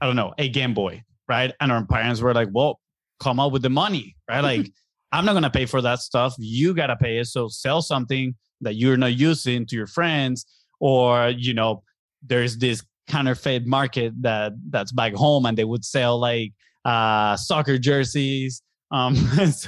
I 0.00 0.06
don't 0.06 0.16
know, 0.16 0.34
a 0.38 0.48
Game 0.48 0.74
Boy, 0.74 1.02
right? 1.28 1.52
And 1.60 1.72
our 1.72 1.84
parents 1.84 2.20
were 2.20 2.34
like, 2.34 2.48
well, 2.52 2.80
come 3.20 3.38
up 3.40 3.52
with 3.52 3.62
the 3.62 3.70
money, 3.70 4.16
right? 4.28 4.40
Like, 4.40 4.70
I'm 5.12 5.26
not 5.26 5.32
going 5.32 5.42
to 5.42 5.50
pay 5.50 5.66
for 5.66 5.82
that 5.82 5.98
stuff. 5.98 6.34
You 6.38 6.72
got 6.74 6.86
to 6.86 6.96
pay 6.96 7.18
it. 7.18 7.26
So 7.26 7.48
sell 7.48 7.82
something 7.82 8.34
that 8.62 8.76
you're 8.76 8.96
not 8.96 9.14
using 9.14 9.66
to 9.66 9.76
your 9.76 9.86
friends. 9.86 10.46
Or, 10.80 11.28
you 11.28 11.52
know, 11.52 11.82
there's 12.22 12.56
this 12.56 12.82
counterfeit 13.08 13.66
market 13.66 14.14
that 14.22 14.52
that's 14.70 14.92
back 14.92 15.12
home 15.12 15.44
and 15.44 15.56
they 15.56 15.64
would 15.64 15.84
sell 15.84 16.18
like 16.18 16.52
uh, 16.84 17.36
soccer 17.36 17.78
jerseys 17.78 18.62
um, 18.92 19.16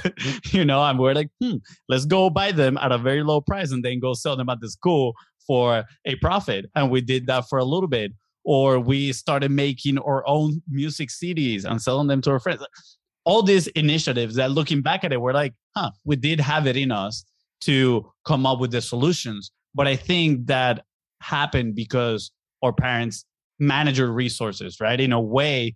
you 0.51 0.63
know, 0.63 0.83
and 0.83 0.99
we're 0.99 1.13
like, 1.13 1.29
hmm, 1.41 1.55
let's 1.89 2.05
go 2.05 2.29
buy 2.29 2.51
them 2.51 2.77
at 2.77 2.91
a 2.91 2.97
very 2.97 3.23
low 3.23 3.41
price 3.41 3.71
and 3.71 3.83
then 3.83 3.99
go 3.99 4.13
sell 4.13 4.37
them 4.37 4.49
at 4.49 4.61
the 4.61 4.69
school 4.69 5.13
for 5.45 5.83
a 6.05 6.15
profit. 6.17 6.65
And 6.75 6.91
we 6.91 7.01
did 7.01 7.27
that 7.27 7.49
for 7.49 7.59
a 7.59 7.65
little 7.65 7.89
bit. 7.89 8.13
Or 8.47 8.79
we 8.79 9.11
started 9.11 9.49
making 9.49 9.97
our 9.97 10.23
own 10.27 10.61
music 10.69 11.09
CDs 11.09 11.65
and 11.65 11.81
selling 11.81 12.07
them 12.07 12.21
to 12.21 12.31
our 12.31 12.39
friends. 12.39 12.63
All 13.23 13.41
these 13.41 13.65
initiatives 13.69 14.35
that 14.35 14.51
looking 14.51 14.83
back 14.83 15.03
at 15.03 15.11
it, 15.11 15.19
we're 15.19 15.33
like, 15.33 15.55
huh, 15.75 15.89
we 16.03 16.15
did 16.15 16.39
have 16.39 16.67
it 16.67 16.77
in 16.77 16.91
us 16.91 17.25
to 17.61 18.07
come 18.23 18.45
up 18.45 18.59
with 18.59 18.69
the 18.69 18.81
solutions. 18.81 19.51
But 19.73 19.87
I 19.87 19.95
think 19.95 20.45
that 20.45 20.85
happened 21.21 21.73
because 21.73 22.29
our 22.61 22.71
parents 22.71 23.25
manage 23.59 23.99
our 23.99 24.11
resources, 24.11 24.79
right? 24.79 24.99
In 24.99 25.11
a 25.11 25.19
way 25.19 25.75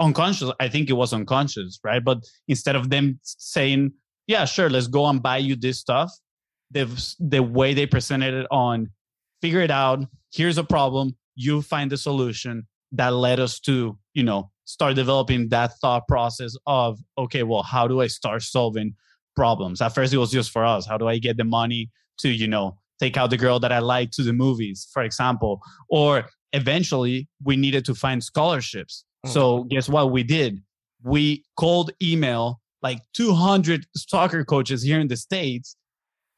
unconscious. 0.00 0.50
I 0.60 0.68
think 0.68 0.90
it 0.90 0.94
was 0.94 1.12
unconscious, 1.12 1.78
right? 1.84 2.04
But 2.04 2.18
instead 2.48 2.76
of 2.76 2.90
them 2.90 3.18
saying, 3.22 3.92
"Yeah, 4.26 4.44
sure, 4.44 4.70
let's 4.70 4.86
go 4.86 5.06
and 5.06 5.22
buy 5.22 5.38
you 5.38 5.56
this 5.56 5.78
stuff," 5.78 6.12
the 6.70 6.86
the 7.20 7.42
way 7.42 7.74
they 7.74 7.86
presented 7.86 8.34
it 8.34 8.46
on, 8.50 8.90
figure 9.40 9.60
it 9.60 9.70
out. 9.70 10.00
Here's 10.32 10.58
a 10.58 10.64
problem. 10.64 11.16
You 11.34 11.62
find 11.62 11.90
the 11.90 11.96
solution. 11.96 12.66
That 12.92 13.12
led 13.12 13.40
us 13.40 13.58
to, 13.60 13.98
you 14.12 14.22
know, 14.22 14.52
start 14.66 14.94
developing 14.94 15.48
that 15.48 15.72
thought 15.80 16.06
process 16.06 16.54
of, 16.66 17.00
okay, 17.18 17.42
well, 17.42 17.64
how 17.64 17.88
do 17.88 18.00
I 18.00 18.06
start 18.06 18.42
solving 18.42 18.94
problems? 19.34 19.80
At 19.80 19.94
first, 19.94 20.12
it 20.12 20.18
was 20.18 20.30
just 20.30 20.52
for 20.52 20.64
us. 20.64 20.86
How 20.86 20.96
do 20.96 21.08
I 21.08 21.18
get 21.18 21.36
the 21.36 21.44
money 21.44 21.90
to, 22.18 22.28
you 22.28 22.46
know, 22.46 22.78
take 23.00 23.16
out 23.16 23.30
the 23.30 23.36
girl 23.36 23.58
that 23.58 23.72
I 23.72 23.80
like 23.80 24.12
to 24.12 24.22
the 24.22 24.32
movies, 24.32 24.86
for 24.92 25.02
example? 25.02 25.60
Or 25.88 26.26
eventually, 26.52 27.28
we 27.42 27.56
needed 27.56 27.84
to 27.86 27.96
find 27.96 28.22
scholarships 28.22 29.04
so 29.24 29.58
mm-hmm. 29.58 29.68
guess 29.68 29.88
what 29.88 30.10
we 30.10 30.22
did? 30.22 30.62
We 31.02 31.44
cold 31.56 31.90
email 32.02 32.60
like 32.82 33.00
200 33.14 33.86
soccer 33.96 34.44
coaches 34.44 34.82
here 34.82 35.00
in 35.00 35.08
the 35.08 35.16
states 35.16 35.76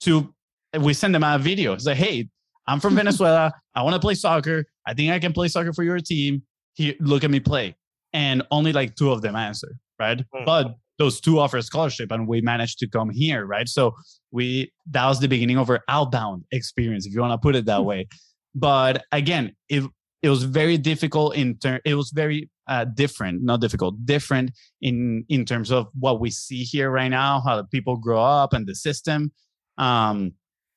to 0.01 0.33
we 0.79 0.95
send 0.95 1.15
them 1.15 1.25
out 1.25 1.41
a 1.41 1.43
video. 1.43 1.73
It's 1.73 1.87
like, 1.87 1.97
hey, 1.97 2.29
I'm 2.67 2.81
from 2.81 2.95
Venezuela. 3.03 3.53
I 3.75 3.83
want 3.83 3.95
to 3.95 4.01
play 4.01 4.15
soccer. 4.15 4.65
I 4.87 4.95
think 4.95 5.13
I 5.13 5.19
can 5.19 5.33
play 5.33 5.49
soccer 5.49 5.73
for 5.73 5.83
your 5.83 5.99
team. 5.99 6.43
Here, 6.75 6.95
look 7.01 7.25
at 7.25 7.31
me 7.31 7.41
play. 7.41 7.75
And 8.13 8.43
only 8.51 8.73
like 8.73 8.97
two 8.97 9.11
of 9.11 9.23
them 9.23 9.37
answer, 9.37 9.77
right? 9.99 10.19
Mm-hmm. 10.19 10.45
But 10.45 10.77
those 10.99 11.21
two 11.21 11.39
offer 11.39 11.61
scholarship 11.63 12.11
and 12.11 12.27
we 12.27 12.41
managed 12.41 12.79
to 12.79 12.89
come 12.89 13.11
here, 13.11 13.45
right? 13.45 13.69
So 13.69 13.95
we 14.31 14.73
that 14.91 15.07
was 15.07 15.21
the 15.21 15.29
beginning 15.29 15.59
of 15.59 15.69
our 15.69 15.81
outbound 15.89 16.45
experience, 16.53 17.07
if 17.07 17.13
you 17.13 17.21
want 17.21 17.33
to 17.33 17.39
put 17.39 17.57
it 17.57 17.67
that 17.67 17.85
way. 17.85 18.09
But 18.55 19.05
again, 19.13 19.55
it 19.69 19.85
it 20.23 20.31
was 20.31 20.45
very 20.45 20.79
difficult 20.79 21.37
in 21.37 21.59
turn. 21.59 21.81
it 21.85 21.95
was 21.95 22.11
very 22.11 22.51
uh, 22.69 22.85
different, 22.85 23.43
not 23.43 23.61
difficult, 23.61 23.95
different 24.05 24.51
in 24.81 25.25
in 25.29 25.45
terms 25.45 25.71
of 25.71 25.89
what 25.99 26.21
we 26.21 26.31
see 26.31 26.63
here 26.63 26.91
right 26.91 27.09
now, 27.09 27.41
how 27.41 27.63
people 27.63 27.97
grow 27.97 28.23
up 28.23 28.53
and 28.53 28.67
the 28.67 28.75
system. 28.75 29.33
Um, 29.79 30.33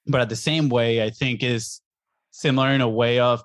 but 0.07 0.21
at 0.21 0.29
the 0.29 0.35
same 0.35 0.69
way, 0.69 1.03
I 1.03 1.09
think 1.09 1.43
is 1.43 1.81
similar 2.31 2.69
in 2.69 2.81
a 2.81 2.89
way 2.89 3.19
of 3.19 3.43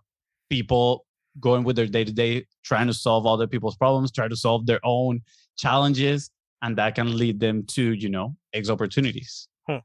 people 0.50 1.06
going 1.40 1.64
with 1.64 1.76
their 1.76 1.86
day 1.86 2.04
to 2.04 2.12
day, 2.12 2.46
trying 2.64 2.86
to 2.86 2.94
solve 2.94 3.26
other 3.26 3.46
people's 3.46 3.76
problems, 3.76 4.12
try 4.12 4.28
to 4.28 4.36
solve 4.36 4.66
their 4.66 4.80
own 4.84 5.20
challenges, 5.56 6.30
and 6.62 6.76
that 6.78 6.94
can 6.94 7.16
lead 7.16 7.40
them 7.40 7.64
to 7.66 7.92
you 7.92 8.08
know 8.08 8.36
eggs 8.52 8.70
opportunities. 8.70 9.48
Hmm. 9.66 9.78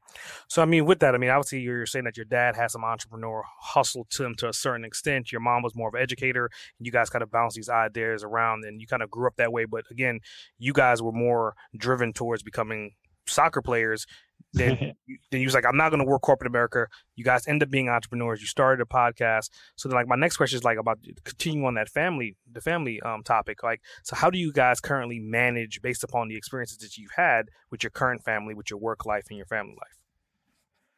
So 0.46 0.60
I 0.60 0.66
mean, 0.66 0.84
with 0.84 1.00
that, 1.00 1.14
I 1.14 1.18
mean, 1.18 1.30
obviously 1.30 1.60
you're 1.60 1.86
saying 1.86 2.04
that 2.04 2.16
your 2.16 2.26
dad 2.26 2.54
has 2.56 2.72
some 2.72 2.84
entrepreneur 2.84 3.42
hustle 3.60 4.06
to 4.10 4.24
him 4.24 4.34
to 4.36 4.48
a 4.48 4.52
certain 4.52 4.84
extent. 4.84 5.32
Your 5.32 5.40
mom 5.40 5.62
was 5.62 5.74
more 5.74 5.88
of 5.88 5.94
an 5.94 6.02
educator, 6.02 6.50
and 6.78 6.86
you 6.86 6.92
guys 6.92 7.08
kind 7.08 7.22
of 7.22 7.30
bounce 7.30 7.54
these 7.54 7.70
ideas 7.70 8.22
around, 8.22 8.64
and 8.64 8.80
you 8.80 8.86
kind 8.86 9.02
of 9.02 9.10
grew 9.10 9.26
up 9.26 9.36
that 9.36 9.52
way. 9.52 9.64
But 9.64 9.84
again, 9.90 10.20
you 10.58 10.74
guys 10.74 11.00
were 11.00 11.12
more 11.12 11.54
driven 11.76 12.12
towards 12.12 12.42
becoming 12.42 12.92
soccer 13.30 13.62
players 13.62 14.06
then 14.52 14.76
then 15.30 15.40
you 15.40 15.46
was 15.46 15.54
like, 15.54 15.66
I'm 15.66 15.76
not 15.76 15.90
going 15.90 16.00
to 16.00 16.06
work 16.06 16.22
corporate 16.22 16.48
America. 16.48 16.86
You 17.16 17.24
guys 17.24 17.46
end 17.46 17.62
up 17.62 17.70
being 17.70 17.88
entrepreneurs. 17.88 18.40
You 18.40 18.46
started 18.46 18.82
a 18.82 18.86
podcast. 18.86 19.50
So 19.76 19.88
then, 19.88 19.96
like, 19.96 20.08
my 20.08 20.16
next 20.16 20.36
question 20.36 20.56
is 20.56 20.64
like 20.64 20.78
about 20.78 20.98
continuing 21.24 21.66
on 21.66 21.74
that 21.74 21.88
family, 21.88 22.36
the 22.50 22.60
family 22.60 23.00
um 23.00 23.22
topic. 23.22 23.62
Like, 23.62 23.80
so 24.04 24.16
how 24.16 24.30
do 24.30 24.38
you 24.38 24.52
guys 24.52 24.80
currently 24.80 25.18
manage 25.18 25.80
based 25.82 26.04
upon 26.04 26.28
the 26.28 26.36
experiences 26.36 26.78
that 26.78 26.96
you've 26.96 27.12
had 27.16 27.46
with 27.70 27.82
your 27.82 27.90
current 27.90 28.24
family, 28.24 28.54
with 28.54 28.70
your 28.70 28.78
work 28.78 29.06
life 29.06 29.24
and 29.30 29.36
your 29.36 29.46
family 29.46 29.72
life? 29.72 29.96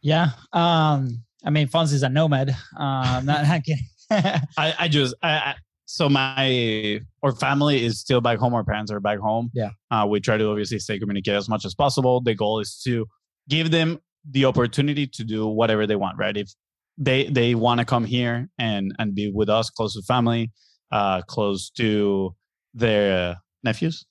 Yeah, 0.00 0.30
um, 0.52 1.22
I 1.44 1.50
mean, 1.50 1.68
Fonz 1.68 1.92
is 1.92 2.02
a 2.02 2.08
nomad. 2.08 2.50
Um, 2.76 3.24
not, 3.26 3.46
not 3.46 3.62
kidding. 3.64 3.86
I, 4.10 4.74
I 4.80 4.88
just 4.88 5.14
I, 5.22 5.30
I 5.30 5.54
so 5.86 6.08
my 6.08 7.00
or 7.22 7.32
family 7.32 7.84
is 7.84 7.98
still 8.00 8.20
back 8.20 8.38
home. 8.38 8.54
Our 8.54 8.64
parents 8.64 8.90
are 8.90 9.00
back 9.00 9.18
home. 9.18 9.50
Yeah. 9.54 9.70
Uh, 9.90 10.06
we 10.08 10.20
try 10.20 10.36
to 10.36 10.48
obviously 10.48 10.78
stay 10.78 10.98
communicate 10.98 11.34
as 11.34 11.48
much 11.48 11.64
as 11.64 11.74
possible. 11.74 12.20
The 12.20 12.34
goal 12.34 12.60
is 12.60 12.80
to 12.84 13.06
give 13.48 13.70
them 13.70 13.98
the 14.30 14.44
opportunity 14.44 15.06
to 15.06 15.24
do 15.24 15.46
whatever 15.46 15.86
they 15.86 15.96
want, 15.96 16.16
right? 16.18 16.36
If 16.36 16.50
they 16.98 17.24
they 17.28 17.54
want 17.54 17.80
to 17.80 17.84
come 17.84 18.04
here 18.04 18.48
and 18.58 18.94
and 18.98 19.14
be 19.14 19.30
with 19.32 19.48
us, 19.48 19.70
close 19.70 19.94
to 19.94 20.02
family, 20.02 20.50
uh, 20.92 21.22
close 21.22 21.70
to 21.70 22.34
their 22.74 23.36
nephews, 23.64 24.04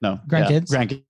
no 0.00 0.18
grandkids, 0.28 0.72
yeah, 0.72 0.84
grandkids. 0.84 1.00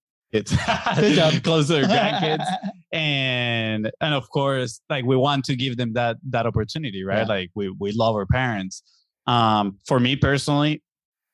Good 1.01 1.15
job. 1.15 1.43
close 1.43 1.67
to 1.69 1.75
their 1.75 1.85
grandkids, 1.85 2.47
and 2.93 3.91
and 4.01 4.15
of 4.15 4.29
course 4.31 4.81
like 4.91 5.05
we 5.05 5.17
want 5.17 5.45
to 5.47 5.57
give 5.57 5.77
them 5.77 5.93
that 5.95 6.17
that 6.31 6.47
opportunity 6.47 7.03
right 7.05 7.19
Yeah. 7.27 7.35
like 7.35 7.51
we 7.55 7.75
we 7.79 7.93
love 7.93 8.15
our 8.15 8.27
parents 8.27 8.83
um 9.27 9.79
for 9.87 10.01
me 10.01 10.17
personally 10.17 10.83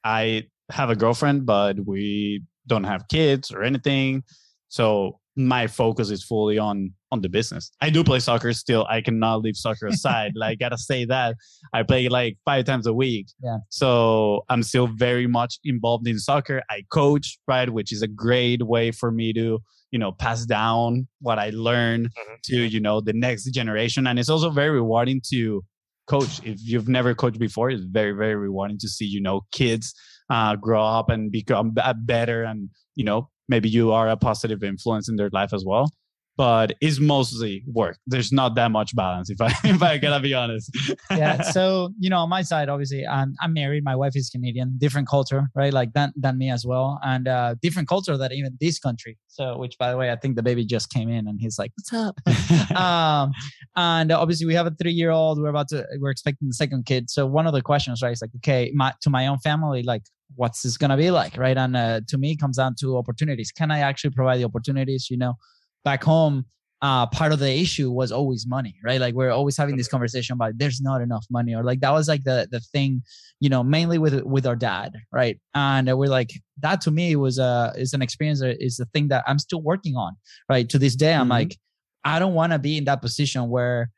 i 0.04 0.44
have 0.70 0.90
a 0.90 0.96
girlfriend 0.96 1.46
but 1.46 1.76
we 1.86 2.42
don't 2.66 2.84
have 2.84 3.08
kids 3.08 3.50
or 3.50 3.62
anything. 3.62 4.22
So 4.68 5.18
my 5.36 5.66
focus 5.66 6.10
is 6.10 6.22
fully 6.22 6.58
on 6.58 6.92
on 7.10 7.22
the 7.22 7.28
business. 7.30 7.70
I 7.80 7.88
do 7.88 8.04
play 8.04 8.18
soccer 8.20 8.52
still. 8.52 8.84
I 8.90 9.00
cannot 9.00 9.40
leave 9.40 9.56
soccer 9.56 9.86
aside. 9.96 10.32
Like 10.36 10.58
gotta 10.58 10.76
say 10.76 11.06
that. 11.06 11.36
I 11.72 11.82
play 11.84 12.10
like 12.10 12.36
five 12.44 12.66
times 12.66 12.86
a 12.86 12.92
week. 12.92 13.28
Yeah. 13.42 13.56
so 13.70 14.44
i'm 14.50 14.62
still 14.62 14.86
very 14.88 15.26
much 15.26 15.58
involved 15.64 16.06
in 16.06 16.18
soccer. 16.18 16.60
I 16.68 16.82
coach 16.92 17.38
right 17.48 17.70
which 17.70 17.90
is 17.92 18.02
a 18.02 18.08
great 18.08 18.62
way 18.62 18.90
for 18.90 19.10
me 19.10 19.32
to 19.32 19.60
you 19.90 19.98
know 19.98 20.12
pass 20.12 20.44
down 20.44 21.08
what 21.22 21.38
i 21.38 21.48
learned 21.68 22.06
Mhm. 22.10 22.42
to 22.48 22.56
you 22.74 22.80
know 22.80 23.00
the 23.00 23.14
next 23.14 23.44
generation. 23.60 24.06
And 24.06 24.18
it's 24.18 24.28
also 24.28 24.50
very 24.50 24.70
rewarding 24.82 25.22
to 25.32 25.64
coach 26.08 26.40
if 26.44 26.58
you've 26.62 26.88
never 26.88 27.14
coached 27.14 27.38
before 27.38 27.70
it's 27.70 27.84
very 27.84 28.12
very 28.12 28.34
rewarding 28.34 28.78
to 28.78 28.88
see 28.88 29.04
you 29.04 29.20
know 29.20 29.42
kids 29.52 29.94
uh, 30.30 30.56
grow 30.56 30.84
up 30.84 31.08
and 31.08 31.32
become 31.32 31.74
better 32.02 32.42
and 32.42 32.68
you 32.94 33.04
know 33.04 33.28
maybe 33.48 33.68
you 33.68 33.92
are 33.92 34.08
a 34.08 34.16
positive 34.16 34.62
influence 34.62 35.08
in 35.08 35.16
their 35.16 35.30
life 35.32 35.52
as 35.52 35.64
well 35.66 35.90
but 36.38 36.74
it's 36.80 36.98
mostly 36.98 37.62
work 37.66 37.98
there's 38.06 38.32
not 38.32 38.54
that 38.54 38.70
much 38.70 38.96
balance 38.96 39.28
if 39.28 39.40
i 39.40 39.52
if 39.64 39.82
i 39.82 39.98
gotta 39.98 40.22
be 40.22 40.32
honest 40.32 40.70
yeah. 41.10 41.42
So 41.58 41.90
you 41.98 42.10
know, 42.10 42.18
on 42.18 42.28
my 42.28 42.42
side, 42.42 42.68
obviously, 42.68 43.06
I'm 43.06 43.34
I'm 43.40 43.52
married. 43.52 43.84
My 43.84 43.96
wife 43.96 44.12
is 44.14 44.28
Canadian, 44.30 44.74
different 44.78 45.08
culture, 45.08 45.48
right? 45.54 45.72
Like 45.72 45.92
than 45.92 46.12
than 46.16 46.38
me 46.38 46.50
as 46.50 46.64
well, 46.64 47.00
and 47.02 47.26
uh, 47.26 47.54
different 47.62 47.88
culture 47.88 48.16
than 48.16 48.32
even 48.32 48.56
this 48.60 48.78
country. 48.78 49.18
So, 49.28 49.56
which 49.58 49.76
by 49.78 49.90
the 49.90 49.96
way, 49.96 50.10
I 50.10 50.16
think 50.16 50.36
the 50.36 50.42
baby 50.42 50.64
just 50.64 50.90
came 50.90 51.08
in, 51.08 51.26
and 51.28 51.40
he's 51.40 51.58
like, 51.58 51.72
"What's 51.76 51.92
up?" 51.92 52.76
um, 52.76 53.32
and 53.76 54.12
obviously, 54.12 54.46
we 54.46 54.54
have 54.54 54.66
a 54.66 54.70
three 54.70 54.92
year 54.92 55.10
old. 55.10 55.40
We're 55.40 55.48
about 55.48 55.68
to 55.68 55.86
we're 55.98 56.10
expecting 56.10 56.48
the 56.48 56.54
second 56.54 56.86
kid. 56.86 57.10
So 57.10 57.26
one 57.26 57.46
of 57.46 57.52
the 57.52 57.62
questions, 57.62 58.02
right, 58.02 58.12
is 58.12 58.22
like, 58.22 58.30
okay, 58.36 58.70
my 58.74 58.92
to 59.02 59.10
my 59.10 59.26
own 59.26 59.38
family, 59.38 59.82
like. 59.82 60.02
What's 60.36 60.60
this 60.60 60.76
gonna 60.76 60.98
be 60.98 61.10
like, 61.10 61.38
right? 61.38 61.56
And 61.56 61.74
uh, 61.74 62.02
to 62.06 62.18
me, 62.18 62.32
it 62.32 62.36
comes 62.38 62.58
down 62.58 62.74
to 62.80 62.98
opportunities. 62.98 63.50
Can 63.50 63.70
I 63.70 63.78
actually 63.78 64.10
provide 64.10 64.38
the 64.38 64.44
opportunities? 64.44 65.08
You 65.08 65.16
know, 65.16 65.36
back 65.84 66.02
home, 66.04 66.46
uh, 66.80 67.06
part 67.06 67.32
of 67.32 67.40
the 67.40 67.50
issue 67.52 67.90
was 67.90 68.12
always 68.12 68.46
money, 68.46 68.76
right? 68.84 69.00
Like 69.00 69.14
we're 69.14 69.30
always 69.30 69.56
having 69.56 69.76
this 69.76 69.88
conversation 69.88 70.34
about 70.34 70.52
there's 70.58 70.80
not 70.80 71.00
enough 71.00 71.26
money, 71.30 71.54
or 71.54 71.64
like 71.64 71.80
that 71.80 71.90
was 71.92 72.06
like 72.08 72.22
the 72.24 72.46
the 72.50 72.60
thing, 72.60 73.02
you 73.40 73.48
know, 73.48 73.64
mainly 73.64 73.98
with 73.98 74.22
with 74.22 74.46
our 74.46 74.54
dad, 74.56 74.92
right? 75.12 75.40
And 75.54 75.90
uh, 75.90 75.96
we're 75.96 76.08
like 76.08 76.30
that 76.60 76.80
to 76.82 76.90
me 76.92 77.16
was 77.16 77.38
a 77.38 77.72
is 77.76 77.94
an 77.94 78.02
experience 78.02 78.40
that 78.40 78.64
is 78.64 78.76
the 78.76 78.86
thing 78.86 79.08
that 79.08 79.24
I'm 79.26 79.38
still 79.40 79.62
working 79.62 79.96
on, 79.96 80.14
right? 80.48 80.68
To 80.68 80.78
this 80.78 80.94
day, 80.94 81.14
I'm 81.14 81.26
Mhm. 81.26 81.30
like, 81.30 81.56
I 82.04 82.18
don't 82.20 82.34
want 82.34 82.52
to 82.52 82.58
be 82.60 82.76
in 82.78 82.84
that 82.84 83.02
position 83.02 83.48
where 83.48 83.90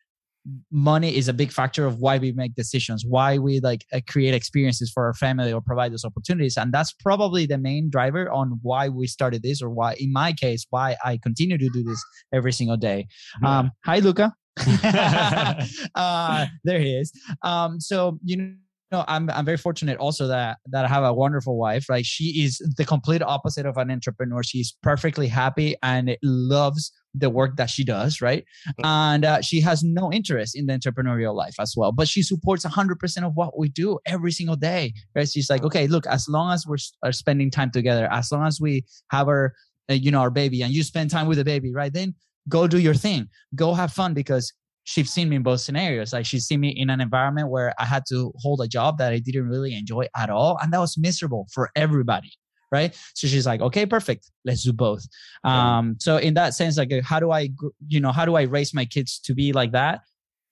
money 0.71 1.17
is 1.17 1.29
a 1.29 1.33
big 1.33 1.53
factor 1.53 1.87
of 1.87 1.99
why 1.99 2.19
we 2.19 2.33
make 2.33 2.55
decisions 2.55 3.05
why 3.07 3.37
we 3.39 3.61
like 3.61 3.85
uh, 3.93 4.01
create 4.09 4.35
experiences 4.35 4.91
for 4.91 5.05
our 5.05 5.15
family 5.15 5.53
or 5.53 5.61
provide 5.61 5.93
those 5.93 6.05
opportunities. 6.05 6.57
And 6.57 6.73
that's 6.73 6.93
probably 6.93 7.47
the 7.47 7.59
main 7.59 7.91
driver 7.91 8.31
on 8.31 8.59
why 8.63 8.89
we 8.89 9.07
started 9.07 9.43
this 9.43 9.61
or 9.61 9.71
why 9.71 9.95
in 9.99 10.13
my 10.13 10.33
case 10.33 10.67
why 10.71 10.97
i 11.05 11.19
continue 11.23 11.59
to 11.59 11.69
do 11.69 11.83
this 11.83 12.03
every 12.33 12.53
single 12.53 12.77
day. 12.77 13.07
Um 13.45 13.71
hi 13.85 13.99
luca. 13.99 14.33
Uh 15.95 16.47
there 16.65 16.81
he 16.81 16.97
is. 16.97 17.13
Um 17.43 17.81
so 17.81 18.19
you 18.25 18.55
know 18.93 18.99
no, 18.99 19.05
I'm 19.09 19.31
I'm 19.31 19.45
very 19.45 19.57
fortunate 19.57 19.99
also 19.99 20.27
that 20.29 20.59
that 20.67 20.85
I 20.85 20.89
have 20.89 21.05
a 21.05 21.13
wonderful 21.13 21.57
wife. 21.57 21.89
Right, 21.89 22.05
she 22.05 22.43
is 22.43 22.59
the 22.77 22.85
complete 22.85 23.23
opposite 23.23 23.67
of 23.67 23.77
an 23.77 23.91
entrepreneur. 23.91 24.43
She's 24.43 24.77
perfectly 24.83 25.29
happy 25.29 25.77
and 25.83 26.17
loves 26.23 26.93
the 27.15 27.31
work 27.31 27.57
that 27.57 27.71
she 27.71 27.85
does. 27.85 28.21
Right, 28.21 28.45
and 28.83 29.25
uh, 29.25 29.41
she 29.43 29.61
has 29.61 29.83
no 29.83 30.13
interest 30.13 30.57
in 30.57 30.67
the 30.67 30.73
entrepreneurial 30.73 31.35
life 31.35 31.55
as 31.61 31.75
well. 31.77 31.93
But 31.93 32.09
she 32.09 32.23
supports 32.23 32.65
100 32.65 32.99
percent 32.99 33.27
of 33.27 33.33
what 33.35 33.59
we 33.59 33.69
do 33.69 33.99
every 34.07 34.33
single 34.33 34.57
day. 34.57 34.95
Right, 35.15 35.29
she's 35.29 35.51
like, 35.51 35.63
okay, 35.63 35.87
look, 35.87 36.07
as 36.07 36.29
long 36.29 36.53
as 36.53 36.67
we're 36.67 36.79
are 37.03 37.13
spending 37.13 37.51
time 37.51 37.71
together, 37.71 38.09
as 38.11 38.33
long 38.33 38.47
as 38.47 38.61
we 38.61 38.85
have 39.11 39.29
our, 39.29 39.53
uh, 39.91 39.95
you 39.95 40.11
know, 40.11 40.21
our 40.21 40.31
baby, 40.31 40.63
and 40.63 40.73
you 40.73 40.83
spend 40.83 41.11
time 41.11 41.27
with 41.27 41.39
the 41.39 41.45
baby, 41.45 41.73
right, 41.73 41.93
then 41.93 42.15
go 42.49 42.67
do 42.67 42.79
your 42.79 42.95
thing, 42.95 43.29
go 43.55 43.75
have 43.75 43.93
fun 43.93 44.15
because 44.15 44.53
she's 44.85 45.11
seen 45.11 45.29
me 45.29 45.37
in 45.37 45.43
both 45.43 45.61
scenarios. 45.61 46.13
Like 46.13 46.27
she's 46.27 46.47
seen 46.47 46.61
me 46.61 46.69
in 46.69 46.91
an 46.91 47.01
environment 47.01 47.49
where 47.49 47.75
I 47.79 47.85
had 47.85 48.05
to 48.09 48.33
hold 48.37 48.61
a 48.61 48.69
job 48.69 48.99
that 48.99 49.13
I 49.13 49.19
didn't 49.19 49.49
really 49.49 49.75
enjoy 49.75 50.07
at 50.17 50.31
all. 50.31 50.59
And 50.61 50.73
that 50.73 50.81
was 50.81 50.97
miserable 50.99 51.47
for 51.53 51.71
everybody. 51.77 52.33
Right. 52.73 52.97
So 53.15 53.27
she's 53.27 53.47
like, 53.47 53.61
okay, 53.61 53.85
perfect. 53.85 54.31
Let's 54.45 54.63
do 54.63 54.73
both. 54.73 55.05
Um, 55.43 55.97
so 55.99 56.19
in 56.19 56.35
that 56.35 56.55
sense, 56.55 56.79
like 56.79 56.93
how 57.03 57.19
do 57.19 57.33
I, 57.33 57.51
you 57.89 57.99
know, 57.99 58.13
how 58.13 58.25
do 58.25 58.37
I 58.37 58.43
raise 58.43 58.73
my 58.73 58.85
kids 58.85 59.19
to 59.25 59.35
be 59.35 59.53
like 59.53 59.73
that? 59.73 60.03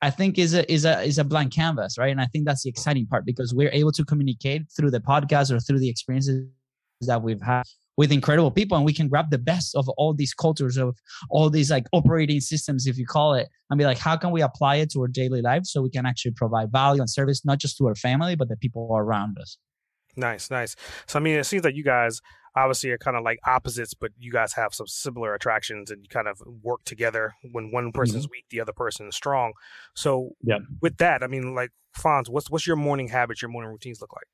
I 0.02 0.10
think 0.10 0.36
is 0.38 0.54
a 0.54 0.70
is 0.72 0.84
a 0.84 1.02
is 1.02 1.18
a 1.18 1.24
blank 1.24 1.52
canvas, 1.52 1.96
right? 1.96 2.10
And 2.10 2.20
I 2.20 2.26
think 2.26 2.44
that's 2.44 2.62
the 2.64 2.70
exciting 2.70 3.06
part 3.06 3.24
because 3.24 3.54
we're 3.54 3.70
able 3.72 3.92
to 3.92 4.04
communicate 4.04 4.62
through 4.76 4.90
the 4.90 5.00
podcast 5.00 5.52
or 5.52 5.60
through 5.60 5.78
the 5.78 5.88
experiences 5.88 6.44
that 7.02 7.22
we've 7.22 7.40
had 7.40 7.64
with 7.98 8.11
incredible 8.11 8.50
people 8.50 8.78
and 8.78 8.87
we 8.87 8.94
can 8.94 9.08
grab 9.08 9.28
the 9.30 9.37
best 9.38 9.76
of 9.76 9.87
all 9.90 10.14
these 10.14 10.32
cultures 10.32 10.78
of 10.78 10.96
all 11.28 11.50
these 11.50 11.70
like 11.70 11.84
operating 11.92 12.40
systems 12.40 12.87
if 12.87 12.96
you 12.96 13.04
call 13.04 13.34
it 13.34 13.48
and 13.68 13.78
be 13.78 13.84
like 13.84 13.98
how 13.98 14.16
can 14.16 14.30
we 14.30 14.40
apply 14.40 14.76
it 14.76 14.90
to 14.90 15.02
our 15.02 15.08
daily 15.08 15.42
life 15.42 15.66
so 15.66 15.82
we 15.82 15.90
can 15.90 16.06
actually 16.06 16.30
provide 16.30 16.72
value 16.72 17.02
and 17.02 17.11
service 17.11 17.44
not 17.44 17.58
just 17.58 17.76
to 17.76 17.87
our 17.87 17.94
family 17.94 18.34
but 18.34 18.48
the 18.48 18.56
people 18.56 18.88
around 18.96 19.37
us 19.38 19.58
Nice, 20.18 20.50
nice. 20.50 20.74
So 21.06 21.18
I 21.18 21.22
mean, 21.22 21.37
it 21.37 21.44
seems 21.44 21.64
like 21.64 21.76
you 21.76 21.84
guys 21.84 22.20
obviously 22.56 22.90
are 22.90 22.98
kind 22.98 23.16
of 23.16 23.22
like 23.22 23.38
opposites, 23.46 23.94
but 23.94 24.11
you 24.18 24.32
guys 24.32 24.52
have 24.54 24.74
some 24.74 24.88
similar 24.88 25.32
attractions, 25.34 25.90
and 25.90 26.02
you 26.02 26.08
kind 26.08 26.26
of 26.26 26.42
work 26.62 26.82
together. 26.84 27.34
When 27.52 27.70
one 27.70 27.92
person's 27.92 28.26
mm-hmm. 28.26 28.32
weak, 28.32 28.44
the 28.50 28.61
other 28.61 28.72
person 28.72 29.08
is 29.08 29.14
strong. 29.14 29.52
So 29.94 30.32
Yep. 30.42 30.61
with 30.82 30.96
that, 30.98 31.22
I 31.22 31.28
mean, 31.28 31.54
like 31.54 31.70
Fonz, 31.96 32.28
what's 32.28 32.50
what's 32.50 32.66
your 32.66 32.76
morning 32.76 33.08
habits, 33.08 33.40
your 33.40 33.50
morning 33.50 33.70
routines 33.70 34.00
look 34.00 34.12
like? 34.12 34.26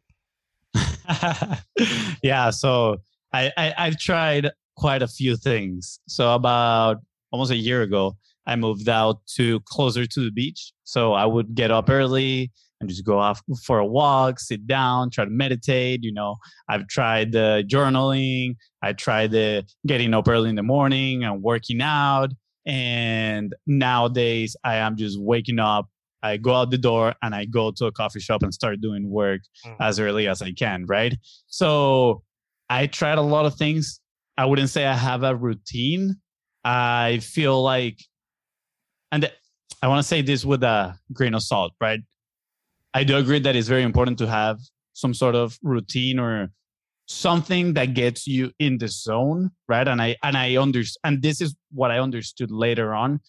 yeah, 2.23 2.51
so 2.51 2.97
I, 3.35 3.53
I 3.57 3.75
I've 3.77 3.99
tried 3.99 4.51
quite 4.77 5.03
a 5.03 5.09
few 5.09 5.37
things. 5.37 5.99
So 6.09 6.35
about 6.35 6.99
almost 7.33 7.51
a 7.51 7.57
year 7.57 7.83
ago, 7.83 8.17
I 8.47 8.57
moved 8.57 8.89
out 8.89 9.17
to 9.37 9.61
closer 9.67 10.07
to 10.07 10.21
the 10.25 10.31
beach. 10.31 10.73
So 10.85 11.13
I 11.15 11.27
would 11.27 11.55
get 11.55 11.71
up 11.71 11.89
early 11.91 12.53
and 12.81 12.89
just 12.91 13.05
go 13.05 13.19
off 13.19 13.41
for 13.65 13.79
a 13.79 13.87
walk, 13.87 14.39
sit 14.41 14.67
down, 14.67 15.11
try 15.11 15.25
to 15.25 15.31
meditate. 15.31 16.05
You 16.05 16.13
know, 16.13 16.37
I've 16.69 16.87
tried 16.89 17.33
the 17.33 17.65
journaling. 17.67 18.57
I 18.83 18.93
tried 18.93 19.31
the 19.31 19.65
getting 19.87 20.13
up 20.15 20.29
early 20.29 20.51
in 20.51 20.57
the 20.57 20.63
morning 20.63 21.25
and 21.25 21.43
working 21.43 21.81
out. 21.81 22.31
And 22.67 23.55
nowadays, 23.67 24.57
I 24.65 24.77
am 24.77 24.97
just 24.97 25.21
waking 25.21 25.59
up. 25.59 25.89
I 26.23 26.37
go 26.39 26.55
out 26.55 26.71
the 26.71 26.79
door 26.79 27.15
and 27.23 27.35
I 27.35 27.45
go 27.45 27.71
to 27.73 27.87
a 27.87 27.93
coffee 27.93 28.21
shop 28.21 28.43
and 28.43 28.53
start 28.53 28.81
doing 28.81 29.09
work 29.11 29.43
Mhm. 29.67 29.77
as 29.81 30.01
early 30.01 30.27
as 30.29 30.41
I 30.43 30.53
can. 30.53 30.87
Right. 30.87 31.15
So 31.47 32.23
I 32.69 32.87
tried 32.87 33.19
a 33.19 33.23
lot 33.23 33.47
of 33.47 33.55
things. 33.55 34.01
I 34.37 34.47
wouldn't 34.47 34.71
say 34.71 34.87
I 34.87 34.95
have 34.95 35.23
a 35.23 35.35
routine. 35.35 36.17
I 36.65 37.19
feel 37.19 37.63
like, 37.63 37.99
and 39.13 39.31
I 39.83 39.89
want 39.89 40.01
to 40.01 40.09
say 40.09 40.23
this 40.23 40.45
with 40.45 40.63
a 40.63 40.99
grain 41.13 41.35
of 41.35 41.43
salt, 41.43 41.73
right? 41.81 42.01
I 42.95 43.05
do 43.05 43.17
agree 43.17 43.41
that 43.41 43.55
it's 43.55 43.69
very 43.69 43.83
important 43.83 44.19
to 44.19 44.27
have 44.27 44.59
some 44.93 45.15
sort 45.15 45.35
of 45.35 45.59
routine 45.63 46.19
or 46.19 46.51
something 47.07 47.75
that 47.75 47.95
gets 47.95 48.27
you 48.27 48.51
in 48.59 48.79
the 48.79 48.89
zone, 48.89 49.51
right? 49.69 49.87
And 49.87 50.01
I 50.01 50.17
and 50.23 50.37
I 50.37 50.57
understand, 50.57 51.01
and 51.05 51.23
this 51.23 51.41
is 51.41 51.55
what 51.73 51.91
I 51.91 51.99
understood 51.99 52.51
later 52.51 52.95
on. 52.95 53.21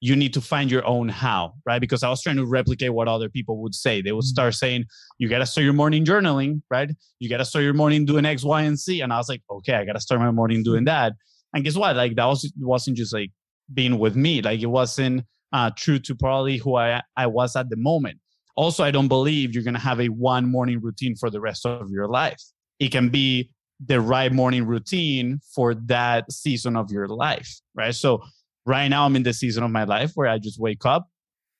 You 0.00 0.16
need 0.16 0.32
to 0.34 0.40
find 0.40 0.70
your 0.70 0.84
own 0.86 1.08
how, 1.08 1.54
right? 1.66 1.78
Because 1.78 2.02
I 2.02 2.08
was 2.08 2.22
trying 2.22 2.36
to 2.36 2.46
replicate 2.46 2.92
what 2.92 3.06
other 3.06 3.28
people 3.28 3.60
would 3.62 3.74
say. 3.74 4.00
They 4.00 4.12
would 4.12 4.24
start 4.24 4.54
saying, 4.54 4.86
"You 5.18 5.28
got 5.28 5.38
to 5.38 5.46
start 5.46 5.64
your 5.64 5.74
morning 5.74 6.04
journaling, 6.04 6.62
right? 6.70 6.90
You 7.18 7.28
got 7.28 7.38
to 7.38 7.44
start 7.44 7.64
your 7.64 7.74
morning 7.74 8.06
doing 8.06 8.24
X, 8.24 8.42
Y, 8.42 8.62
and 8.62 8.78
Z." 8.78 9.00
And 9.00 9.12
I 9.12 9.18
was 9.18 9.28
like, 9.28 9.42
"Okay, 9.50 9.74
I 9.74 9.84
got 9.84 9.92
to 9.92 10.00
start 10.00 10.20
my 10.20 10.30
morning 10.30 10.62
doing 10.62 10.84
that." 10.84 11.12
And 11.54 11.64
guess 11.64 11.76
what? 11.76 11.96
Like 11.96 12.16
that 12.16 12.24
was 12.24 12.50
wasn't 12.58 12.96
just 12.96 13.12
like 13.12 13.30
being 13.72 13.98
with 13.98 14.16
me. 14.16 14.40
Like 14.42 14.60
it 14.60 14.66
wasn't 14.66 15.24
uh, 15.52 15.70
true 15.76 15.98
to 15.98 16.14
probably 16.14 16.56
who 16.56 16.76
I 16.76 17.02
I 17.16 17.26
was 17.26 17.56
at 17.56 17.68
the 17.68 17.76
moment. 17.76 18.18
Also, 18.56 18.84
I 18.84 18.90
don't 18.90 19.08
believe 19.08 19.54
you're 19.54 19.64
gonna 19.64 19.78
have 19.78 20.00
a 20.00 20.08
one 20.08 20.50
morning 20.50 20.80
routine 20.80 21.16
for 21.16 21.30
the 21.30 21.40
rest 21.40 21.66
of 21.66 21.90
your 21.90 22.08
life. 22.08 22.42
It 22.78 22.90
can 22.90 23.08
be 23.08 23.50
the 23.84 24.00
right 24.00 24.32
morning 24.32 24.66
routine 24.66 25.40
for 25.54 25.74
that 25.74 26.30
season 26.30 26.76
of 26.76 26.90
your 26.90 27.08
life, 27.08 27.60
right? 27.74 27.94
So 27.94 28.22
right 28.66 28.88
now 28.88 29.04
I'm 29.04 29.16
in 29.16 29.22
the 29.22 29.32
season 29.32 29.62
of 29.62 29.70
my 29.70 29.84
life 29.84 30.12
where 30.14 30.28
I 30.28 30.38
just 30.38 30.60
wake 30.60 30.84
up, 30.84 31.08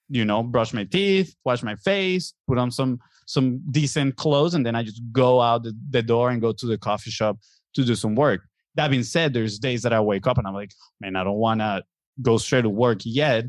you 0.09 0.25
know, 0.25 0.43
brush 0.43 0.73
my 0.73 0.83
teeth, 0.83 1.35
wash 1.45 1.63
my 1.63 1.75
face, 1.75 2.33
put 2.47 2.57
on 2.57 2.71
some 2.71 2.99
some 3.27 3.61
decent 3.71 4.17
clothes, 4.17 4.53
and 4.55 4.65
then 4.65 4.75
I 4.75 4.83
just 4.83 5.01
go 5.11 5.39
out 5.39 5.63
the, 5.63 5.73
the 5.89 6.01
door 6.01 6.31
and 6.31 6.41
go 6.41 6.51
to 6.51 6.65
the 6.65 6.77
coffee 6.77 7.11
shop 7.11 7.37
to 7.75 7.85
do 7.85 7.95
some 7.95 8.15
work. 8.15 8.41
That 8.75 8.89
being 8.89 9.03
said, 9.03 9.33
there's 9.33 9.59
days 9.59 9.83
that 9.83 9.93
I 9.93 10.01
wake 10.01 10.27
up 10.27 10.37
and 10.37 10.45
I'm 10.47 10.53
like, 10.53 10.71
man, 10.99 11.15
I 11.15 11.23
don't 11.23 11.37
wanna 11.37 11.83
go 12.21 12.37
straight 12.37 12.63
to 12.63 12.69
work 12.69 12.99
yet. 13.03 13.45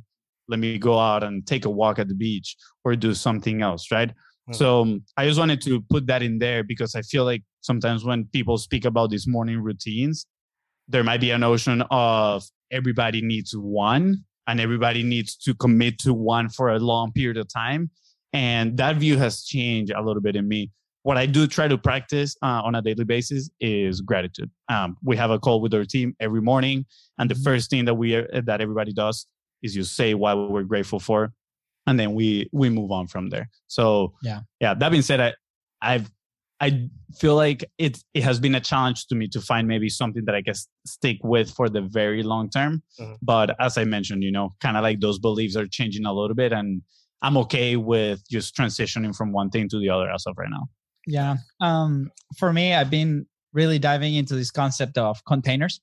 Let 0.48 0.60
me 0.60 0.78
go 0.78 0.98
out 0.98 1.22
and 1.22 1.46
take 1.46 1.64
a 1.64 1.70
walk 1.70 1.98
at 1.98 2.08
the 2.08 2.14
beach 2.14 2.56
or 2.84 2.94
do 2.96 3.14
something 3.14 3.62
else, 3.62 3.90
right? 3.90 4.12
Mhm. 4.48 4.54
So 4.54 4.82
um, 4.82 5.02
I 5.16 5.26
just 5.26 5.38
wanted 5.38 5.60
to 5.62 5.80
put 5.82 6.06
that 6.06 6.22
in 6.22 6.38
there 6.38 6.62
because 6.62 6.94
I 6.94 7.02
feel 7.02 7.24
like 7.24 7.42
sometimes 7.60 8.04
when 8.04 8.24
people 8.26 8.58
speak 8.58 8.84
about 8.84 9.10
these 9.10 9.26
morning 9.26 9.60
routines, 9.60 10.26
there 10.88 11.04
might 11.04 11.20
be 11.20 11.30
a 11.30 11.38
notion 11.38 11.82
of 11.90 12.44
everybody 12.70 13.22
needs 13.22 13.56
one 13.56 14.24
and 14.46 14.60
everybody 14.60 15.02
needs 15.02 15.36
to 15.36 15.54
commit 15.54 15.98
to 16.00 16.12
one 16.12 16.48
for 16.48 16.70
a 16.70 16.78
long 16.78 17.12
period 17.12 17.36
of 17.36 17.48
time. 17.48 17.90
And 18.32 18.76
that 18.78 18.96
view 18.96 19.18
has 19.18 19.44
changed 19.44 19.92
a 19.92 20.02
little 20.02 20.22
bit 20.22 20.36
in 20.36 20.48
me. 20.48 20.70
What 21.02 21.18
I 21.18 21.26
do 21.26 21.46
try 21.46 21.68
to 21.68 21.76
practice 21.76 22.36
uh, 22.42 22.62
on 22.64 22.74
a 22.74 22.82
daily 22.82 23.04
basis 23.04 23.50
is 23.60 24.00
gratitude. 24.00 24.50
Um, 24.68 24.96
we 25.02 25.16
have 25.16 25.30
a 25.30 25.38
call 25.38 25.60
with 25.60 25.74
our 25.74 25.84
team 25.84 26.14
every 26.20 26.40
morning, 26.40 26.86
and 27.18 27.28
the 27.28 27.34
mm-hmm. 27.34 27.42
first 27.42 27.70
thing 27.70 27.84
that 27.86 27.94
we 27.94 28.12
that 28.12 28.60
everybody 28.60 28.92
does 28.92 29.26
is 29.62 29.74
you 29.74 29.82
say 29.82 30.14
what 30.14 30.50
we're 30.50 30.62
grateful 30.62 31.00
for, 31.00 31.32
and 31.88 31.98
then 31.98 32.14
we 32.14 32.48
we 32.52 32.70
move 32.70 32.92
on 32.92 33.08
from 33.08 33.30
there. 33.30 33.50
So 33.66 34.14
yeah, 34.22 34.40
yeah. 34.60 34.74
That 34.74 34.90
being 34.90 35.02
said, 35.02 35.20
I 35.20 35.32
I've 35.82 36.08
I 36.62 36.88
feel 37.18 37.34
like 37.34 37.64
it 37.76 37.98
it 38.14 38.22
has 38.22 38.38
been 38.38 38.54
a 38.54 38.60
challenge 38.60 39.08
to 39.08 39.16
me 39.16 39.26
to 39.28 39.40
find 39.40 39.66
maybe 39.66 39.88
something 39.88 40.24
that 40.26 40.34
I 40.36 40.42
can 40.42 40.54
stick 40.86 41.18
with 41.24 41.50
for 41.50 41.68
the 41.68 41.82
very 41.82 42.22
long 42.22 42.48
term. 42.50 42.82
Mm-hmm. 43.00 43.14
But 43.20 43.56
as 43.60 43.76
I 43.76 43.84
mentioned, 43.84 44.22
you 44.22 44.30
know, 44.30 44.54
kind 44.60 44.76
of 44.76 44.84
like 44.84 45.00
those 45.00 45.18
beliefs 45.18 45.56
are 45.56 45.66
changing 45.66 46.06
a 46.06 46.12
little 46.12 46.36
bit, 46.36 46.52
and 46.52 46.80
I'm 47.20 47.36
okay 47.38 47.74
with 47.76 48.22
just 48.30 48.56
transitioning 48.56 49.14
from 49.14 49.32
one 49.32 49.50
thing 49.50 49.68
to 49.70 49.78
the 49.80 49.90
other 49.90 50.08
as 50.08 50.24
of 50.26 50.38
right 50.38 50.50
now. 50.50 50.68
Yeah. 51.04 51.36
Um, 51.60 52.12
for 52.38 52.52
me, 52.52 52.74
I've 52.74 52.90
been 52.90 53.26
really 53.52 53.80
diving 53.80 54.14
into 54.14 54.36
this 54.36 54.52
concept 54.52 54.96
of 54.98 55.24
containers. 55.24 55.80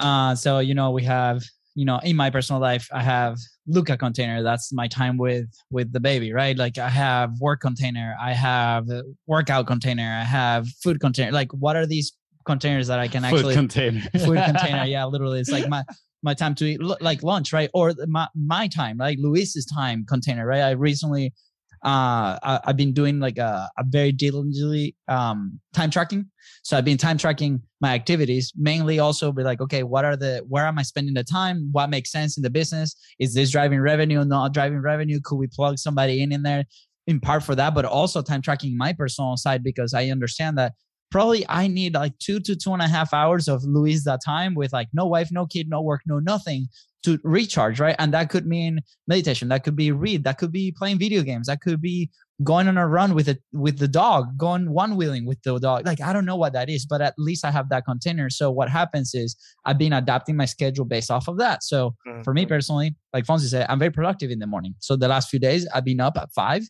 Uh, 0.00 0.34
so 0.34 0.60
you 0.60 0.74
know, 0.74 0.92
we 0.92 1.04
have 1.04 1.42
you 1.74 1.84
know 1.84 1.98
in 2.04 2.16
my 2.16 2.30
personal 2.30 2.60
life 2.60 2.88
i 2.92 3.02
have 3.02 3.36
luca 3.66 3.96
container. 3.96 4.42
That's 4.42 4.72
my 4.72 4.88
time 4.88 5.16
with 5.16 5.48
with 5.70 5.92
the 5.92 6.00
baby 6.00 6.32
right? 6.32 6.56
Like 6.56 6.78
i 6.78 6.88
have 6.88 7.40
work 7.40 7.60
container. 7.60 8.16
I 8.20 8.32
have 8.32 8.86
workout 9.26 9.66
container. 9.66 10.18
I 10.20 10.24
have 10.24 10.68
food 10.82 11.00
container. 11.00 11.32
Like 11.32 11.52
what 11.52 11.76
are 11.76 11.86
these 11.86 12.12
containers 12.46 12.88
that 12.88 12.98
i 12.98 13.08
can 13.08 13.24
actually 13.24 13.54
food 13.54 13.54
container. 13.54 14.00
food 14.24 14.42
container. 14.44 14.84
Yeah 14.84 15.04
literally 15.06 15.40
it's 15.40 15.50
like 15.50 15.68
my 15.68 15.82
my 16.22 16.34
time 16.34 16.54
to 16.56 16.64
eat 16.64 16.80
like 16.82 17.22
lunch 17.22 17.52
right? 17.52 17.70
Or 17.74 17.94
my 18.06 18.28
my 18.34 18.68
time 18.68 18.98
like 18.98 19.18
luis's 19.18 19.66
time 19.66 20.04
container 20.06 20.46
right? 20.46 20.62
I 20.62 20.70
recently 20.72 21.32
uh, 21.84 22.38
I, 22.42 22.60
have 22.64 22.76
been 22.76 22.92
doing 22.92 23.20
like 23.20 23.36
a, 23.36 23.68
a 23.78 23.84
very 23.86 24.10
diligently 24.10 24.96
um, 25.08 25.60
time 25.74 25.90
tracking. 25.90 26.30
So 26.62 26.78
I've 26.78 26.84
been 26.84 26.96
time 26.96 27.18
tracking 27.18 27.60
my 27.80 27.92
activities, 27.92 28.52
mainly 28.56 28.98
also 28.98 29.30
be 29.32 29.42
like, 29.42 29.60
okay, 29.60 29.82
what 29.82 30.04
are 30.04 30.16
the, 30.16 30.42
where 30.48 30.66
am 30.66 30.78
I 30.78 30.82
spending 30.82 31.12
the 31.12 31.24
time? 31.24 31.68
What 31.72 31.90
makes 31.90 32.10
sense 32.10 32.38
in 32.38 32.42
the 32.42 32.48
business? 32.48 32.96
Is 33.18 33.34
this 33.34 33.50
driving 33.50 33.80
revenue 33.80 34.24
not 34.24 34.54
driving 34.54 34.80
revenue? 34.80 35.20
Could 35.22 35.36
we 35.36 35.46
plug 35.46 35.78
somebody 35.78 36.22
in 36.22 36.32
in 36.32 36.42
there 36.42 36.64
in 37.06 37.20
part 37.20 37.42
for 37.42 37.54
that, 37.54 37.74
but 37.74 37.84
also 37.84 38.22
time 38.22 38.40
tracking 38.40 38.76
my 38.76 38.92
personal 38.92 39.36
side 39.36 39.62
because 39.62 39.92
I 39.92 40.06
understand 40.06 40.56
that 40.58 40.72
probably 41.14 41.46
I 41.48 41.68
need 41.68 41.94
like 41.94 42.18
two 42.18 42.40
to 42.40 42.56
two 42.56 42.72
and 42.72 42.82
a 42.82 42.88
half 42.88 43.14
hours 43.14 43.46
of 43.46 43.62
Luis 43.62 44.04
that 44.04 44.20
time 44.24 44.52
with 44.56 44.72
like 44.72 44.88
no 44.92 45.06
wife, 45.06 45.28
no 45.30 45.46
kid, 45.46 45.68
no 45.68 45.80
work, 45.80 46.00
no 46.06 46.18
nothing 46.18 46.66
to 47.04 47.20
recharge, 47.22 47.78
right? 47.78 47.94
And 48.00 48.12
that 48.12 48.30
could 48.30 48.46
mean 48.46 48.80
meditation, 49.06 49.46
that 49.50 49.62
could 49.62 49.76
be 49.76 49.92
read, 49.92 50.24
that 50.24 50.38
could 50.38 50.50
be 50.50 50.74
playing 50.76 50.98
video 50.98 51.22
games, 51.22 51.46
that 51.46 51.60
could 51.60 51.80
be 51.80 52.10
going 52.42 52.66
on 52.66 52.76
a 52.76 52.88
run 52.88 53.14
with 53.14 53.28
it 53.28 53.40
with 53.52 53.78
the 53.78 53.86
dog, 53.86 54.36
going 54.36 54.72
one 54.72 54.96
wheeling 54.96 55.24
with 55.24 55.40
the 55.44 55.56
dog. 55.60 55.86
Like 55.86 56.00
I 56.00 56.12
don't 56.12 56.24
know 56.24 56.34
what 56.34 56.52
that 56.54 56.68
is, 56.68 56.84
but 56.84 57.00
at 57.00 57.14
least 57.16 57.44
I 57.44 57.52
have 57.52 57.68
that 57.68 57.84
container. 57.84 58.28
So 58.28 58.50
what 58.50 58.68
happens 58.68 59.14
is 59.14 59.36
I've 59.64 59.78
been 59.78 59.92
adapting 59.92 60.34
my 60.34 60.46
schedule 60.46 60.84
based 60.84 61.12
off 61.12 61.28
of 61.28 61.38
that. 61.38 61.62
So 61.62 61.94
mm-hmm. 62.08 62.22
for 62.22 62.34
me 62.34 62.44
personally, 62.44 62.96
like 63.12 63.24
Fonzi 63.24 63.48
said, 63.48 63.66
I'm 63.68 63.78
very 63.78 63.92
productive 63.92 64.32
in 64.32 64.40
the 64.40 64.48
morning. 64.48 64.74
So 64.80 64.96
the 64.96 65.06
last 65.06 65.28
few 65.28 65.38
days 65.38 65.64
I've 65.72 65.84
been 65.84 66.00
up 66.00 66.16
at 66.16 66.32
five. 66.32 66.64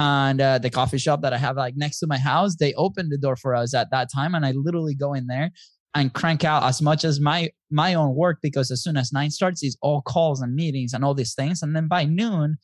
And 0.00 0.40
uh, 0.40 0.56
the 0.56 0.70
coffee 0.70 0.96
shop 0.96 1.20
that 1.20 1.34
I 1.34 1.36
have 1.36 1.58
like 1.58 1.76
next 1.76 1.98
to 1.98 2.06
my 2.06 2.16
house, 2.16 2.56
they 2.56 2.72
opened 2.72 3.12
the 3.12 3.18
door 3.18 3.36
for 3.36 3.54
us 3.54 3.74
at 3.74 3.90
that 3.90 4.08
time, 4.10 4.34
and 4.34 4.46
I 4.46 4.52
literally 4.52 4.94
go 4.94 5.12
in 5.12 5.26
there 5.26 5.50
and 5.94 6.14
crank 6.14 6.42
out 6.42 6.62
as 6.62 6.80
much 6.80 7.04
as 7.04 7.20
my 7.20 7.50
my 7.70 7.92
own 7.92 8.14
work 8.14 8.38
because 8.40 8.70
as 8.70 8.82
soon 8.82 8.96
as 8.96 9.12
nine 9.12 9.30
starts 9.30 9.62
is 9.62 9.76
all 9.82 10.00
calls 10.00 10.40
and 10.40 10.54
meetings 10.54 10.94
and 10.94 11.04
all 11.04 11.12
these 11.12 11.34
things 11.34 11.62
and 11.62 11.74
then 11.74 11.88
by 11.88 12.04
noon 12.04 12.56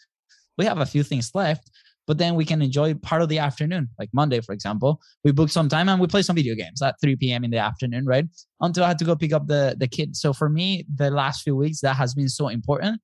we 0.56 0.64
have 0.64 0.78
a 0.78 0.86
few 0.86 1.02
things 1.02 1.32
left 1.34 1.68
but 2.06 2.18
then 2.18 2.36
we 2.36 2.44
can 2.44 2.62
enjoy 2.62 2.94
part 2.94 3.20
of 3.20 3.28
the 3.28 3.38
afternoon 3.38 3.88
like 3.98 4.08
monday 4.12 4.40
for 4.40 4.52
example. 4.52 5.00
We 5.24 5.32
book 5.32 5.50
some 5.50 5.68
time 5.68 5.88
and 5.88 6.00
we 6.00 6.06
play 6.06 6.22
some 6.22 6.36
video 6.36 6.54
games 6.54 6.80
at 6.82 6.94
3 7.00 7.16
p.m 7.16 7.42
in 7.42 7.50
the 7.50 7.58
afternoon 7.58 8.06
right? 8.06 8.26
Until 8.60 8.84
i 8.84 8.88
had 8.88 8.98
to 9.00 9.04
go 9.04 9.16
pick 9.16 9.32
up 9.32 9.48
the 9.48 9.74
the 9.76 9.88
kid 9.88 10.14
so 10.16 10.32
for 10.32 10.48
me 10.48 10.86
the 10.94 11.10
last 11.10 11.42
few 11.42 11.56
weeks 11.56 11.80
that 11.80 11.96
has 11.96 12.14
been 12.14 12.28
so 12.28 12.46
important 12.46 13.00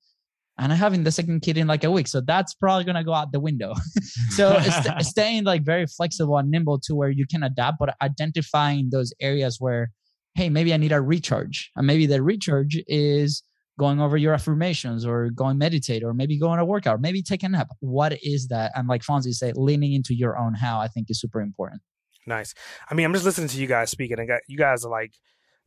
and 0.63 0.73
I'm 0.73 0.79
having 0.79 1.03
the 1.03 1.11
second 1.11 1.41
kid 1.41 1.59
in 1.59 1.67
like 1.67 1.83
a 1.83 1.91
week. 1.91 2.07
So 2.07 2.21
that's 2.21 2.55
probably 2.55 2.85
going 2.85 2.97
to 2.97 3.05
go 3.05 3.13
out 3.13 3.33
the 3.33 3.41
window. 3.41 3.75
so 4.31 4.61
st- 4.61 5.03
staying 5.05 5.45
like 5.45 5.65
very 5.65 5.87
flexible 5.87 6.39
and 6.39 6.51
nimble 6.51 6.79
to 6.85 6.95
where 6.95 7.11
you 7.11 7.27
can 7.27 7.43
adapt, 7.43 7.79
but 7.81 7.97
identifying 8.01 8.91
those 8.91 9.13
areas 9.21 9.57
where 9.59 9.91
hey, 10.35 10.49
maybe 10.49 10.73
I 10.73 10.77
need 10.79 10.93
a 10.93 11.01
recharge. 11.01 11.71
And 11.77 11.87
maybe 11.87 12.07
the 12.07 12.23
recharge 12.23 12.83
is 12.87 13.43
going 13.79 14.01
over 14.01 14.17
your 14.17 14.35
affirmations 14.35 15.05
or 15.05 15.31
going 15.31 15.59
meditate 15.59 16.03
or 16.03 16.15
maybe 16.15 16.39
going 16.39 16.59
to 16.59 16.65
workout, 16.65 17.01
maybe 17.01 17.23
take 17.23 17.43
a 17.43 17.49
nap. 17.49 17.69
What 17.81 18.19
is 18.23 18.49
that? 18.49 18.73
And 18.75 18.89
like 18.89 19.03
Fonzi 19.03 19.35
said, 19.35 19.57
leaning 19.57 19.93
into 19.93 20.15
your 20.15 20.39
own 20.39 20.55
how 20.55 20.81
I 20.81 20.89
think 20.89 21.11
is 21.11 21.21
super 21.21 21.41
important. 21.41 21.83
Nice. 22.27 22.55
I 22.89 22.95
mean, 22.95 23.05
I'm 23.05 23.13
just 23.13 23.25
listening 23.25 23.49
to 23.49 23.59
you 23.59 23.67
guys 23.67 23.91
speaking 23.91 24.19
and 24.19 24.31
you 24.47 24.57
guys 24.57 24.85
are 24.85 24.91
like, 24.91 25.13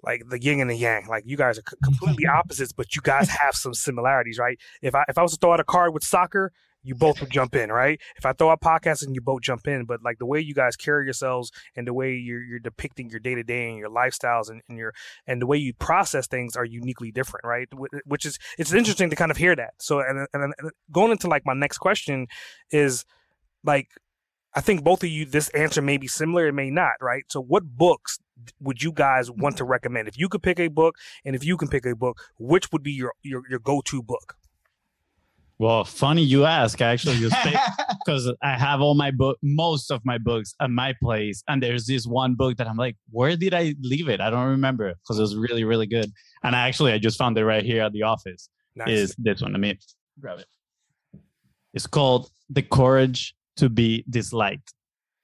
like 0.04 0.24
the 0.30 0.42
yin 0.42 0.60
and 0.60 0.70
the 0.70 0.76
yang. 0.76 1.08
Like 1.08 1.24
you 1.26 1.38
guys 1.38 1.58
are 1.58 1.64
completely 1.84 2.26
opposites, 2.32 2.72
but 2.72 2.96
you 2.96 3.02
guys 3.02 3.30
have 3.30 3.56
some 3.56 3.74
similarities, 3.74 4.40
right? 4.40 4.60
If 4.82 4.96
I 4.96 5.04
if 5.08 5.18
I 5.18 5.22
was 5.22 5.34
to 5.34 5.38
throw 5.38 5.54
out 5.54 5.60
a 5.60 5.64
card 5.64 5.94
with 5.94 6.04
soccer, 6.04 6.52
you 6.86 6.94
both 6.94 7.20
would 7.20 7.32
jump 7.32 7.56
in, 7.56 7.72
right? 7.72 8.00
If 8.16 8.26
I 8.26 8.34
throw 8.34 8.52
out 8.52 8.62
podcasting, 8.62 9.16
you 9.16 9.22
both 9.22 9.42
jump 9.42 9.68
in. 9.68 9.86
But 9.86 10.04
like 10.04 10.20
the 10.20 10.26
way 10.26 10.40
you 10.40 10.54
guys 10.54 10.76
carry 10.76 11.06
yourselves 11.06 11.52
and 11.76 11.88
the 11.88 11.94
way 11.94 12.14
you're 12.14 12.44
you're 12.44 12.60
depicting 12.60 13.10
your 13.10 13.20
day 13.20 13.34
to 13.34 13.44
day 13.44 13.70
and 13.70 13.78
your 13.78 13.90
lifestyles 13.90 14.50
and, 14.50 14.62
and 14.70 14.78
your 14.78 14.94
and 15.26 15.42
the 15.42 15.48
way 15.48 15.58
you 15.58 15.74
process 15.74 16.28
things 16.28 16.56
are 16.56 16.64
uniquely 16.64 17.12
different, 17.12 17.44
right? 17.44 17.68
Which 18.06 18.26
is 18.26 18.38
it's 18.60 18.72
interesting 18.72 19.10
to 19.10 19.16
kind 19.16 19.32
of 19.32 19.38
hear 19.38 19.56
that. 19.56 19.74
So 19.80 20.00
and, 20.00 20.28
and, 20.34 20.54
and 20.58 20.72
going 20.92 21.12
into 21.12 21.28
like 21.28 21.46
my 21.46 21.56
next 21.56 21.80
question 21.80 22.28
is 22.70 23.04
like 23.64 23.90
I 24.54 24.62
think 24.62 24.84
both 24.84 25.04
of 25.04 25.10
you 25.10 25.26
this 25.26 25.50
answer 25.50 25.82
may 25.82 25.98
be 25.98 26.08
similar, 26.08 26.48
it 26.48 26.54
may 26.54 26.70
not, 26.70 26.94
right? 27.02 27.24
So 27.30 27.42
what 27.42 27.64
books 27.64 28.20
would 28.60 28.82
you 28.84 28.92
guys 28.92 29.32
want 29.32 29.58
to 29.58 29.64
recommend? 29.64 30.08
If 30.08 30.18
you 30.18 30.30
could 30.30 30.44
pick 30.44 30.60
a 30.60 30.68
book 30.68 30.96
and 31.24 31.36
if 31.36 31.44
you 31.44 31.58
can 31.58 31.68
pick 31.68 31.86
a 31.86 31.96
book, 31.96 32.20
which 32.38 32.72
would 32.72 32.84
be 32.84 32.92
your 32.92 33.14
your, 33.24 33.44
your 33.50 33.60
go 33.60 33.82
to 33.86 34.04
book? 34.04 34.36
Well, 35.58 35.86
funny 35.86 36.22
you 36.22 36.44
ask. 36.44 36.82
Actually, 36.82 37.16
you 37.16 37.30
because 38.06 38.32
I 38.44 38.58
have 38.58 38.82
all 38.82 38.94
my 38.94 39.12
book, 39.12 39.38
most 39.42 39.90
of 39.90 40.02
my 40.04 40.18
books 40.18 40.54
at 40.60 40.70
my 40.70 40.94
place, 41.02 41.44
and 41.48 41.64
there's 41.64 41.86
this 41.86 42.06
one 42.06 42.36
book 42.36 42.58
that 42.58 42.68
I'm 42.68 42.76
like, 42.76 42.98
where 43.12 43.38
did 43.38 43.54
I 43.54 43.74
leave 43.82 44.10
it? 44.10 44.20
I 44.20 44.30
don't 44.30 44.50
remember 44.50 44.94
because 44.94 45.18
it 45.18 45.22
was 45.22 45.38
really, 45.38 45.64
really 45.64 45.88
good. 45.88 46.12
And 46.44 46.56
I 46.56 46.68
actually, 46.68 46.92
I 46.92 46.98
just 46.98 47.18
found 47.18 47.38
it 47.38 47.46
right 47.46 47.64
here 47.64 47.84
at 47.84 47.94
the 47.94 48.04
office. 48.04 48.50
Nice. 48.76 48.90
Is 48.90 49.16
this 49.18 49.42
one? 49.42 49.54
Let 49.54 49.62
me 49.62 49.80
grab 50.20 50.40
it. 50.40 50.48
It's 51.74 51.88
called 51.88 52.30
"The 52.50 52.62
Courage 52.62 53.34
to 53.58 53.70
Be 53.70 54.04
Disliked." 54.10 54.74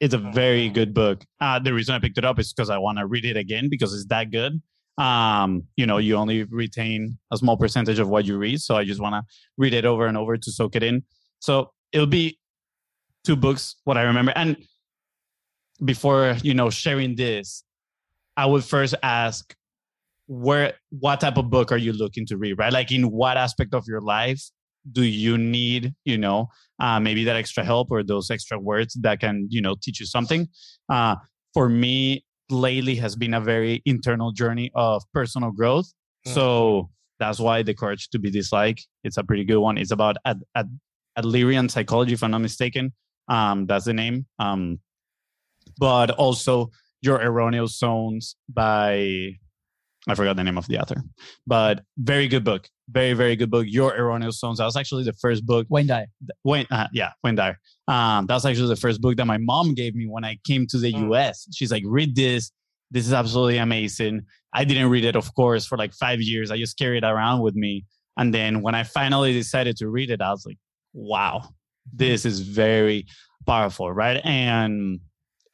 It's 0.02 0.14
a 0.14 0.18
very 0.18 0.68
oh. 0.70 0.74
good 0.74 0.94
book. 0.94 1.24
Uh, 1.40 1.60
the 1.60 1.74
reason 1.74 1.96
I 1.96 2.00
picked 2.00 2.18
it 2.18 2.26
up 2.26 2.38
is 2.40 2.52
because 2.52 2.70
I 2.70 2.78
want 2.78 2.98
to 2.98 3.08
read 3.08 3.24
it 3.24 3.38
again 3.38 3.70
because 3.70 3.94
it's 3.94 4.08
that 4.08 4.32
good 4.32 4.62
um, 4.98 5.64
you 5.78 5.86
know, 5.86 5.98
you 5.98 6.16
only 6.16 6.44
retain 6.44 7.18
a 7.32 7.38
small 7.38 7.58
percentage 7.58 8.00
of 8.00 8.10
what 8.10 8.26
you 8.26 8.38
read. 8.38 8.62
So 8.62 8.76
I 8.76 8.84
just 8.84 9.02
want 9.02 9.16
to 9.16 9.24
read 9.58 9.74
it 9.74 9.86
over 9.86 10.06
and 10.06 10.18
over 10.18 10.38
to 10.38 10.52
soak 10.52 10.76
it 10.76 10.84
in. 10.84 11.04
So 11.40 11.72
it'll 11.92 12.06
be 12.06 12.38
two 13.24 13.36
books, 13.36 13.78
what 13.84 13.98
I 13.98 14.04
remember. 14.04 14.34
And 14.36 14.58
before, 15.84 16.38
you 16.44 16.54
know, 16.54 16.70
sharing 16.70 17.16
this, 17.16 17.64
I 18.38 18.46
would 18.46 18.64
first 18.64 18.96
ask 19.02 19.56
where, 20.28 20.74
what 20.92 21.22
type 21.22 21.38
of 21.38 21.50
book 21.50 21.72
are 21.72 21.78
you 21.78 21.94
looking 21.94 22.26
to 22.28 22.38
read, 22.38 22.60
right? 22.60 22.72
Like 22.72 22.92
in 22.92 23.10
what 23.10 23.38
aspect 23.38 23.74
of 23.74 23.86
your 23.88 24.02
life 24.02 24.42
do 24.92 25.04
you 25.04 25.38
need, 25.38 25.94
you 26.06 26.18
know, 26.18 26.50
uh, 26.80 27.00
maybe 27.00 27.24
that 27.24 27.36
extra 27.36 27.64
help 27.64 27.92
or 27.92 28.04
those 28.04 28.32
extra 28.32 28.58
words 28.60 28.98
that 29.02 29.20
can, 29.20 29.48
you 29.50 29.62
know, 29.62 29.76
teach 29.82 30.00
you 30.00 30.06
something. 30.06 30.48
Uh, 30.90 31.16
for 31.54 31.70
me, 31.70 32.26
lately 32.50 32.96
has 32.96 33.16
been 33.16 33.34
a 33.34 33.42
very 33.42 33.82
internal 33.86 34.32
journey 34.32 34.72
of 34.76 35.04
personal 35.14 35.52
growth. 35.52 35.86
Mm-hmm. 36.26 36.34
So 36.34 36.90
that's 37.20 37.40
why 37.40 37.64
the 37.64 37.74
courage 37.74 38.10
to 38.10 38.20
be 38.20 38.32
disliked. 38.32 38.88
It's 39.04 39.18
a 39.18 39.24
pretty 39.24 39.44
good 39.44 39.60
one. 39.60 39.78
It's 39.78 39.92
about 39.92 40.18
ad, 40.26 40.42
ad, 40.56 40.70
Adlerian 41.18 41.70
psychology, 41.70 42.14
if 42.14 42.24
I'm 42.24 42.32
not 42.32 42.42
mistaken. 42.42 42.94
Um, 43.28 43.66
that's 43.68 43.86
the 43.86 43.94
name. 43.94 44.26
Um, 44.40 44.80
but 45.78 46.12
also 46.12 46.72
your 47.02 47.22
erroneous 47.22 47.78
zones 47.78 48.36
by 48.50 49.38
I 50.08 50.16
forgot 50.16 50.36
the 50.36 50.44
name 50.44 50.58
of 50.58 50.68
the 50.68 50.80
author, 50.80 51.04
but 51.46 51.84
very 51.98 52.28
good 52.28 52.44
book. 52.44 52.68
Very, 52.92 53.14
very 53.14 53.36
good 53.36 53.50
book. 53.50 53.66
Your 53.68 53.96
Erroneous 53.96 54.40
Zones. 54.40 54.58
That 54.58 54.66
was 54.66 54.76
actually 54.76 55.04
the 55.04 55.14
first 55.14 55.46
book. 55.46 55.66
Wayne 55.70 55.88
Dyer. 55.88 56.08
Wayne, 56.44 56.68
uh, 56.72 56.88
yeah, 56.92 57.12
Wayne 57.24 57.36
Dyer. 57.36 57.58
Um, 57.88 58.26
that 58.28 58.34
was 58.34 58.46
actually 58.46 58.68
the 58.68 58.76
first 58.76 59.02
book 59.02 59.16
that 59.18 59.26
my 59.26 59.38
mom 59.38 59.74
gave 59.74 59.96
me 59.96 60.08
when 60.08 60.26
I 60.26 60.38
came 60.46 60.68
to 60.68 60.78
the 60.78 60.94
mm. 60.94 61.12
US. 61.12 61.48
She's 61.54 61.72
like, 61.72 61.84
read 61.86 62.16
this. 62.16 62.52
This 62.90 63.08
is 63.08 63.14
absolutely 63.14 63.58
amazing. 63.58 64.24
I 64.54 64.66
didn't 64.66 64.90
read 64.90 65.06
it, 65.06 65.16
of 65.16 65.34
course, 65.34 65.66
for 65.66 65.78
like 65.78 65.94
five 65.94 66.20
years. 66.20 66.52
I 66.52 66.58
just 66.58 66.78
carried 66.78 67.04
it 67.04 67.08
around 67.08 67.42
with 67.42 67.56
me. 67.56 67.86
And 68.18 68.34
then 68.34 68.62
when 68.62 68.76
I 68.76 68.84
finally 68.84 69.32
decided 69.32 69.78
to 69.78 69.88
read 69.88 70.10
it, 70.10 70.22
I 70.22 70.32
was 70.32 70.46
like, 70.46 70.58
wow, 70.94 71.50
this 71.94 72.26
is 72.26 72.42
very 72.42 73.06
powerful, 73.46 73.92
right? 73.92 74.20
And 74.26 75.00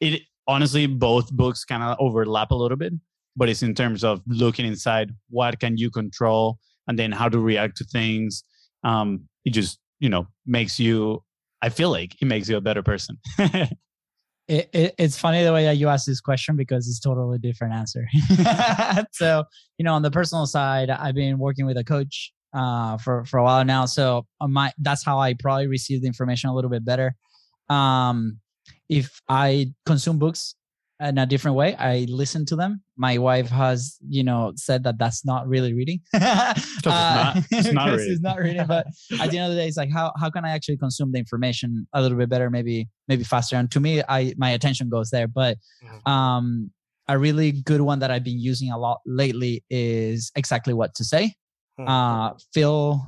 it 0.00 0.22
honestly, 0.48 0.86
both 0.86 1.30
books 1.30 1.64
kind 1.64 1.84
of 1.84 1.96
overlap 2.00 2.50
a 2.50 2.56
little 2.56 2.76
bit 2.76 2.92
but 3.38 3.48
it's 3.48 3.62
in 3.62 3.72
terms 3.72 4.02
of 4.02 4.20
looking 4.26 4.66
inside 4.66 5.14
what 5.30 5.60
can 5.60 5.78
you 5.78 5.90
control 5.90 6.58
and 6.88 6.98
then 6.98 7.12
how 7.12 7.28
to 7.28 7.38
react 7.38 7.76
to 7.76 7.84
things 7.84 8.42
um 8.84 9.20
it 9.44 9.50
just 9.50 9.78
you 10.00 10.08
know 10.08 10.26
makes 10.46 10.80
you 10.80 11.22
i 11.62 11.68
feel 11.68 11.90
like 11.90 12.16
it 12.20 12.26
makes 12.26 12.48
you 12.48 12.56
a 12.56 12.60
better 12.60 12.82
person. 12.82 13.16
It, 14.48 14.70
it, 14.72 14.94
it's 14.96 15.18
funny 15.18 15.44
the 15.44 15.52
way 15.52 15.64
that 15.64 15.76
you 15.76 15.88
ask 15.88 16.06
this 16.06 16.22
question 16.22 16.56
because 16.56 16.88
it's 16.88 17.00
totally 17.00 17.36
different 17.36 17.74
answer. 17.74 18.08
So 19.12 19.44
you 19.76 19.84
know 19.84 19.92
on 19.92 20.00
the 20.00 20.10
personal 20.10 20.46
side 20.46 20.88
i've 20.88 21.14
been 21.14 21.38
working 21.38 21.66
with 21.66 21.76
a 21.76 21.84
coach 21.84 22.32
uh, 22.54 22.96
for 22.96 23.26
for 23.26 23.36
a 23.36 23.44
while 23.44 23.62
now. 23.66 23.84
So 23.84 24.24
my 24.40 24.72
that's 24.78 25.04
how 25.04 25.18
i 25.18 25.34
probably 25.34 25.66
receive 25.66 26.00
the 26.00 26.06
information 26.06 26.48
a 26.48 26.54
little 26.54 26.70
bit 26.70 26.82
better. 26.82 27.14
Um 27.68 28.40
if 28.88 29.20
i 29.28 29.70
consume 29.84 30.18
books 30.18 30.54
in 31.00 31.18
a 31.18 31.26
different 31.26 31.56
way. 31.56 31.74
I 31.76 32.06
listen 32.08 32.44
to 32.46 32.56
them. 32.56 32.82
My 32.96 33.18
wife 33.18 33.48
has, 33.50 33.98
you 34.08 34.24
know, 34.24 34.52
said 34.56 34.82
that 34.84 34.98
that's 34.98 35.24
not 35.24 35.46
really 35.46 35.72
reading. 35.72 36.00
uh, 36.14 36.54
it's 36.56 36.84
not, 36.84 37.36
it's 37.50 37.72
not 37.72 37.90
reading. 37.90 38.12
it's 38.12 38.20
not 38.20 38.38
reading. 38.38 38.66
But 38.66 38.86
at 39.20 39.30
the 39.30 39.38
end 39.38 39.50
of 39.50 39.56
the 39.56 39.62
day, 39.62 39.68
it's 39.68 39.76
like 39.76 39.92
how 39.92 40.12
how 40.18 40.30
can 40.30 40.44
I 40.44 40.50
actually 40.50 40.76
consume 40.76 41.12
the 41.12 41.18
information 41.18 41.86
a 41.92 42.02
little 42.02 42.18
bit 42.18 42.28
better, 42.28 42.50
maybe 42.50 42.88
maybe 43.06 43.24
faster. 43.24 43.56
And 43.56 43.70
to 43.70 43.80
me, 43.80 44.02
I 44.08 44.34
my 44.36 44.50
attention 44.50 44.88
goes 44.88 45.10
there. 45.10 45.28
But 45.28 45.58
mm-hmm. 45.84 46.10
um, 46.10 46.70
a 47.06 47.18
really 47.18 47.52
good 47.52 47.80
one 47.80 48.00
that 48.00 48.10
I've 48.10 48.24
been 48.24 48.40
using 48.40 48.70
a 48.70 48.78
lot 48.78 49.00
lately 49.06 49.64
is 49.70 50.32
exactly 50.36 50.74
what 50.74 50.94
to 50.96 51.04
say. 51.04 51.34
Hmm. 51.78 51.88
Uh, 51.88 52.32
Phil 52.52 53.00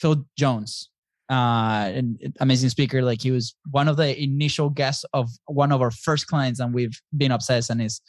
Phil 0.00 0.24
Jones 0.36 0.90
uh 1.30 1.92
an 1.94 2.18
amazing 2.40 2.70
speaker. 2.70 3.02
Like 3.02 3.20
he 3.20 3.30
was 3.30 3.54
one 3.70 3.88
of 3.88 3.96
the 3.96 4.20
initial 4.20 4.70
guests 4.70 5.04
of 5.12 5.28
one 5.46 5.72
of 5.72 5.82
our 5.82 5.90
first 5.90 6.26
clients 6.26 6.60
and 6.60 6.72
we've 6.72 6.98
been 7.16 7.32
obsessed 7.32 7.70
and 7.70 7.82
is 7.82 8.00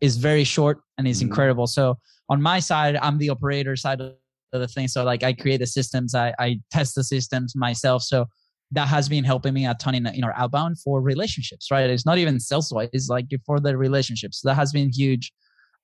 is 0.00 0.16
very 0.16 0.44
short 0.44 0.80
and 0.98 1.06
is 1.06 1.18
mm-hmm. 1.18 1.28
incredible. 1.28 1.66
So 1.66 1.98
on 2.28 2.40
my 2.40 2.58
side 2.58 2.96
i'm 2.96 3.18
the 3.18 3.30
operator 3.30 3.76
side 3.76 4.00
of 4.00 4.14
the 4.52 4.68
thing. 4.68 4.88
So 4.88 5.04
like 5.04 5.22
i 5.22 5.32
create 5.32 5.58
the 5.58 5.66
systems 5.66 6.14
i, 6.14 6.34
I 6.38 6.60
test 6.70 6.94
the 6.94 7.04
systems 7.04 7.54
myself. 7.54 8.02
So 8.02 8.26
that 8.72 8.88
has 8.88 9.08
been 9.08 9.22
helping 9.22 9.54
me 9.54 9.66
a 9.66 9.74
ton 9.74 9.94
in, 9.94 10.06
in 10.06 10.24
our 10.24 10.34
outbound 10.36 10.80
for 10.80 11.00
relationships 11.00 11.70
right? 11.70 11.88
It's 11.88 12.06
not 12.06 12.18
even 12.18 12.40
sales 12.40 12.72
wise 12.72 12.88
it's 12.92 13.08
like 13.08 13.26
for 13.46 13.60
the 13.60 13.76
relationships. 13.76 14.40
That 14.42 14.54
has 14.54 14.72
been 14.72 14.90
huge. 14.92 15.32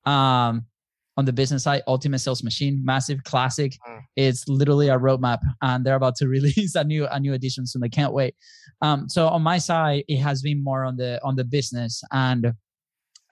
Um 0.06 0.66
on 1.20 1.26
the 1.26 1.32
business 1.34 1.64
side, 1.64 1.82
Ultimate 1.86 2.18
Sales 2.18 2.42
Machine, 2.42 2.80
massive 2.82 3.22
classic. 3.24 3.76
Mm. 3.86 4.00
It's 4.16 4.48
literally 4.48 4.88
a 4.88 4.98
roadmap, 4.98 5.40
and 5.60 5.84
they're 5.84 5.94
about 5.94 6.16
to 6.16 6.28
release 6.36 6.74
a 6.74 6.82
new 6.82 7.06
a 7.06 7.20
new 7.20 7.34
edition 7.34 7.66
soon. 7.66 7.84
I 7.84 7.88
can't 7.88 8.14
wait. 8.14 8.34
Um, 8.80 9.08
so 9.08 9.28
on 9.28 9.42
my 9.42 9.58
side, 9.58 10.04
it 10.08 10.16
has 10.16 10.40
been 10.42 10.64
more 10.64 10.84
on 10.84 10.96
the 10.96 11.20
on 11.22 11.36
the 11.36 11.44
business, 11.44 12.02
and 12.10 12.54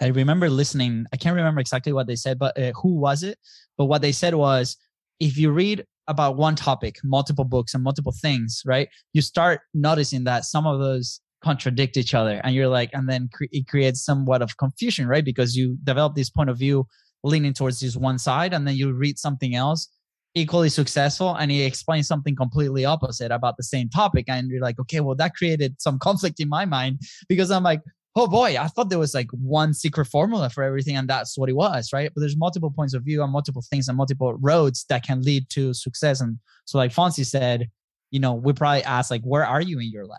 I 0.01 0.09
remember 0.09 0.51
listening. 0.51 1.07
I 1.15 1.17
can't 1.17 1.35
remember 1.35 1.61
exactly 1.61 1.93
what 1.93 2.07
they 2.07 2.17
said, 2.17 2.39
but 2.39 2.57
uh, 2.59 2.73
who 2.81 2.95
was 2.95 3.23
it? 3.23 3.39
But 3.79 3.87
what 3.87 4.03
they 4.03 4.13
said 4.13 4.35
was, 4.35 4.77
if 5.19 5.39
you 5.39 5.51
read 5.51 5.85
about 6.07 6.37
one 6.37 6.57
topic, 6.57 6.97
multiple 7.03 7.45
books 7.45 7.75
and 7.75 7.83
multiple 7.83 8.15
things, 8.21 8.63
right? 8.67 8.89
You 9.15 9.23
start 9.23 9.61
noticing 9.73 10.25
that 10.25 10.45
some 10.45 10.67
of 10.67 10.79
those 10.79 11.21
contradict 11.43 11.97
each 11.97 12.13
other, 12.13 12.41
and 12.45 12.55
you're 12.55 12.69
like, 12.69 12.91
and 12.93 13.09
then 13.09 13.31
cre- 13.33 13.45
it 13.51 13.67
creates 13.67 14.05
somewhat 14.05 14.43
of 14.43 14.59
confusion, 14.59 15.09
right? 15.09 15.25
Because 15.25 15.57
you 15.57 15.79
develop 15.85 16.15
this 16.15 16.29
point 16.29 16.51
of 16.51 16.59
view 16.59 16.87
leaning 17.25 17.53
towards 17.53 17.81
this 17.81 17.97
one 17.97 18.19
side 18.19 18.53
and 18.53 18.67
then 18.67 18.77
you 18.77 18.93
read 18.93 19.19
something 19.19 19.55
else 19.55 19.89
equally 20.35 20.69
successful 20.69 21.35
and 21.35 21.51
he 21.51 21.63
explains 21.63 22.07
something 22.07 22.37
completely 22.37 22.85
opposite 22.85 23.33
about 23.33 23.57
the 23.57 23.63
same 23.63 23.89
topic 23.89 24.27
and 24.29 24.51
you're 24.51 24.61
like 24.61 24.79
okay 24.79 25.01
well 25.01 25.15
that 25.15 25.35
created 25.35 25.75
some 25.81 25.99
conflict 25.99 26.39
in 26.39 26.49
my 26.49 26.65
mind 26.65 27.01
because 27.29 27.51
i'm 27.51 27.63
like 27.63 27.81
oh 28.15 28.27
boy 28.27 28.57
i 28.59 28.67
thought 28.67 28.91
there 28.91 28.99
was 28.99 29.15
like 29.15 29.29
one 29.33 29.73
secret 29.73 30.05
formula 30.05 30.49
for 30.51 30.63
everything 30.63 30.97
and 30.97 31.09
that's 31.09 31.37
what 31.39 31.49
it 31.49 31.55
was 31.55 31.91
right? 31.93 32.11
But 32.15 32.21
there's 32.21 32.37
multiple 32.37 32.71
points 32.71 32.95
of 32.95 33.03
view 33.05 33.23
and 33.23 33.33
multiple 33.33 33.63
things 33.69 33.89
and 33.89 33.97
multiple 33.97 34.35
roads 34.35 34.85
that 34.89 35.03
can 35.03 35.23
lead 35.23 35.49
to 35.51 35.75
success 35.75 36.21
and 36.21 36.39
so 36.65 36.79
like 36.79 36.93
fonzi 36.93 37.25
said 37.25 37.69
you 38.11 38.21
know 38.21 38.35
we 38.35 38.53
probably 38.53 38.83
ask 38.85 39.11
like 39.11 39.23
where 39.23 39.45
are 39.45 39.61
you 39.61 39.79
in 39.79 39.91
your 39.91 40.07
life? 40.07 40.19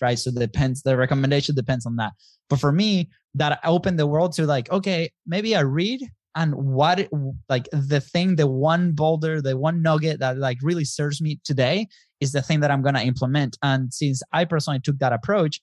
Right? 0.00 0.18
So 0.18 0.30
depends 0.30 0.82
the 0.82 0.96
recommendation 0.96 1.54
depends 1.54 1.84
on 1.84 1.96
that. 1.96 2.12
But 2.48 2.60
for 2.60 2.70
me 2.70 3.10
that 3.34 3.60
opened 3.64 3.98
the 3.98 4.06
world 4.06 4.32
to 4.32 4.46
like 4.46 4.70
okay 4.70 5.10
maybe 5.26 5.54
i 5.54 5.60
read 5.60 6.00
and 6.36 6.54
what 6.54 7.08
like 7.48 7.68
the 7.72 8.00
thing 8.00 8.36
the 8.36 8.46
one 8.46 8.92
boulder 8.92 9.40
the 9.40 9.56
one 9.56 9.82
nugget 9.82 10.20
that 10.20 10.38
like 10.38 10.58
really 10.62 10.84
serves 10.84 11.20
me 11.20 11.40
today 11.44 11.86
is 12.20 12.32
the 12.32 12.42
thing 12.42 12.60
that 12.60 12.70
i'm 12.70 12.82
going 12.82 12.94
to 12.94 13.02
implement. 13.02 13.56
And 13.62 13.92
since 13.92 14.22
i 14.32 14.44
personally 14.44 14.80
took 14.80 14.98
that 14.98 15.12
approach 15.12 15.60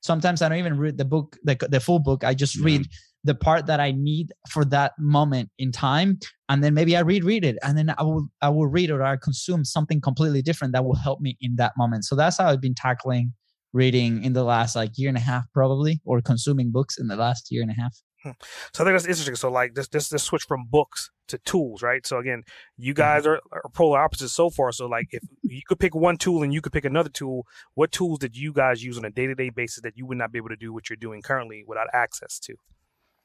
sometimes 0.00 0.42
i 0.42 0.48
don't 0.48 0.58
even 0.58 0.78
read 0.78 0.98
the 0.98 1.04
book 1.04 1.36
the, 1.44 1.56
the 1.68 1.80
full 1.80 1.98
book. 1.98 2.24
I 2.24 2.34
just 2.34 2.56
read 2.56 2.86
the 3.24 3.34
part 3.34 3.66
that 3.66 3.80
i 3.80 3.90
need 3.90 4.32
for 4.48 4.64
that 4.66 4.92
moment 4.98 5.50
in 5.58 5.72
time 5.72 6.18
and 6.48 6.62
then 6.62 6.74
maybe 6.74 6.96
i 6.96 7.00
read 7.00 7.24
read 7.24 7.44
it 7.44 7.56
and 7.62 7.76
then 7.76 7.92
i 7.98 8.02
will 8.02 8.28
i 8.40 8.48
will 8.48 8.68
read 8.68 8.90
or 8.90 9.02
i 9.02 9.16
consume 9.16 9.64
something 9.64 10.00
completely 10.00 10.42
different 10.42 10.72
that 10.72 10.84
will 10.84 10.94
help 10.94 11.20
me 11.20 11.36
in 11.40 11.56
that 11.56 11.72
moment. 11.76 12.04
So 12.04 12.14
that's 12.16 12.38
how 12.38 12.48
i've 12.48 12.60
been 12.60 12.74
tackling 12.74 13.32
reading 13.72 14.24
in 14.24 14.32
the 14.32 14.44
last 14.44 14.74
like 14.74 14.96
year 14.96 15.08
and 15.08 15.18
a 15.18 15.20
half 15.20 15.44
probably 15.52 16.00
or 16.06 16.22
consuming 16.22 16.70
books 16.70 16.98
in 16.98 17.08
the 17.08 17.16
last 17.16 17.48
year 17.50 17.60
and 17.60 17.70
a 17.70 17.74
half 17.74 17.94
Hmm. 18.26 18.32
So 18.72 18.82
I 18.82 18.86
think 18.86 18.94
that's 18.94 19.06
interesting. 19.06 19.36
So 19.36 19.50
like 19.50 19.74
this 19.74 19.88
this 19.88 20.08
this 20.08 20.22
switch 20.22 20.42
from 20.42 20.66
books 20.68 21.10
to 21.28 21.38
tools, 21.38 21.82
right? 21.82 22.06
So 22.06 22.18
again, 22.18 22.42
you 22.76 22.92
mm-hmm. 22.92 23.00
guys 23.00 23.26
are, 23.26 23.40
are 23.52 23.62
polar 23.72 24.00
opposites 24.00 24.32
so 24.32 24.50
far. 24.50 24.72
So 24.72 24.86
like 24.86 25.08
if 25.10 25.22
you 25.42 25.62
could 25.66 25.78
pick 25.78 25.94
one 25.94 26.16
tool 26.16 26.42
and 26.42 26.52
you 26.52 26.60
could 26.60 26.72
pick 26.72 26.84
another 26.84 27.08
tool, 27.08 27.46
what 27.74 27.92
tools 27.92 28.18
did 28.18 28.36
you 28.36 28.52
guys 28.52 28.84
use 28.84 28.98
on 28.98 29.04
a 29.04 29.10
day 29.10 29.26
to 29.26 29.34
day 29.34 29.50
basis 29.50 29.82
that 29.82 29.96
you 29.96 30.06
would 30.06 30.18
not 30.18 30.32
be 30.32 30.38
able 30.38 30.50
to 30.50 30.56
do 30.56 30.72
what 30.72 30.90
you're 30.90 30.96
doing 30.96 31.22
currently 31.22 31.64
without 31.66 31.88
access 31.92 32.38
to? 32.40 32.54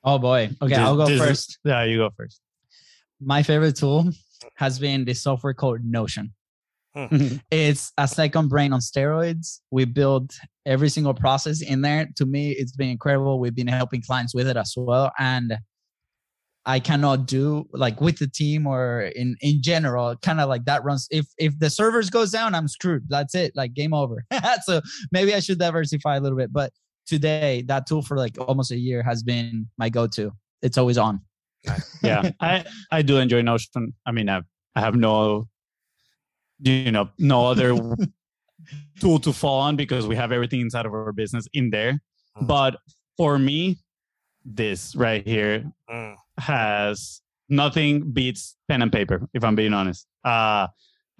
Oh 0.04 0.18
boy. 0.18 0.50
Okay, 0.62 0.76
I'll 0.76 0.98
go 0.98 1.18
first. 1.18 1.60
Yeah, 1.64 1.84
you 1.84 1.98
go 1.98 2.10
first. 2.16 2.42
My 3.20 3.44
favorite 3.44 3.76
tool 3.76 4.10
has 4.56 4.80
been 4.80 5.06
the 5.06 5.14
software 5.14 5.54
called 5.54 5.84
Notion. 5.84 6.34
Hmm. 6.94 7.38
it's 7.52 7.94
a 7.98 8.08
second 8.08 8.50
brain 8.50 8.74
on 8.74 8.82
steroids. 8.82 9.60
We 9.72 9.86
build 9.86 10.34
every 10.66 10.90
single 10.90 11.14
process 11.14 11.62
in 11.62 11.82
there. 11.82 12.10
To 12.18 12.26
me, 12.26 12.52
it's 12.52 12.74
been 12.74 12.90
incredible. 12.90 13.40
We've 13.40 13.56
been 13.56 13.68
helping 13.68 14.02
clients 14.02 14.36
with 14.36 14.48
it 14.48 14.58
as 14.58 14.74
well. 14.76 15.12
And 15.18 15.58
I 16.66 16.80
cannot 16.80 17.28
do 17.28 17.66
like 17.74 18.02
with 18.02 18.20
the 18.20 18.28
team 18.28 18.68
or 18.68 19.02
in 19.16 19.36
in 19.42 19.64
general, 19.64 20.16
kind 20.18 20.40
of 20.40 20.48
like 20.48 20.66
that 20.66 20.84
runs. 20.84 21.08
If 21.10 21.26
if 21.38 21.58
the 21.58 21.70
servers 21.70 22.10
goes 22.10 22.32
down, 22.32 22.54
I'm 22.54 22.68
screwed. 22.68 23.06
That's 23.10 23.34
it. 23.36 23.54
Like 23.56 23.74
game 23.74 23.94
over. 23.94 24.24
so 24.64 24.82
maybe 25.12 25.34
I 25.34 25.40
should 25.40 25.58
diversify 25.60 26.18
a 26.18 26.20
little 26.20 26.38
bit. 26.38 26.54
But 26.54 26.72
today, 27.08 27.64
that 27.68 27.88
tool 27.88 28.02
for 28.02 28.16
like 28.18 28.38
almost 28.40 28.72
a 28.72 28.78
year 28.78 29.02
has 29.02 29.24
been 29.24 29.68
my 29.78 29.90
go-to. 29.90 30.32
It's 30.62 30.78
always 30.78 30.98
on. 30.98 31.22
yeah, 32.04 32.32
I 32.40 32.64
I 32.92 33.02
do 33.02 33.18
enjoy 33.18 33.42
Notion. 33.42 33.94
I 34.06 34.12
mean, 34.12 34.30
I 34.30 34.42
I 34.76 34.82
have 34.82 34.96
no 34.96 35.48
you 36.62 36.92
know 36.92 37.10
no 37.18 37.46
other 37.52 37.78
tool 39.00 39.20
to 39.20 39.34
fall 39.34 39.60
on 39.62 39.76
because 39.76 40.08
we 40.08 40.16
have 40.16 40.32
everything 40.32 40.62
inside 40.62 40.86
of 40.86 40.94
our 40.94 41.12
business 41.12 41.48
in 41.54 41.70
there. 41.70 42.02
Mm. 42.38 42.48
but 42.48 42.78
for 43.18 43.38
me 43.38 43.78
this 44.46 44.96
right 44.96 45.28
here 45.28 45.70
mm. 45.90 46.16
has 46.38 47.22
nothing 47.50 48.12
beats 48.12 48.56
pen 48.70 48.82
and 48.82 48.92
paper 48.92 49.28
if 49.34 49.44
i'm 49.44 49.56
being 49.56 49.74
honest. 49.74 50.08
Uh 50.24 50.68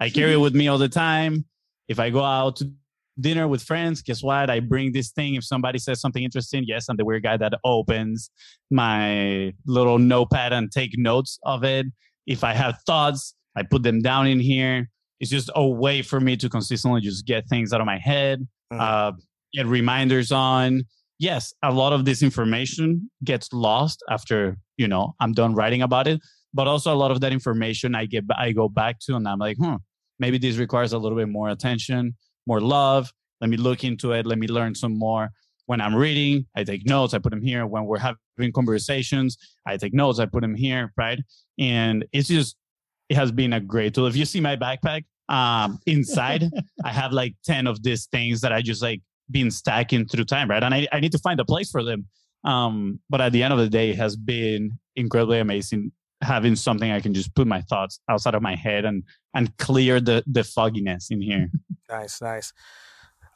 i 0.00 0.08
carry 0.14 0.32
it 0.32 0.40
with 0.40 0.54
me 0.54 0.68
all 0.68 0.78
the 0.78 0.88
time. 0.88 1.44
If 1.88 1.98
i 2.00 2.08
go 2.08 2.22
out 2.22 2.56
to 2.56 2.72
dinner 3.20 3.46
with 3.46 3.62
friends 3.62 4.00
guess 4.00 4.22
what? 4.22 4.48
I 4.48 4.60
bring 4.60 4.92
this 4.92 5.10
thing. 5.10 5.34
If 5.34 5.44
somebody 5.44 5.78
says 5.78 6.00
something 6.00 6.22
interesting 6.22 6.64
yes 6.66 6.88
i'm 6.88 6.96
the 6.96 7.04
weird 7.04 7.24
guy 7.24 7.36
that 7.36 7.52
opens 7.62 8.30
my 8.70 9.52
little 9.66 9.98
notepad 9.98 10.54
and 10.54 10.72
take 10.72 10.96
notes 10.96 11.38
of 11.42 11.62
it. 11.62 11.86
If 12.26 12.42
i 12.42 12.54
have 12.54 12.78
thoughts 12.86 13.34
i 13.54 13.62
put 13.62 13.82
them 13.82 14.00
down 14.00 14.26
in 14.26 14.40
here 14.40 14.88
it's 15.22 15.30
just 15.30 15.50
a 15.54 15.64
way 15.64 16.02
for 16.02 16.18
me 16.18 16.36
to 16.36 16.48
consistently 16.48 17.00
just 17.00 17.24
get 17.24 17.48
things 17.48 17.72
out 17.72 17.80
of 17.80 17.86
my 17.86 17.96
head, 17.96 18.40
mm-hmm. 18.72 18.80
uh, 18.80 19.12
get 19.54 19.66
reminders 19.66 20.32
on. 20.32 20.82
Yes, 21.20 21.54
a 21.62 21.70
lot 21.70 21.92
of 21.92 22.04
this 22.04 22.24
information 22.24 23.08
gets 23.22 23.52
lost 23.52 24.02
after 24.10 24.56
you 24.76 24.88
know 24.88 25.14
I'm 25.20 25.32
done 25.32 25.54
writing 25.54 25.80
about 25.80 26.08
it, 26.08 26.20
but 26.52 26.66
also 26.66 26.92
a 26.92 26.96
lot 26.96 27.12
of 27.12 27.20
that 27.20 27.32
information 27.32 27.94
I 27.94 28.06
get 28.06 28.24
I 28.36 28.50
go 28.50 28.68
back 28.68 28.98
to, 29.06 29.14
and 29.14 29.28
I'm 29.28 29.38
like, 29.38 29.58
hmm, 29.58 29.76
maybe 30.18 30.38
this 30.38 30.56
requires 30.56 30.92
a 30.92 30.98
little 30.98 31.16
bit 31.16 31.28
more 31.28 31.50
attention, 31.50 32.16
more 32.48 32.60
love. 32.60 33.12
Let 33.40 33.48
me 33.48 33.56
look 33.56 33.84
into 33.84 34.12
it. 34.12 34.26
Let 34.26 34.38
me 34.38 34.48
learn 34.48 34.74
some 34.74 34.98
more. 34.98 35.30
When 35.66 35.80
I'm 35.80 35.94
reading, 35.94 36.46
I 36.56 36.64
take 36.64 36.84
notes. 36.84 37.14
I 37.14 37.18
put 37.18 37.30
them 37.30 37.42
here. 37.42 37.64
When 37.64 37.84
we're 37.84 37.98
having 37.98 38.52
conversations, 38.52 39.38
I 39.66 39.76
take 39.76 39.94
notes. 39.94 40.18
I 40.18 40.26
put 40.26 40.40
them 40.40 40.56
here, 40.56 40.92
right? 40.96 41.20
And 41.60 42.04
it's 42.12 42.26
just 42.26 42.56
it 43.08 43.14
has 43.14 43.30
been 43.30 43.52
a 43.52 43.60
great 43.60 43.94
tool. 43.94 44.08
If 44.08 44.16
you 44.16 44.24
see 44.24 44.40
my 44.40 44.56
backpack, 44.56 45.04
um, 45.32 45.80
inside, 45.86 46.44
I 46.84 46.92
have 46.92 47.12
like 47.12 47.34
10 47.44 47.66
of 47.66 47.82
these 47.82 48.06
things 48.06 48.42
that 48.42 48.52
I 48.52 48.60
just 48.60 48.82
like 48.82 49.00
been 49.30 49.50
stacking 49.50 50.06
through 50.06 50.26
time, 50.26 50.48
right? 50.48 50.62
And 50.62 50.74
I, 50.74 50.86
I 50.92 51.00
need 51.00 51.12
to 51.12 51.18
find 51.18 51.40
a 51.40 51.44
place 51.44 51.70
for 51.70 51.82
them. 51.82 52.06
Um, 52.44 53.00
but 53.08 53.20
at 53.20 53.32
the 53.32 53.42
end 53.42 53.52
of 53.52 53.58
the 53.58 53.68
day, 53.68 53.90
it 53.90 53.96
has 53.96 54.14
been 54.14 54.78
incredibly 54.94 55.38
amazing 55.38 55.90
having 56.20 56.54
something 56.54 56.90
I 56.90 57.00
can 57.00 57.14
just 57.14 57.34
put 57.34 57.46
my 57.46 57.62
thoughts 57.62 57.98
outside 58.08 58.34
of 58.34 58.42
my 58.42 58.54
head 58.54 58.84
and 58.84 59.02
and 59.34 59.56
clear 59.58 60.00
the 60.00 60.22
the 60.26 60.44
fogginess 60.44 61.10
in 61.10 61.20
here. 61.20 61.50
nice, 61.88 62.20
nice. 62.20 62.52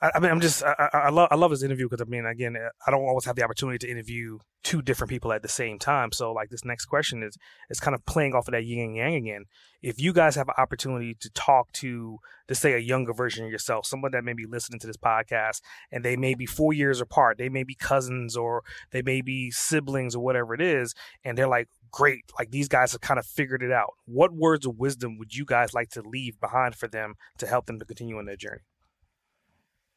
I, 0.02 0.12
I 0.14 0.20
mean, 0.20 0.30
I'm 0.30 0.40
just 0.40 0.62
I, 0.62 0.90
I, 0.92 1.10
love 1.10 1.28
I 1.30 1.36
love 1.36 1.50
this 1.50 1.62
interview 1.62 1.88
because 1.88 2.06
I 2.06 2.10
mean, 2.10 2.26
again, 2.26 2.56
I 2.86 2.90
don't 2.90 3.04
always 3.04 3.24
have 3.24 3.36
the 3.36 3.42
opportunity 3.42 3.78
to 3.78 3.90
interview 3.90 4.38
two 4.62 4.82
different 4.82 5.10
people 5.10 5.32
at 5.32 5.42
the 5.42 5.48
same 5.48 5.78
time. 5.78 6.12
So, 6.12 6.32
like, 6.32 6.50
this 6.50 6.64
next 6.64 6.86
question 6.86 7.22
is 7.22 7.36
is 7.70 7.80
kind 7.80 7.94
of 7.94 8.04
playing 8.04 8.34
off 8.34 8.48
of 8.48 8.52
that 8.52 8.64
yin 8.64 8.80
and 8.80 8.96
yang 8.96 9.14
again. 9.14 9.44
If 9.82 10.00
you 10.00 10.12
guys 10.12 10.34
have 10.34 10.48
an 10.48 10.54
opportunity 10.58 11.14
to 11.20 11.30
talk 11.30 11.72
to, 11.72 12.18
to 12.48 12.54
say, 12.54 12.74
a 12.74 12.78
younger 12.78 13.12
version 13.12 13.44
of 13.44 13.50
yourself, 13.50 13.86
someone 13.86 14.12
that 14.12 14.24
may 14.24 14.32
be 14.32 14.44
listening 14.44 14.80
to 14.80 14.86
this 14.86 14.96
podcast, 14.96 15.60
and 15.90 16.04
they 16.04 16.16
may 16.16 16.34
be 16.34 16.46
four 16.46 16.72
years 16.72 17.00
apart, 17.00 17.38
they 17.38 17.48
may 17.48 17.62
be 17.62 17.74
cousins 17.74 18.36
or 18.36 18.64
they 18.90 19.02
may 19.02 19.22
be 19.22 19.50
siblings 19.50 20.14
or 20.14 20.22
whatever 20.22 20.52
it 20.52 20.60
is, 20.60 20.94
and 21.24 21.38
they're 21.38 21.48
like, 21.48 21.68
great, 21.90 22.24
like 22.38 22.50
these 22.50 22.68
guys 22.68 22.92
have 22.92 23.00
kind 23.00 23.18
of 23.18 23.24
figured 23.24 23.62
it 23.62 23.72
out. 23.72 23.94
What 24.04 24.32
words 24.32 24.66
of 24.66 24.78
wisdom 24.78 25.16
would 25.18 25.34
you 25.34 25.46
guys 25.46 25.72
like 25.72 25.88
to 25.90 26.02
leave 26.02 26.38
behind 26.40 26.74
for 26.74 26.88
them 26.88 27.14
to 27.38 27.46
help 27.46 27.66
them 27.66 27.78
to 27.78 27.84
continue 27.84 28.18
on 28.18 28.26
their 28.26 28.36
journey? 28.36 28.62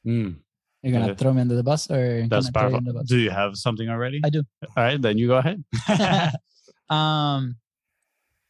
Mm. 0.06 0.38
You're 0.82 0.94
gonna 0.94 1.16
throw 1.16 1.34
me 1.34 1.42
under 1.42 1.56
the 1.56 1.64
bus, 1.64 1.92
or 1.92 2.26
that's 2.30 2.50
powerful. 2.52 2.80
Do 3.06 3.18
you 3.18 3.32
have 3.32 3.58
something 3.58 3.90
already? 3.90 4.22
I 4.24 4.30
do. 4.30 4.44
All 4.64 4.84
right, 4.84 5.02
then 5.02 5.18
you 5.18 5.28
go 5.28 5.38
ahead. 5.38 5.64
um, 6.90 7.58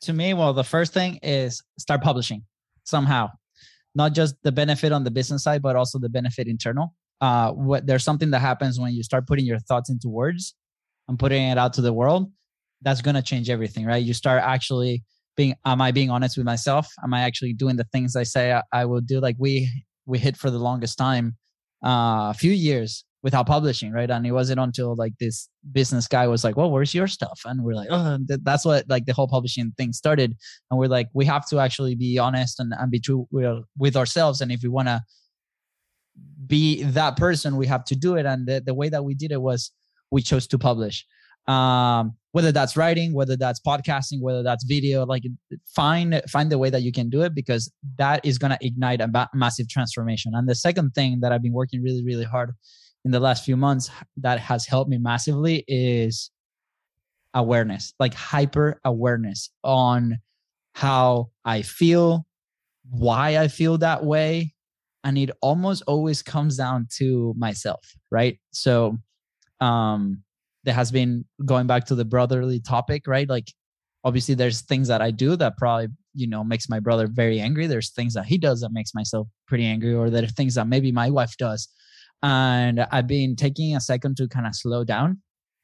to 0.01 0.13
me, 0.13 0.33
well, 0.33 0.53
the 0.53 0.63
first 0.63 0.93
thing 0.93 1.19
is 1.23 1.63
start 1.79 2.01
publishing 2.01 2.43
somehow, 2.83 3.29
not 3.95 4.13
just 4.13 4.35
the 4.43 4.51
benefit 4.51 4.91
on 4.91 5.03
the 5.03 5.11
business 5.11 5.43
side, 5.43 5.63
but 5.63 5.75
also 5.75 5.97
the 5.97 6.09
benefit 6.09 6.47
internal. 6.47 6.93
Uh, 7.19 7.51
what 7.51 7.87
there's 7.87 8.03
something 8.03 8.29
that 8.31 8.39
happens 8.39 8.79
when 8.79 8.93
you 8.93 9.03
start 9.03 9.27
putting 9.27 9.45
your 9.45 9.59
thoughts 9.59 9.89
into 9.89 10.07
words 10.07 10.55
and 11.07 11.17
putting 11.17 11.43
it 11.43 11.57
out 11.57 11.73
to 11.73 11.81
the 11.81 11.91
world. 11.91 12.31
That's 12.83 13.01
gonna 13.01 13.23
change 13.23 13.49
everything, 13.49 13.85
right? 13.85 14.03
You 14.03 14.13
start 14.13 14.43
actually 14.45 15.03
being, 15.35 15.55
am 15.65 15.81
I 15.81 15.91
being 15.91 16.11
honest 16.11 16.37
with 16.37 16.45
myself? 16.45 16.87
Am 17.03 17.13
I 17.13 17.21
actually 17.21 17.53
doing 17.53 17.75
the 17.75 17.85
things 17.85 18.15
I 18.15 18.23
say 18.23 18.53
I, 18.53 18.61
I 18.71 18.85
will 18.85 19.01
do? 19.01 19.19
Like 19.19 19.35
we 19.39 19.69
we 20.09 20.19
hit 20.19 20.35
for 20.35 20.49
the 20.49 20.59
longest 20.59 20.97
time 20.97 21.37
uh, 21.85 22.29
a 22.29 22.35
few 22.37 22.51
years 22.51 23.05
without 23.21 23.45
publishing, 23.47 23.91
right? 23.91 24.09
And 24.09 24.25
it 24.25 24.31
wasn't 24.31 24.59
until 24.59 24.95
like 24.95 25.13
this 25.19 25.49
business 25.71 26.07
guy 26.07 26.27
was 26.27 26.43
like, 26.43 26.57
"Well, 26.57 26.71
where's 26.71 26.93
your 26.93 27.07
stuff?" 27.07 27.41
And 27.45 27.63
we're 27.63 27.75
like, 27.75 27.89
"Oh, 27.91 28.17
that's 28.43 28.65
what 28.65 28.85
like 28.89 29.05
the 29.05 29.13
whole 29.13 29.27
publishing 29.27 29.71
thing 29.77 29.93
started." 29.93 30.35
And 30.69 30.79
we're 30.79 30.87
like, 30.87 31.09
we 31.13 31.25
have 31.25 31.47
to 31.49 31.59
actually 31.59 31.95
be 31.95 32.17
honest 32.17 32.59
and, 32.59 32.73
and 32.77 32.91
be 32.91 32.99
true 32.99 33.27
with 33.77 33.95
ourselves. 33.95 34.41
And 34.41 34.51
if 34.51 34.63
we 34.63 34.69
want 34.69 34.87
to 34.87 35.01
be 36.47 36.83
that 36.83 37.17
person, 37.17 37.55
we 37.55 37.67
have 37.67 37.85
to 37.85 37.95
do 37.95 38.15
it. 38.15 38.25
And 38.25 38.47
the, 38.47 38.61
the 38.65 38.73
way 38.73 38.89
that 38.89 39.03
we 39.03 39.13
did 39.13 39.31
it 39.31 39.41
was 39.41 39.71
we 40.11 40.21
chose 40.21 40.47
to 40.47 40.57
publish 40.57 41.05
um, 41.49 42.15
whether 42.31 42.51
that's 42.51 42.77
writing 42.77 43.13
whether 43.13 43.35
that's 43.35 43.59
podcasting 43.59 44.21
whether 44.21 44.43
that's 44.43 44.63
video 44.63 45.05
like 45.05 45.23
find 45.75 46.21
find 46.29 46.51
the 46.51 46.57
way 46.57 46.69
that 46.69 46.83
you 46.83 46.91
can 46.91 47.09
do 47.09 47.21
it 47.21 47.33
because 47.33 47.71
that 47.97 48.23
is 48.23 48.37
going 48.37 48.51
to 48.51 48.57
ignite 48.61 49.01
a 49.01 49.29
massive 49.33 49.67
transformation. 49.67 50.33
And 50.35 50.47
the 50.47 50.55
second 50.55 50.91
thing 50.91 51.19
that 51.21 51.31
i've 51.31 51.41
been 51.41 51.53
working 51.53 51.81
really 51.81 52.03
really 52.03 52.25
hard 52.25 52.51
in 53.05 53.11
the 53.11 53.19
last 53.19 53.45
few 53.45 53.57
months 53.57 53.89
that 54.17 54.39
has 54.39 54.65
helped 54.65 54.89
me 54.89 54.97
massively 54.97 55.63
is 55.67 56.31
awareness 57.33 57.93
like 57.99 58.13
hyper 58.13 58.79
awareness 58.83 59.51
on 59.63 60.17
how 60.73 61.29
i 61.45 61.61
feel 61.61 62.25
why 62.89 63.37
i 63.37 63.47
feel 63.47 63.77
that 63.77 64.03
way 64.03 64.53
and 65.03 65.17
it 65.17 65.29
almost 65.41 65.83
always 65.87 66.21
comes 66.21 66.57
down 66.57 66.87
to 66.97 67.33
myself 67.37 67.95
right? 68.11 68.39
So 68.51 68.97
um 69.61 70.23
there 70.63 70.73
has 70.73 70.91
been 70.91 71.25
going 71.45 71.67
back 71.67 71.85
to 71.85 71.95
the 71.95 72.05
brotherly 72.05 72.59
topic, 72.59 73.07
right? 73.07 73.29
Like 73.29 73.51
obviously 74.03 74.35
there's 74.35 74.61
things 74.61 74.87
that 74.87 75.01
I 75.01 75.11
do 75.11 75.35
that 75.35 75.57
probably, 75.57 75.87
you 76.13 76.27
know, 76.27 76.43
makes 76.43 76.69
my 76.69 76.79
brother 76.79 77.07
very 77.07 77.39
angry. 77.39 77.67
There's 77.67 77.91
things 77.91 78.13
that 78.13 78.25
he 78.25 78.37
does 78.37 78.61
that 78.61 78.71
makes 78.71 78.93
myself 78.93 79.27
pretty 79.47 79.65
angry, 79.65 79.93
or 79.93 80.09
there 80.09 80.23
are 80.23 80.27
things 80.27 80.55
that 80.55 80.67
maybe 80.67 80.91
my 80.91 81.09
wife 81.09 81.35
does. 81.37 81.67
And 82.21 82.81
I've 82.91 83.07
been 83.07 83.35
taking 83.35 83.75
a 83.75 83.79
second 83.79 84.17
to 84.17 84.27
kind 84.27 84.45
of 84.45 84.55
slow 84.55 84.83
down. 84.83 85.21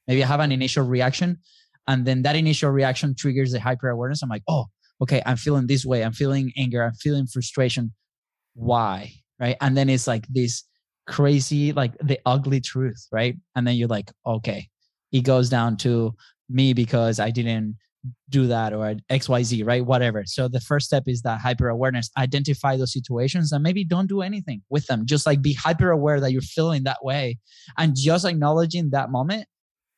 Maybe 0.07 0.23
I 0.23 0.27
have 0.27 0.39
an 0.39 0.51
initial 0.51 0.85
reaction. 0.85 1.39
And 1.87 2.05
then 2.05 2.21
that 2.23 2.35
initial 2.35 2.71
reaction 2.71 3.15
triggers 3.17 3.51
the 3.51 3.59
hyper 3.59 3.89
awareness. 3.89 4.23
I'm 4.23 4.29
like, 4.29 4.43
oh, 4.47 4.65
okay, 5.01 5.21
I'm 5.25 5.37
feeling 5.37 5.67
this 5.67 5.85
way. 5.85 6.03
I'm 6.03 6.13
feeling 6.13 6.51
anger. 6.57 6.83
I'm 6.83 6.93
feeling 6.93 7.27
frustration. 7.27 7.93
Why? 8.53 9.11
Right. 9.39 9.57
And 9.59 9.75
then 9.75 9.89
it's 9.89 10.07
like 10.07 10.25
this 10.27 10.63
crazy, 11.07 11.73
like 11.73 11.97
the 11.99 12.19
ugly 12.25 12.61
truth. 12.61 13.07
Right. 13.11 13.35
And 13.55 13.67
then 13.67 13.75
you're 13.75 13.89
like, 13.89 14.11
okay, 14.25 14.69
it 15.15 15.23
goes 15.23 15.49
down 15.49 15.77
to 15.77 16.13
me 16.49 16.73
because 16.73 17.21
I 17.21 17.31
didn't 17.31 17.77
do 18.29 18.47
that 18.47 18.73
or 18.73 18.95
XYZ, 19.09 19.65
right? 19.65 19.83
Whatever. 19.83 20.23
So 20.25 20.49
the 20.49 20.59
first 20.59 20.87
step 20.87 21.03
is 21.07 21.21
that 21.21 21.39
hyper 21.39 21.69
awareness. 21.69 22.09
Identify 22.17 22.75
those 22.75 22.91
situations 22.91 23.53
and 23.53 23.63
maybe 23.63 23.85
don't 23.85 24.07
do 24.07 24.21
anything 24.21 24.61
with 24.69 24.85
them. 24.87 25.05
Just 25.05 25.25
like 25.25 25.41
be 25.41 25.53
hyper 25.53 25.89
aware 25.89 26.19
that 26.19 26.33
you're 26.33 26.41
feeling 26.41 26.83
that 26.83 26.97
way. 27.01 27.37
And 27.77 27.95
just 27.95 28.25
acknowledging 28.25 28.89
that 28.89 29.09
moment 29.09 29.47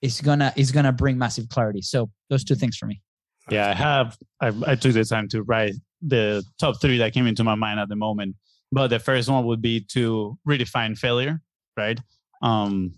is 0.04 0.22
gonna 0.22 0.54
is 0.56 0.72
gonna 0.72 0.92
bring 0.92 1.18
massive 1.18 1.50
clarity. 1.50 1.82
So 1.82 2.12
those 2.30 2.44
two 2.44 2.56
things 2.56 2.78
for 2.78 2.86
me. 2.86 3.02
Yeah, 3.50 3.72
I 3.72 3.74
have 3.74 4.18
I, 4.40 4.54
I 4.68 4.76
took 4.76 4.94
the 4.94 5.04
time 5.04 5.28
to 5.30 5.42
write 5.42 5.74
the 6.04 6.44
top 6.60 6.80
three 6.80 7.00
that 7.00 7.12
came 7.14 7.26
into 7.26 7.44
my 7.44 7.56
mind 7.56 7.80
at 7.80 7.90
the 7.90 7.96
moment. 7.96 8.36
But 8.72 8.90
the 8.90 9.00
first 9.00 9.30
one 9.30 9.46
would 9.46 9.64
be 9.64 9.80
to 9.94 10.38
redefine 10.48 10.96
failure, 10.96 11.42
right? 11.76 12.00
Um, 12.44 12.94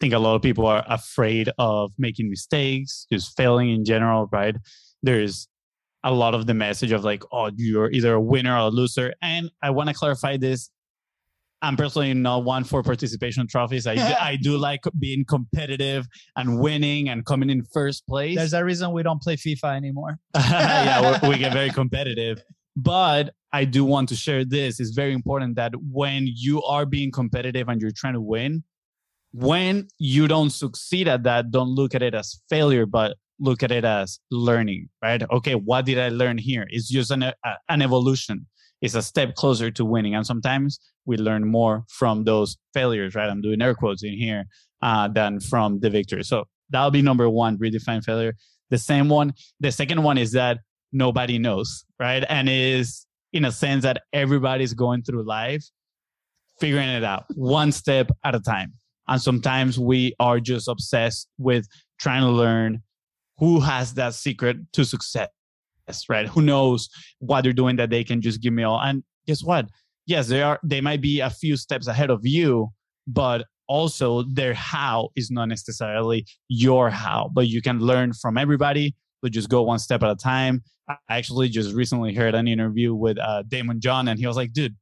think 0.00 0.12
a 0.12 0.18
lot 0.18 0.34
of 0.34 0.42
people 0.42 0.66
are 0.66 0.84
afraid 0.88 1.50
of 1.58 1.92
making 1.98 2.30
mistakes, 2.30 3.06
just 3.12 3.36
failing 3.36 3.70
in 3.70 3.84
general, 3.84 4.28
right? 4.32 4.56
There's 5.02 5.48
a 6.02 6.12
lot 6.12 6.34
of 6.34 6.46
the 6.46 6.54
message 6.54 6.92
of 6.92 7.04
like, 7.04 7.22
oh, 7.32 7.50
you're 7.56 7.90
either 7.90 8.14
a 8.14 8.20
winner 8.20 8.54
or 8.54 8.58
a 8.58 8.68
loser. 8.68 9.14
And 9.22 9.50
I 9.62 9.70
want 9.70 9.88
to 9.88 9.94
clarify 9.94 10.36
this. 10.36 10.70
I'm 11.62 11.76
personally 11.76 12.12
not 12.12 12.44
one 12.44 12.64
for 12.64 12.82
participation 12.82 13.46
trophies. 13.48 13.86
I, 13.86 13.94
I 14.20 14.36
do 14.36 14.58
like 14.58 14.80
being 14.98 15.24
competitive 15.24 16.06
and 16.36 16.60
winning 16.60 17.08
and 17.08 17.24
coming 17.24 17.48
in 17.48 17.64
first 17.72 18.06
place. 18.06 18.36
There's 18.36 18.52
a 18.52 18.62
reason 18.62 18.92
we 18.92 19.02
don't 19.02 19.22
play 19.22 19.36
FIFA 19.36 19.76
anymore. 19.76 20.18
yeah, 20.36 21.26
we 21.26 21.38
get 21.38 21.54
very 21.54 21.70
competitive. 21.70 22.42
But 22.76 23.32
I 23.52 23.64
do 23.64 23.84
want 23.84 24.08
to 24.10 24.16
share 24.16 24.44
this. 24.44 24.80
It's 24.80 24.90
very 24.90 25.12
important 25.12 25.56
that 25.56 25.72
when 25.90 26.28
you 26.28 26.62
are 26.64 26.84
being 26.84 27.10
competitive 27.12 27.68
and 27.68 27.80
you're 27.80 27.92
trying 27.96 28.14
to 28.14 28.20
win, 28.20 28.64
when 29.34 29.88
you 29.98 30.28
don't 30.28 30.50
succeed 30.50 31.08
at 31.08 31.24
that, 31.24 31.50
don't 31.50 31.70
look 31.70 31.92
at 31.92 32.02
it 32.02 32.14
as 32.14 32.40
failure, 32.48 32.86
but 32.86 33.16
look 33.40 33.64
at 33.64 33.72
it 33.72 33.84
as 33.84 34.20
learning, 34.30 34.88
right? 35.02 35.24
Okay, 35.28 35.56
what 35.56 35.86
did 35.86 35.98
I 35.98 36.08
learn 36.08 36.38
here? 36.38 36.66
It's 36.70 36.88
just 36.88 37.10
an, 37.10 37.24
a, 37.24 37.34
an 37.68 37.82
evolution. 37.82 38.46
It's 38.80 38.94
a 38.94 39.02
step 39.02 39.34
closer 39.34 39.72
to 39.72 39.84
winning. 39.84 40.14
And 40.14 40.24
sometimes 40.24 40.78
we 41.04 41.16
learn 41.16 41.48
more 41.48 41.82
from 41.88 42.22
those 42.22 42.56
failures, 42.74 43.16
right? 43.16 43.28
I'm 43.28 43.42
doing 43.42 43.60
air 43.60 43.74
quotes 43.74 44.04
in 44.04 44.16
here 44.16 44.44
uh, 44.82 45.08
than 45.08 45.40
from 45.40 45.80
the 45.80 45.90
victory. 45.90 46.22
So 46.22 46.44
that'll 46.70 46.92
be 46.92 47.02
number 47.02 47.28
one, 47.28 47.58
redefine 47.58 48.04
failure. 48.04 48.34
The 48.70 48.78
same 48.78 49.08
one. 49.08 49.32
The 49.58 49.72
second 49.72 50.04
one 50.04 50.16
is 50.16 50.30
that 50.32 50.58
nobody 50.92 51.40
knows, 51.40 51.84
right? 51.98 52.24
And 52.28 52.48
is 52.48 53.04
in 53.32 53.44
a 53.44 53.50
sense 53.50 53.82
that 53.82 54.02
everybody's 54.12 54.74
going 54.74 55.02
through 55.02 55.24
life 55.24 55.64
figuring 56.60 56.88
it 56.88 57.02
out 57.02 57.24
one 57.34 57.72
step 57.72 58.12
at 58.22 58.36
a 58.36 58.38
time 58.38 58.72
and 59.08 59.20
sometimes 59.20 59.78
we 59.78 60.14
are 60.18 60.40
just 60.40 60.68
obsessed 60.68 61.28
with 61.38 61.66
trying 61.98 62.22
to 62.22 62.30
learn 62.30 62.82
who 63.38 63.60
has 63.60 63.94
that 63.94 64.14
secret 64.14 64.56
to 64.72 64.84
success, 64.84 65.28
right? 66.08 66.26
Who 66.28 66.42
knows 66.42 66.88
what 67.18 67.42
they're 67.42 67.52
doing 67.52 67.76
that 67.76 67.90
they 67.90 68.04
can 68.04 68.20
just 68.20 68.40
give 68.40 68.52
me 68.52 68.62
all. 68.62 68.80
And 68.80 69.02
guess 69.26 69.42
what? 69.42 69.66
Yes, 70.06 70.28
they 70.28 70.42
are, 70.42 70.60
they 70.62 70.80
might 70.80 71.00
be 71.00 71.20
a 71.20 71.30
few 71.30 71.56
steps 71.56 71.86
ahead 71.86 72.10
of 72.10 72.20
you, 72.22 72.68
but 73.06 73.44
also 73.66 74.22
their 74.24 74.54
how 74.54 75.08
is 75.16 75.30
not 75.30 75.46
necessarily 75.46 76.26
your 76.48 76.90
how, 76.90 77.30
but 77.34 77.48
you 77.48 77.62
can 77.62 77.80
learn 77.80 78.12
from 78.12 78.38
everybody, 78.38 78.94
but 79.22 79.32
just 79.32 79.48
go 79.48 79.62
one 79.62 79.78
step 79.78 80.02
at 80.02 80.10
a 80.10 80.16
time. 80.16 80.62
I 80.88 80.96
actually 81.08 81.48
just 81.48 81.74
recently 81.74 82.14
heard 82.14 82.34
an 82.34 82.46
interview 82.46 82.94
with 82.94 83.18
uh, 83.18 83.42
Daymond 83.48 83.78
John, 83.78 84.08
and 84.08 84.18
he 84.18 84.26
was 84.26 84.36
like, 84.36 84.52
dude, 84.52 84.76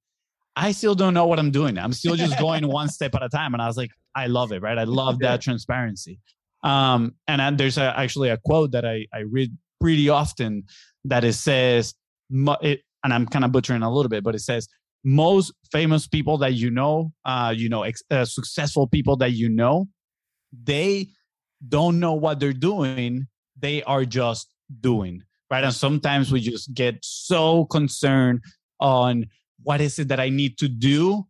I 0.56 0.72
still 0.72 0.94
don't 0.94 1.14
know 1.14 1.26
what 1.26 1.38
I'm 1.38 1.50
doing. 1.50 1.78
I'm 1.78 1.92
still 1.92 2.16
just 2.16 2.38
going 2.40 2.66
one 2.66 2.88
step 2.88 3.14
at 3.14 3.22
a 3.22 3.28
time. 3.28 3.54
And 3.54 3.62
I 3.62 3.66
was 3.66 3.76
like, 3.76 3.90
I 4.14 4.26
love 4.26 4.52
it, 4.52 4.62
right? 4.62 4.78
I 4.78 4.84
love 4.84 5.18
that 5.20 5.40
transparency. 5.40 6.18
Um, 6.62 7.14
and 7.26 7.58
there's 7.58 7.78
a, 7.78 7.98
actually 7.98 8.28
a 8.28 8.36
quote 8.36 8.72
that 8.72 8.84
I, 8.84 9.06
I 9.12 9.20
read 9.20 9.56
pretty 9.80 10.08
often 10.08 10.64
that 11.04 11.24
it 11.24 11.32
says, 11.32 11.94
it, 12.30 12.80
and 13.02 13.12
I'm 13.12 13.26
kind 13.26 13.44
of 13.44 13.52
butchering 13.52 13.82
a 13.82 13.92
little 13.92 14.08
bit, 14.08 14.22
but 14.22 14.34
it 14.34 14.40
says, 14.40 14.68
most 15.04 15.52
famous 15.72 16.06
people 16.06 16.38
that 16.38 16.54
you 16.54 16.70
know, 16.70 17.12
uh, 17.24 17.52
you 17.56 17.68
know, 17.68 17.82
ex- 17.82 18.04
uh, 18.10 18.24
successful 18.24 18.86
people 18.86 19.16
that 19.16 19.32
you 19.32 19.48
know, 19.48 19.88
they 20.52 21.08
don't 21.68 21.98
know 21.98 22.12
what 22.12 22.38
they're 22.38 22.52
doing. 22.52 23.26
They 23.58 23.82
are 23.82 24.04
just 24.04 24.54
doing, 24.80 25.22
right? 25.50 25.64
And 25.64 25.74
sometimes 25.74 26.30
we 26.30 26.40
just 26.40 26.72
get 26.74 26.98
so 27.02 27.64
concerned 27.66 28.42
on 28.78 29.26
what 29.62 29.80
is 29.80 29.98
it 29.98 30.08
that 30.08 30.20
I 30.20 30.28
need 30.28 30.58
to 30.58 30.68
do 30.68 31.26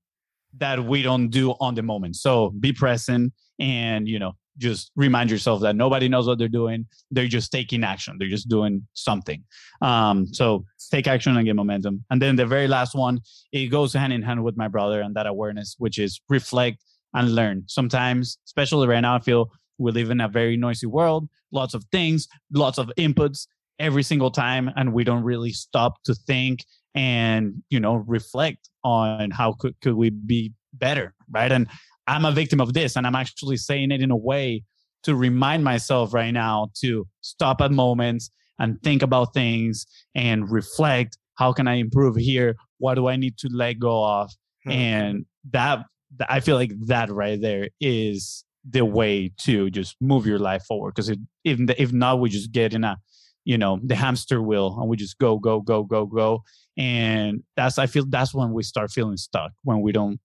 that 0.59 0.85
we 0.85 1.03
don't 1.03 1.29
do 1.29 1.53
on 1.61 1.75
the 1.75 1.83
moment. 1.83 2.17
So 2.17 2.51
be 2.51 2.73
present 2.73 3.33
and, 3.59 4.09
you 4.09 4.19
know, 4.19 4.33
just 4.59 4.91
remind 4.97 5.31
yourself 5.31 5.63
that 5.63 5.77
nobody 5.77 6.09
knows 6.09 6.27
what 6.27 6.39
they're 6.39 6.49
doing. 6.49 6.87
They're 7.11 7.27
just 7.27 7.51
taking 7.51 7.85
action. 7.85 8.17
They're 8.19 8.29
just 8.29 8.49
doing 8.49 8.87
something. 8.93 9.43
Um, 9.81 10.27
so 10.33 10.65
take 10.91 11.07
action 11.07 11.37
and 11.37 11.47
get 11.47 11.57
momentum. 11.57 12.05
And 12.11 12.21
then 12.21 12.37
the 12.37 12.47
very 12.47 12.69
last 12.69 12.95
one, 12.95 13.21
it 13.53 13.69
goes 13.69 13.95
hand 13.95 14.13
in 14.13 14.23
hand 14.23 14.45
with 14.45 14.57
my 14.57 14.69
brother 14.69 15.01
and 15.01 15.15
that 15.15 15.27
awareness, 15.27 15.75
which 15.79 15.99
is 15.99 16.21
reflect 16.29 16.79
and 17.15 17.35
learn. 17.35 17.65
Sometimes, 17.67 18.39
especially 18.47 18.89
right 18.89 19.01
now, 19.01 19.17
I 19.17 19.21
feel 19.21 19.51
we 19.79 19.91
live 19.91 20.11
in 20.11 20.21
a 20.21 20.29
very 20.29 20.57
noisy 20.57 20.87
world, 20.87 21.29
lots 21.51 21.75
of 21.75 21.85
things, 21.91 22.29
lots 22.53 22.79
of 22.79 22.91
inputs 22.99 23.47
every 23.79 24.03
single 24.03 24.31
time, 24.31 24.71
and 24.77 24.93
we 24.93 25.03
don't 25.03 25.25
really 25.25 25.51
stop 25.51 26.03
to 26.05 26.15
think 26.15 26.65
and 26.95 27.63
you 27.71 27.81
know 27.81 27.97
reflect 28.07 28.69
on 28.85 29.31
how 29.31 29.53
could, 29.53 29.75
could 29.81 29.95
we 29.95 30.11
be 30.11 30.53
better 30.75 31.15
right? 31.31 31.53
And 31.53 31.69
i'm 32.07 32.25
a 32.25 32.33
victim 32.33 32.61
of 32.61 32.75
this 32.75 32.97
and 32.97 33.07
i'm 33.07 33.15
actually 33.15 33.57
saying 33.57 33.91
it 33.93 34.03
in 34.03 34.11
a 34.11 34.17
way 34.17 34.63
to 35.05 35.15
remind 35.15 35.65
myself 35.65 36.13
right 36.13 36.33
now 36.33 36.69
to 36.81 37.07
stop 37.21 37.61
at 37.61 37.71
moments 37.71 38.31
and 38.59 38.81
think 38.83 39.03
about 39.03 39.35
things 39.35 39.87
and 40.15 40.51
reflect 40.51 41.17
how 41.37 41.53
can 41.53 41.67
i 41.67 41.75
improve 41.75 42.17
here? 42.17 42.57
What 42.79 42.95
do 42.95 43.09
i 43.09 43.17
need 43.17 43.39
to 43.39 43.49
let 43.53 43.79
go 43.79 44.05
of? 44.05 44.31
Mm-hmm. 44.67 44.79
and 44.79 45.27
that 45.51 45.81
i 46.29 46.39
feel 46.39 46.55
like 46.55 46.71
that 46.87 47.11
right 47.11 47.41
there 47.41 47.69
is 47.81 48.45
the 48.71 48.85
way 48.85 49.33
to 49.39 49.71
just 49.71 49.97
move 50.01 50.25
your 50.25 50.39
life 50.39 50.63
forward 50.69 50.95
because 50.95 51.09
if 51.09 51.19
if 51.45 51.93
not 51.93 52.21
we 52.21 52.31
just 52.31 52.53
get 52.53 52.73
in 52.73 52.85
a 52.85 52.97
you 53.45 53.59
know 53.59 53.81
the 53.83 53.95
hamster 53.95 54.41
wheel 54.41 54.77
and 54.81 54.89
we 54.89 54.97
just 54.97 55.19
go 55.19 55.39
go 55.39 55.61
go 55.61 55.83
go 55.83 56.07
go. 56.07 56.43
And 56.77 57.43
that's 57.57 57.79
i 57.79 57.87
feel 57.87 58.07
that's 58.09 58.35
when 58.35 58.53
we 58.53 58.63
start 58.63 58.91
feeling 58.91 59.17
stuck 59.17 59.53
when 59.63 59.81
we 59.81 59.93
don't 59.93 60.19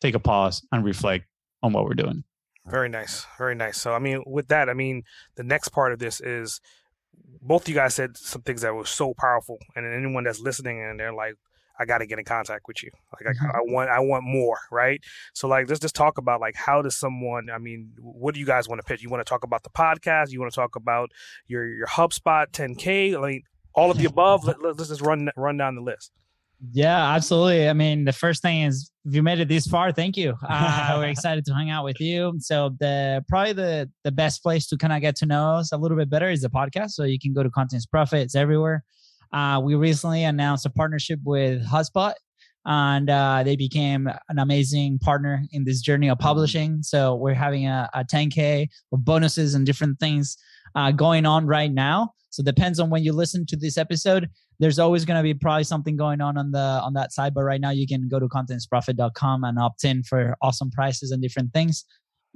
take 0.00 0.14
a 0.14 0.18
pause 0.18 0.62
and 0.72 0.84
reflect 0.84 1.24
on 1.62 1.72
what 1.72 1.84
we're 1.84 1.94
doing. 1.94 2.22
Very 2.66 2.88
nice 2.88 3.26
very 3.38 3.54
nice. 3.54 3.80
So 3.80 3.92
i 3.92 3.98
mean 3.98 4.22
with 4.26 4.48
that 4.48 4.68
i 4.68 4.74
mean 4.74 5.02
the 5.36 5.44
next 5.44 5.68
part 5.68 5.92
of 5.92 5.98
this 5.98 6.20
is 6.20 6.60
both 7.40 7.68
you 7.68 7.74
guys 7.74 7.94
said 7.94 8.16
some 8.16 8.42
things 8.42 8.62
that 8.62 8.74
were 8.74 8.84
so 8.84 9.14
powerful 9.14 9.58
and 9.74 9.86
anyone 9.86 10.24
that's 10.24 10.40
listening 10.40 10.82
and 10.82 10.98
they're 10.98 11.14
like 11.14 11.34
I 11.78 11.84
got 11.84 11.98
to 11.98 12.06
get 12.06 12.18
in 12.18 12.24
contact 12.24 12.62
with 12.66 12.82
you. 12.82 12.90
Like 13.12 13.28
I, 13.28 13.32
mm-hmm. 13.32 13.56
I, 13.56 13.60
want, 13.72 13.90
I 13.90 14.00
want 14.00 14.24
more, 14.24 14.58
right? 14.70 15.00
So 15.34 15.48
like, 15.48 15.68
let's 15.68 15.80
just 15.80 15.94
talk 15.94 16.18
about 16.18 16.40
like 16.40 16.54
how 16.54 16.82
does 16.82 16.96
someone? 16.96 17.48
I 17.52 17.58
mean, 17.58 17.92
what 17.98 18.34
do 18.34 18.40
you 18.40 18.46
guys 18.46 18.68
want 18.68 18.80
to 18.80 18.84
pitch? 18.84 19.02
You 19.02 19.10
want 19.10 19.24
to 19.24 19.28
talk 19.28 19.44
about 19.44 19.62
the 19.62 19.70
podcast? 19.70 20.30
You 20.30 20.40
want 20.40 20.52
to 20.52 20.56
talk 20.56 20.76
about 20.76 21.10
your 21.46 21.66
your 21.66 21.86
HubSpot 21.86 22.50
10K? 22.50 23.20
Like 23.20 23.44
all 23.74 23.90
of 23.90 23.98
the 23.98 24.04
above. 24.06 24.44
Let, 24.44 24.64
us 24.64 24.88
just 24.88 25.02
run 25.02 25.30
run 25.36 25.56
down 25.56 25.74
the 25.74 25.82
list. 25.82 26.10
Yeah, 26.72 27.12
absolutely. 27.12 27.68
I 27.68 27.74
mean, 27.74 28.06
the 28.06 28.14
first 28.14 28.40
thing 28.40 28.62
is 28.62 28.90
if 29.04 29.14
you 29.14 29.22
made 29.22 29.40
it 29.40 29.48
this 29.48 29.66
far, 29.66 29.92
thank 29.92 30.16
you. 30.16 30.34
Uh, 30.48 30.96
we're 30.98 31.08
excited 31.08 31.44
to 31.44 31.52
hang 31.52 31.70
out 31.70 31.84
with 31.84 32.00
you. 32.00 32.34
So 32.38 32.70
the 32.80 33.22
probably 33.28 33.52
the 33.52 33.90
the 34.04 34.12
best 34.12 34.42
place 34.42 34.66
to 34.68 34.76
kind 34.78 34.92
of 34.92 35.00
get 35.00 35.16
to 35.16 35.26
know 35.26 35.56
us 35.56 35.72
a 35.72 35.76
little 35.76 35.96
bit 35.96 36.08
better 36.08 36.30
is 36.30 36.40
the 36.40 36.48
podcast. 36.48 36.92
So 36.92 37.04
you 37.04 37.18
can 37.18 37.34
go 37.34 37.42
to 37.42 37.50
Content 37.50 37.80
Is 37.80 37.86
Profit. 37.86 38.20
It's 38.20 38.34
everywhere. 38.34 38.84
Uh, 39.32 39.60
we 39.62 39.74
recently 39.74 40.24
announced 40.24 40.66
a 40.66 40.70
partnership 40.70 41.20
with 41.24 41.66
HubSpot, 41.66 42.14
and 42.64 43.08
uh, 43.08 43.42
they 43.44 43.56
became 43.56 44.08
an 44.28 44.38
amazing 44.38 44.98
partner 44.98 45.42
in 45.52 45.64
this 45.64 45.80
journey 45.80 46.08
of 46.08 46.18
publishing. 46.18 46.82
So 46.82 47.14
we're 47.14 47.34
having 47.34 47.66
a, 47.66 47.88
a 47.94 48.04
10K 48.04 48.68
of 48.92 49.04
bonuses 49.04 49.54
and 49.54 49.64
different 49.64 49.98
things 50.00 50.36
uh, 50.74 50.90
going 50.90 51.26
on 51.26 51.46
right 51.46 51.72
now. 51.72 52.12
So 52.30 52.42
depends 52.42 52.80
on 52.80 52.90
when 52.90 53.02
you 53.02 53.12
listen 53.12 53.46
to 53.46 53.56
this 53.56 53.78
episode. 53.78 54.28
There's 54.58 54.78
always 54.78 55.04
going 55.04 55.16
to 55.16 55.22
be 55.22 55.34
probably 55.34 55.64
something 55.64 55.96
going 55.96 56.20
on 56.20 56.36
on 56.36 56.50
the 56.50 56.58
on 56.58 56.94
that 56.94 57.12
side, 57.12 57.34
but 57.34 57.44
right 57.44 57.60
now 57.60 57.70
you 57.70 57.86
can 57.86 58.08
go 58.08 58.18
to 58.18 58.26
contentisprofit.com 58.26 59.44
and 59.44 59.58
opt 59.58 59.84
in 59.84 60.02
for 60.02 60.36
awesome 60.42 60.70
prices 60.70 61.10
and 61.12 61.22
different 61.22 61.52
things. 61.52 61.84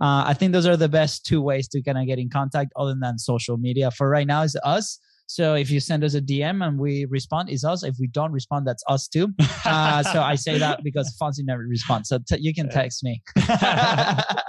Uh, 0.01 0.25
I 0.27 0.35
think 0.35 0.53
those 0.53 0.67
are 0.67 0.77
the 0.77 0.89
best 0.89 1.27
two 1.27 1.43
ways 1.43 1.69
to 1.69 1.83
kind 1.83 1.99
of 1.99 2.07
get 2.07 2.19
in 2.19 2.31
contact, 2.31 2.73
other 2.77 2.95
than 2.99 3.19
social 3.19 3.59
media. 3.59 3.91
For 3.91 4.09
right 4.09 4.27
now, 4.27 4.43
is 4.43 4.57
us. 4.65 4.99
So 5.31 5.55
if 5.55 5.71
you 5.71 5.79
send 5.79 6.03
us 6.03 6.15
a 6.15 6.21
DM 6.21 6.67
and 6.67 6.77
we 6.77 7.05
respond, 7.05 7.51
it's 7.51 7.65
us. 7.65 7.85
If 7.85 8.01
we 8.01 8.09
don't 8.09 8.33
respond, 8.33 8.67
that's 8.67 8.83
us 8.89 9.07
too. 9.07 9.33
Uh, 9.65 10.03
so 10.03 10.21
I 10.23 10.35
say 10.35 10.59
that 10.59 10.83
because 10.83 11.17
Fonzi 11.21 11.45
never 11.45 11.63
responds. 11.63 12.09
So 12.09 12.19
t- 12.19 12.39
you 12.41 12.53
can 12.53 12.69
text 12.71 13.05
me. 13.05 13.23
that's 13.37 14.43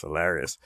hilarious. 0.00 0.58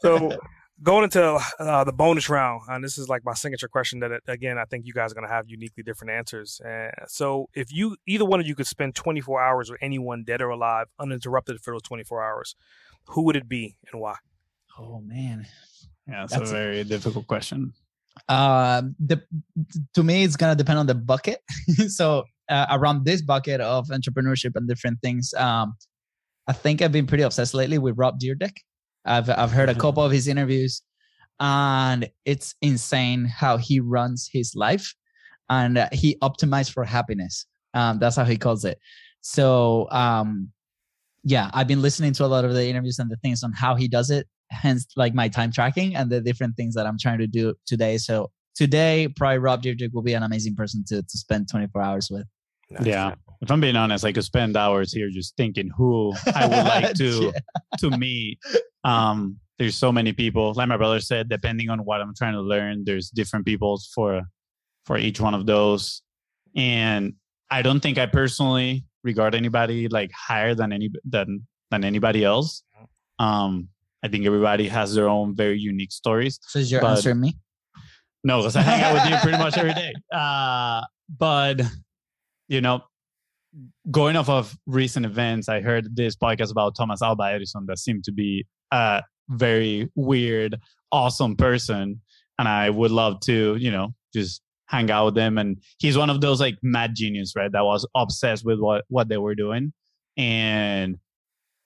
So 0.00 0.38
going 0.82 1.04
into 1.04 1.38
uh, 1.58 1.84
the 1.84 1.92
bonus 1.92 2.30
round, 2.30 2.62
and 2.68 2.82
this 2.82 2.96
is 2.96 3.08
like 3.08 3.22
my 3.24 3.34
signature 3.34 3.68
question 3.68 4.00
that 4.00 4.12
again 4.28 4.56
I 4.56 4.64
think 4.64 4.86
you 4.86 4.94
guys 4.94 5.12
are 5.12 5.16
going 5.16 5.26
to 5.26 5.32
have 5.34 5.46
uniquely 5.48 5.82
different 5.82 6.12
answers. 6.12 6.60
Uh, 6.60 6.90
so 7.08 7.50
if 7.54 7.70
you 7.72 7.96
either 8.06 8.24
one 8.24 8.40
of 8.40 8.46
you 8.46 8.54
could 8.54 8.68
spend 8.68 8.94
24 8.94 9.42
hours 9.42 9.70
with 9.70 9.80
anyone 9.82 10.24
dead 10.24 10.40
or 10.40 10.48
alive 10.48 10.86
uninterrupted 10.98 11.60
for 11.60 11.74
those 11.74 11.82
24 11.82 12.24
hours, 12.24 12.54
who 13.08 13.22
would 13.24 13.36
it 13.36 13.48
be 13.48 13.76
and 13.92 14.00
why? 14.00 14.14
Oh 14.78 15.00
man, 15.00 15.46
yeah, 16.08 16.20
that's, 16.20 16.32
that's 16.34 16.50
a 16.50 16.54
very 16.54 16.80
a- 16.80 16.84
difficult 16.84 17.26
question 17.26 17.74
uh 18.28 18.82
the 18.98 19.22
to 19.94 20.02
me 20.02 20.24
it's 20.24 20.36
gonna 20.36 20.54
depend 20.54 20.78
on 20.78 20.86
the 20.86 20.94
bucket 20.94 21.40
so 21.88 22.24
uh, 22.48 22.66
around 22.70 23.04
this 23.04 23.22
bucket 23.22 23.60
of 23.60 23.88
entrepreneurship 23.88 24.52
and 24.54 24.68
different 24.68 25.00
things 25.02 25.34
um 25.34 25.74
i 26.46 26.52
think 26.52 26.82
i've 26.82 26.92
been 26.92 27.06
pretty 27.06 27.22
obsessed 27.22 27.54
lately 27.54 27.78
with 27.78 27.96
rob 27.96 28.18
Dyrdek. 28.18 28.56
i've 29.04 29.28
i've 29.30 29.52
heard 29.52 29.68
a 29.68 29.72
mm-hmm. 29.72 29.80
couple 29.80 30.02
of 30.02 30.12
his 30.12 30.28
interviews 30.28 30.82
and 31.40 32.08
it's 32.24 32.54
insane 32.62 33.26
how 33.26 33.58
he 33.58 33.80
runs 33.80 34.28
his 34.32 34.54
life 34.54 34.94
and 35.50 35.78
uh, 35.78 35.88
he 35.92 36.16
optimized 36.22 36.72
for 36.72 36.84
happiness 36.84 37.46
um 37.74 37.98
that's 37.98 38.16
how 38.16 38.24
he 38.24 38.36
calls 38.36 38.64
it 38.64 38.78
so 39.20 39.88
um 39.90 40.50
yeah 41.22 41.50
i've 41.52 41.68
been 41.68 41.82
listening 41.82 42.12
to 42.12 42.24
a 42.24 42.26
lot 42.26 42.44
of 42.44 42.54
the 42.54 42.66
interviews 42.66 42.98
and 42.98 43.10
the 43.10 43.16
things 43.16 43.42
on 43.42 43.52
how 43.52 43.74
he 43.74 43.86
does 43.86 44.10
it 44.10 44.26
hence 44.50 44.86
like 44.96 45.14
my 45.14 45.28
time 45.28 45.52
tracking 45.52 45.94
and 45.96 46.10
the 46.10 46.20
different 46.20 46.56
things 46.56 46.74
that 46.74 46.86
I'm 46.86 46.98
trying 46.98 47.18
to 47.18 47.26
do 47.26 47.54
today. 47.66 47.98
So 47.98 48.30
today, 48.54 49.08
probably 49.16 49.38
Rob 49.38 49.62
Dyrdek 49.62 49.92
will 49.92 50.02
be 50.02 50.14
an 50.14 50.22
amazing 50.22 50.56
person 50.56 50.84
to 50.88 51.02
to 51.02 51.18
spend 51.18 51.48
24 51.50 51.82
hours 51.82 52.08
with. 52.10 52.26
Nice. 52.70 52.86
Yeah. 52.86 53.14
If 53.42 53.50
I'm 53.50 53.60
being 53.60 53.76
honest, 53.76 54.04
I 54.04 54.12
could 54.12 54.24
spend 54.24 54.56
hours 54.56 54.92
here 54.92 55.08
just 55.10 55.36
thinking 55.36 55.70
who 55.76 56.12
I 56.34 56.46
would 56.46 56.56
like 56.66 56.94
to 56.94 57.32
yeah. 57.34 57.78
to 57.78 57.90
meet. 57.96 58.38
Um, 58.82 59.38
there's 59.58 59.76
so 59.76 59.92
many 59.92 60.12
people. 60.12 60.52
Like 60.54 60.68
my 60.68 60.76
brother 60.76 61.00
said, 61.00 61.28
depending 61.28 61.70
on 61.70 61.80
what 61.84 62.00
I'm 62.00 62.14
trying 62.14 62.34
to 62.34 62.40
learn, 62.40 62.84
there's 62.84 63.10
different 63.10 63.46
people 63.46 63.80
for 63.94 64.22
for 64.84 64.96
each 64.96 65.20
one 65.20 65.34
of 65.34 65.46
those. 65.46 66.02
And 66.56 67.14
I 67.50 67.62
don't 67.62 67.80
think 67.80 67.98
I 67.98 68.06
personally 68.06 68.84
regard 69.04 69.34
anybody 69.34 69.88
like 69.88 70.10
higher 70.12 70.54
than 70.54 70.72
any 70.72 70.90
than 71.04 71.46
than 71.70 71.84
anybody 71.84 72.24
else. 72.24 72.62
Um, 73.18 73.68
I 74.06 74.08
think 74.08 74.24
everybody 74.24 74.68
has 74.68 74.94
their 74.94 75.08
own 75.08 75.34
very 75.34 75.58
unique 75.58 75.90
stories. 75.90 76.38
So 76.42 76.60
is 76.60 76.70
your 76.70 76.80
but, 76.80 76.90
answer 76.92 77.12
me? 77.12 77.34
No, 78.22 78.38
because 78.38 78.54
I 78.54 78.62
hang 78.62 78.82
out 78.84 78.94
with 78.94 79.10
you 79.10 79.16
pretty 79.22 79.38
much 79.38 79.58
every 79.58 79.74
day. 79.74 79.92
Uh, 80.12 80.82
but 81.18 81.60
you 82.46 82.60
know, 82.60 82.84
going 83.90 84.14
off 84.14 84.28
of 84.28 84.56
recent 84.64 85.04
events, 85.04 85.48
I 85.48 85.60
heard 85.60 85.96
this 85.96 86.14
podcast 86.14 86.52
about 86.52 86.76
Thomas 86.76 87.02
Alva 87.02 87.24
Edison 87.24 87.66
that 87.66 87.80
seemed 87.80 88.04
to 88.04 88.12
be 88.12 88.46
a 88.70 89.02
very 89.28 89.90
weird, 89.96 90.56
awesome 90.92 91.34
person, 91.34 92.00
and 92.38 92.46
I 92.46 92.70
would 92.70 92.92
love 92.92 93.18
to, 93.22 93.56
you 93.56 93.72
know, 93.72 93.92
just 94.14 94.40
hang 94.66 94.88
out 94.88 95.06
with 95.06 95.14
them. 95.16 95.36
And 95.36 95.60
he's 95.78 95.98
one 95.98 96.10
of 96.10 96.20
those 96.20 96.40
like 96.40 96.58
mad 96.62 96.92
genius, 96.94 97.32
right? 97.34 97.50
That 97.50 97.64
was 97.64 97.84
obsessed 97.96 98.44
with 98.44 98.60
what 98.60 98.84
what 98.86 99.08
they 99.08 99.18
were 99.18 99.34
doing, 99.34 99.72
and 100.16 100.96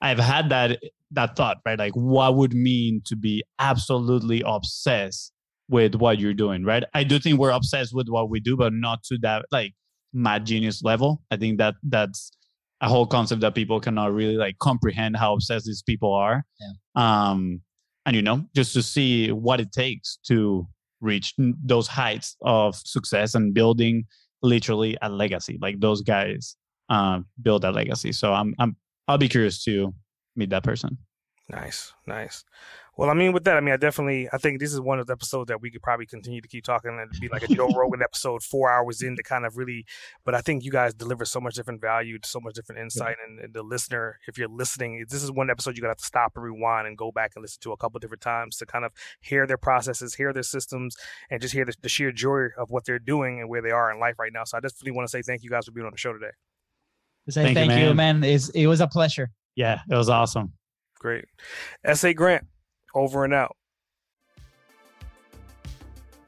I've 0.00 0.18
had 0.18 0.48
that 0.48 0.78
that 1.12 1.36
thought, 1.36 1.58
right? 1.66 1.78
Like 1.78 1.92
what 1.94 2.36
would 2.36 2.54
mean 2.54 3.02
to 3.06 3.16
be 3.16 3.42
absolutely 3.58 4.42
obsessed 4.46 5.32
with 5.68 5.94
what 5.94 6.18
you're 6.18 6.34
doing, 6.34 6.64
right? 6.64 6.84
I 6.94 7.04
do 7.04 7.18
think 7.18 7.38
we're 7.38 7.50
obsessed 7.50 7.94
with 7.94 8.08
what 8.08 8.30
we 8.30 8.40
do, 8.40 8.56
but 8.56 8.72
not 8.72 9.02
to 9.04 9.18
that 9.22 9.46
like 9.50 9.72
mad 10.12 10.46
genius 10.46 10.82
level. 10.82 11.22
I 11.30 11.36
think 11.36 11.58
that 11.58 11.74
that's 11.82 12.30
a 12.80 12.88
whole 12.88 13.06
concept 13.06 13.40
that 13.42 13.54
people 13.54 13.80
cannot 13.80 14.12
really 14.12 14.36
like 14.36 14.58
comprehend 14.58 15.16
how 15.16 15.34
obsessed 15.34 15.66
these 15.66 15.82
people 15.82 16.12
are. 16.12 16.44
Yeah. 16.60 16.70
Um, 17.30 17.60
and 18.06 18.16
you 18.16 18.22
know, 18.22 18.44
just 18.54 18.72
to 18.74 18.82
see 18.82 19.30
what 19.30 19.60
it 19.60 19.72
takes 19.72 20.18
to 20.26 20.66
reach 21.00 21.34
those 21.38 21.86
heights 21.86 22.36
of 22.42 22.74
success 22.74 23.34
and 23.34 23.54
building 23.54 24.04
literally 24.42 24.96
a 25.02 25.08
legacy. 25.08 25.58
Like 25.60 25.80
those 25.80 26.02
guys 26.02 26.56
uh, 26.88 27.20
build 27.42 27.64
a 27.64 27.70
legacy. 27.70 28.12
So 28.12 28.32
I'm 28.32 28.54
I'm 28.58 28.76
I'll 29.08 29.18
be 29.18 29.28
curious 29.28 29.62
to 29.64 29.94
meet 30.36 30.50
that 30.50 30.64
person. 30.64 30.98
Nice, 31.50 31.92
nice. 32.06 32.44
Well, 32.96 33.10
I 33.10 33.14
mean, 33.14 33.32
with 33.32 33.44
that, 33.44 33.56
I 33.56 33.60
mean, 33.60 33.72
I 33.72 33.76
definitely, 33.76 34.28
I 34.32 34.38
think 34.38 34.60
this 34.60 34.72
is 34.72 34.80
one 34.80 35.00
of 35.00 35.06
the 35.06 35.14
episodes 35.14 35.48
that 35.48 35.60
we 35.60 35.70
could 35.70 35.82
probably 35.82 36.06
continue 36.06 36.40
to 36.40 36.46
keep 36.46 36.64
talking 36.64 36.96
and 37.00 37.10
be 37.20 37.28
like 37.28 37.42
a 37.42 37.52
Joe 37.52 37.68
Rogan 37.76 38.02
episode, 38.02 38.42
four 38.42 38.70
hours 38.70 39.02
in 39.02 39.16
to 39.16 39.22
kind 39.22 39.44
of 39.44 39.56
really. 39.56 39.84
But 40.24 40.34
I 40.34 40.42
think 40.42 40.64
you 40.64 40.70
guys 40.70 40.94
deliver 40.94 41.24
so 41.24 41.40
much 41.40 41.54
different 41.54 41.80
value, 41.80 42.18
so 42.24 42.40
much 42.40 42.54
different 42.54 42.80
insight, 42.80 43.16
yeah. 43.18 43.26
and, 43.26 43.40
and, 43.40 43.54
the 43.54 43.62
listener, 43.62 44.18
if 44.28 44.38
you're 44.38 44.48
listening, 44.48 45.04
this 45.08 45.22
is 45.22 45.32
one 45.32 45.50
episode 45.50 45.76
you're 45.76 45.82
gonna 45.82 45.92
have 45.92 45.98
to 45.98 46.04
stop 46.04 46.32
and 46.36 46.44
rewind 46.44 46.86
and 46.86 46.96
go 46.96 47.10
back 47.10 47.32
and 47.34 47.42
listen 47.42 47.58
to 47.62 47.72
a 47.72 47.76
couple 47.76 47.98
different 47.98 48.20
times 48.20 48.56
to 48.58 48.66
kind 48.66 48.84
of 48.84 48.92
hear 49.20 49.46
their 49.46 49.58
processes, 49.58 50.14
hear 50.14 50.32
their 50.32 50.42
systems, 50.42 50.94
and 51.30 51.40
just 51.40 51.54
hear 51.54 51.64
the, 51.64 51.74
the 51.80 51.88
sheer 51.88 52.12
joy 52.12 52.48
of 52.58 52.70
what 52.70 52.84
they're 52.84 52.98
doing 52.98 53.40
and 53.40 53.48
where 53.48 53.62
they 53.62 53.70
are 53.70 53.90
in 53.90 53.98
life 53.98 54.18
right 54.18 54.32
now. 54.32 54.44
So 54.44 54.58
I 54.58 54.60
definitely 54.60 54.92
want 54.92 55.08
to 55.08 55.10
say 55.10 55.22
thank 55.22 55.42
you 55.42 55.50
guys 55.50 55.64
for 55.64 55.72
being 55.72 55.86
on 55.86 55.92
the 55.92 55.98
show 55.98 56.12
today. 56.12 56.32
Say 57.28 57.44
thank, 57.44 57.56
thank 57.56 57.72
you, 57.72 57.76
man. 57.94 58.16
You, 58.16 58.20
man. 58.20 58.24
It's, 58.24 58.50
it 58.50 58.66
was 58.66 58.80
a 58.80 58.86
pleasure. 58.86 59.30
Yeah, 59.56 59.80
it 59.88 59.94
was 59.94 60.08
awesome. 60.08 60.52
Great. 60.98 61.24
S.A. 61.84 62.14
Grant, 62.14 62.46
Over 62.94 63.24
and 63.24 63.34
out. 63.34 63.56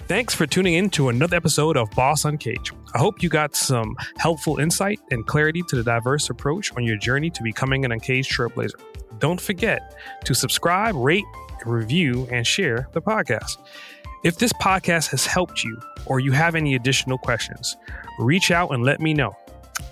Thanks 0.09 0.35
for 0.35 0.47
tuning 0.47 0.75
in 0.75 0.91
to 0.91 1.09
another 1.09 1.37
episode 1.37 1.77
of 1.77 1.91
Boss 1.93 2.25
Uncaged. 2.25 2.73
I 2.95 2.99
hope 2.99 3.23
you 3.23 3.29
got 3.29 3.55
some 3.55 3.97
helpful 4.19 4.59
insight 4.59 5.01
and 5.11 5.27
clarity 5.27 5.63
to 5.69 5.77
the 5.77 5.83
diverse 5.83 6.29
approach 6.29 6.73
on 6.77 6.85
your 6.85 6.97
journey 6.97 7.31
to 7.31 7.43
becoming 7.43 7.85
an 7.85 7.93
uncaged 7.93 8.31
trailblazer. 8.31 8.81
Don't 9.21 9.41
forget 9.41 9.97
to 10.25 10.35
subscribe, 10.35 10.95
rate, 10.97 11.25
review, 11.65 12.27
and 12.31 12.47
share 12.47 12.89
the 12.93 13.01
podcast. 13.01 13.57
If 14.25 14.39
this 14.39 14.53
podcast 14.55 15.11
has 15.13 15.25
helped 15.25 15.65
you 15.65 15.81
or 16.07 16.21
you 16.21 16.33
have 16.33 16.55
any 16.55 16.75
additional 16.75 17.17
questions, 17.17 17.77
reach 18.19 18.51
out 18.51 18.71
and 18.71 18.85
let 18.85 19.01
me 19.01 19.15
know. 19.15 19.37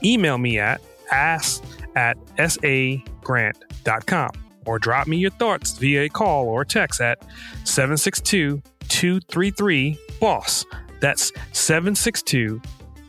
Email 0.05 0.39
me 0.39 0.59
at 0.59 0.81
ask 1.13 1.63
at 1.97 2.17
sagrant.com 2.37 4.31
or 4.67 4.79
drop 4.79 5.07
me 5.07 5.17
your 5.17 5.31
thoughts 5.31 5.79
via 5.79 6.03
a 6.03 6.09
call 6.09 6.47
or 6.47 6.65
text 6.65 7.01
at 7.01 7.23
762 7.65 8.63
233 8.89 9.99
BOSS. 10.21 10.67
That's 11.01 11.33
762 11.53 12.61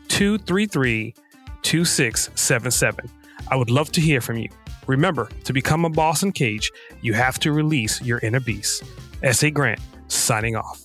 233 0.08 1.14
2677. 1.62 3.10
I 3.48 3.56
would 3.56 3.70
love 3.70 3.92
to 3.92 4.00
hear 4.00 4.20
from 4.20 4.38
you. 4.38 4.48
Remember, 4.86 5.28
to 5.44 5.52
become 5.52 5.84
a 5.84 5.90
boss 5.90 6.22
Uncaged, 6.22 6.72
you 7.02 7.12
have 7.12 7.38
to 7.40 7.52
release 7.52 8.00
your 8.02 8.18
inner 8.20 8.40
beast. 8.40 8.82
S.A. 9.22 9.50
Grant, 9.50 9.80
signing 10.08 10.56
off. 10.56 10.82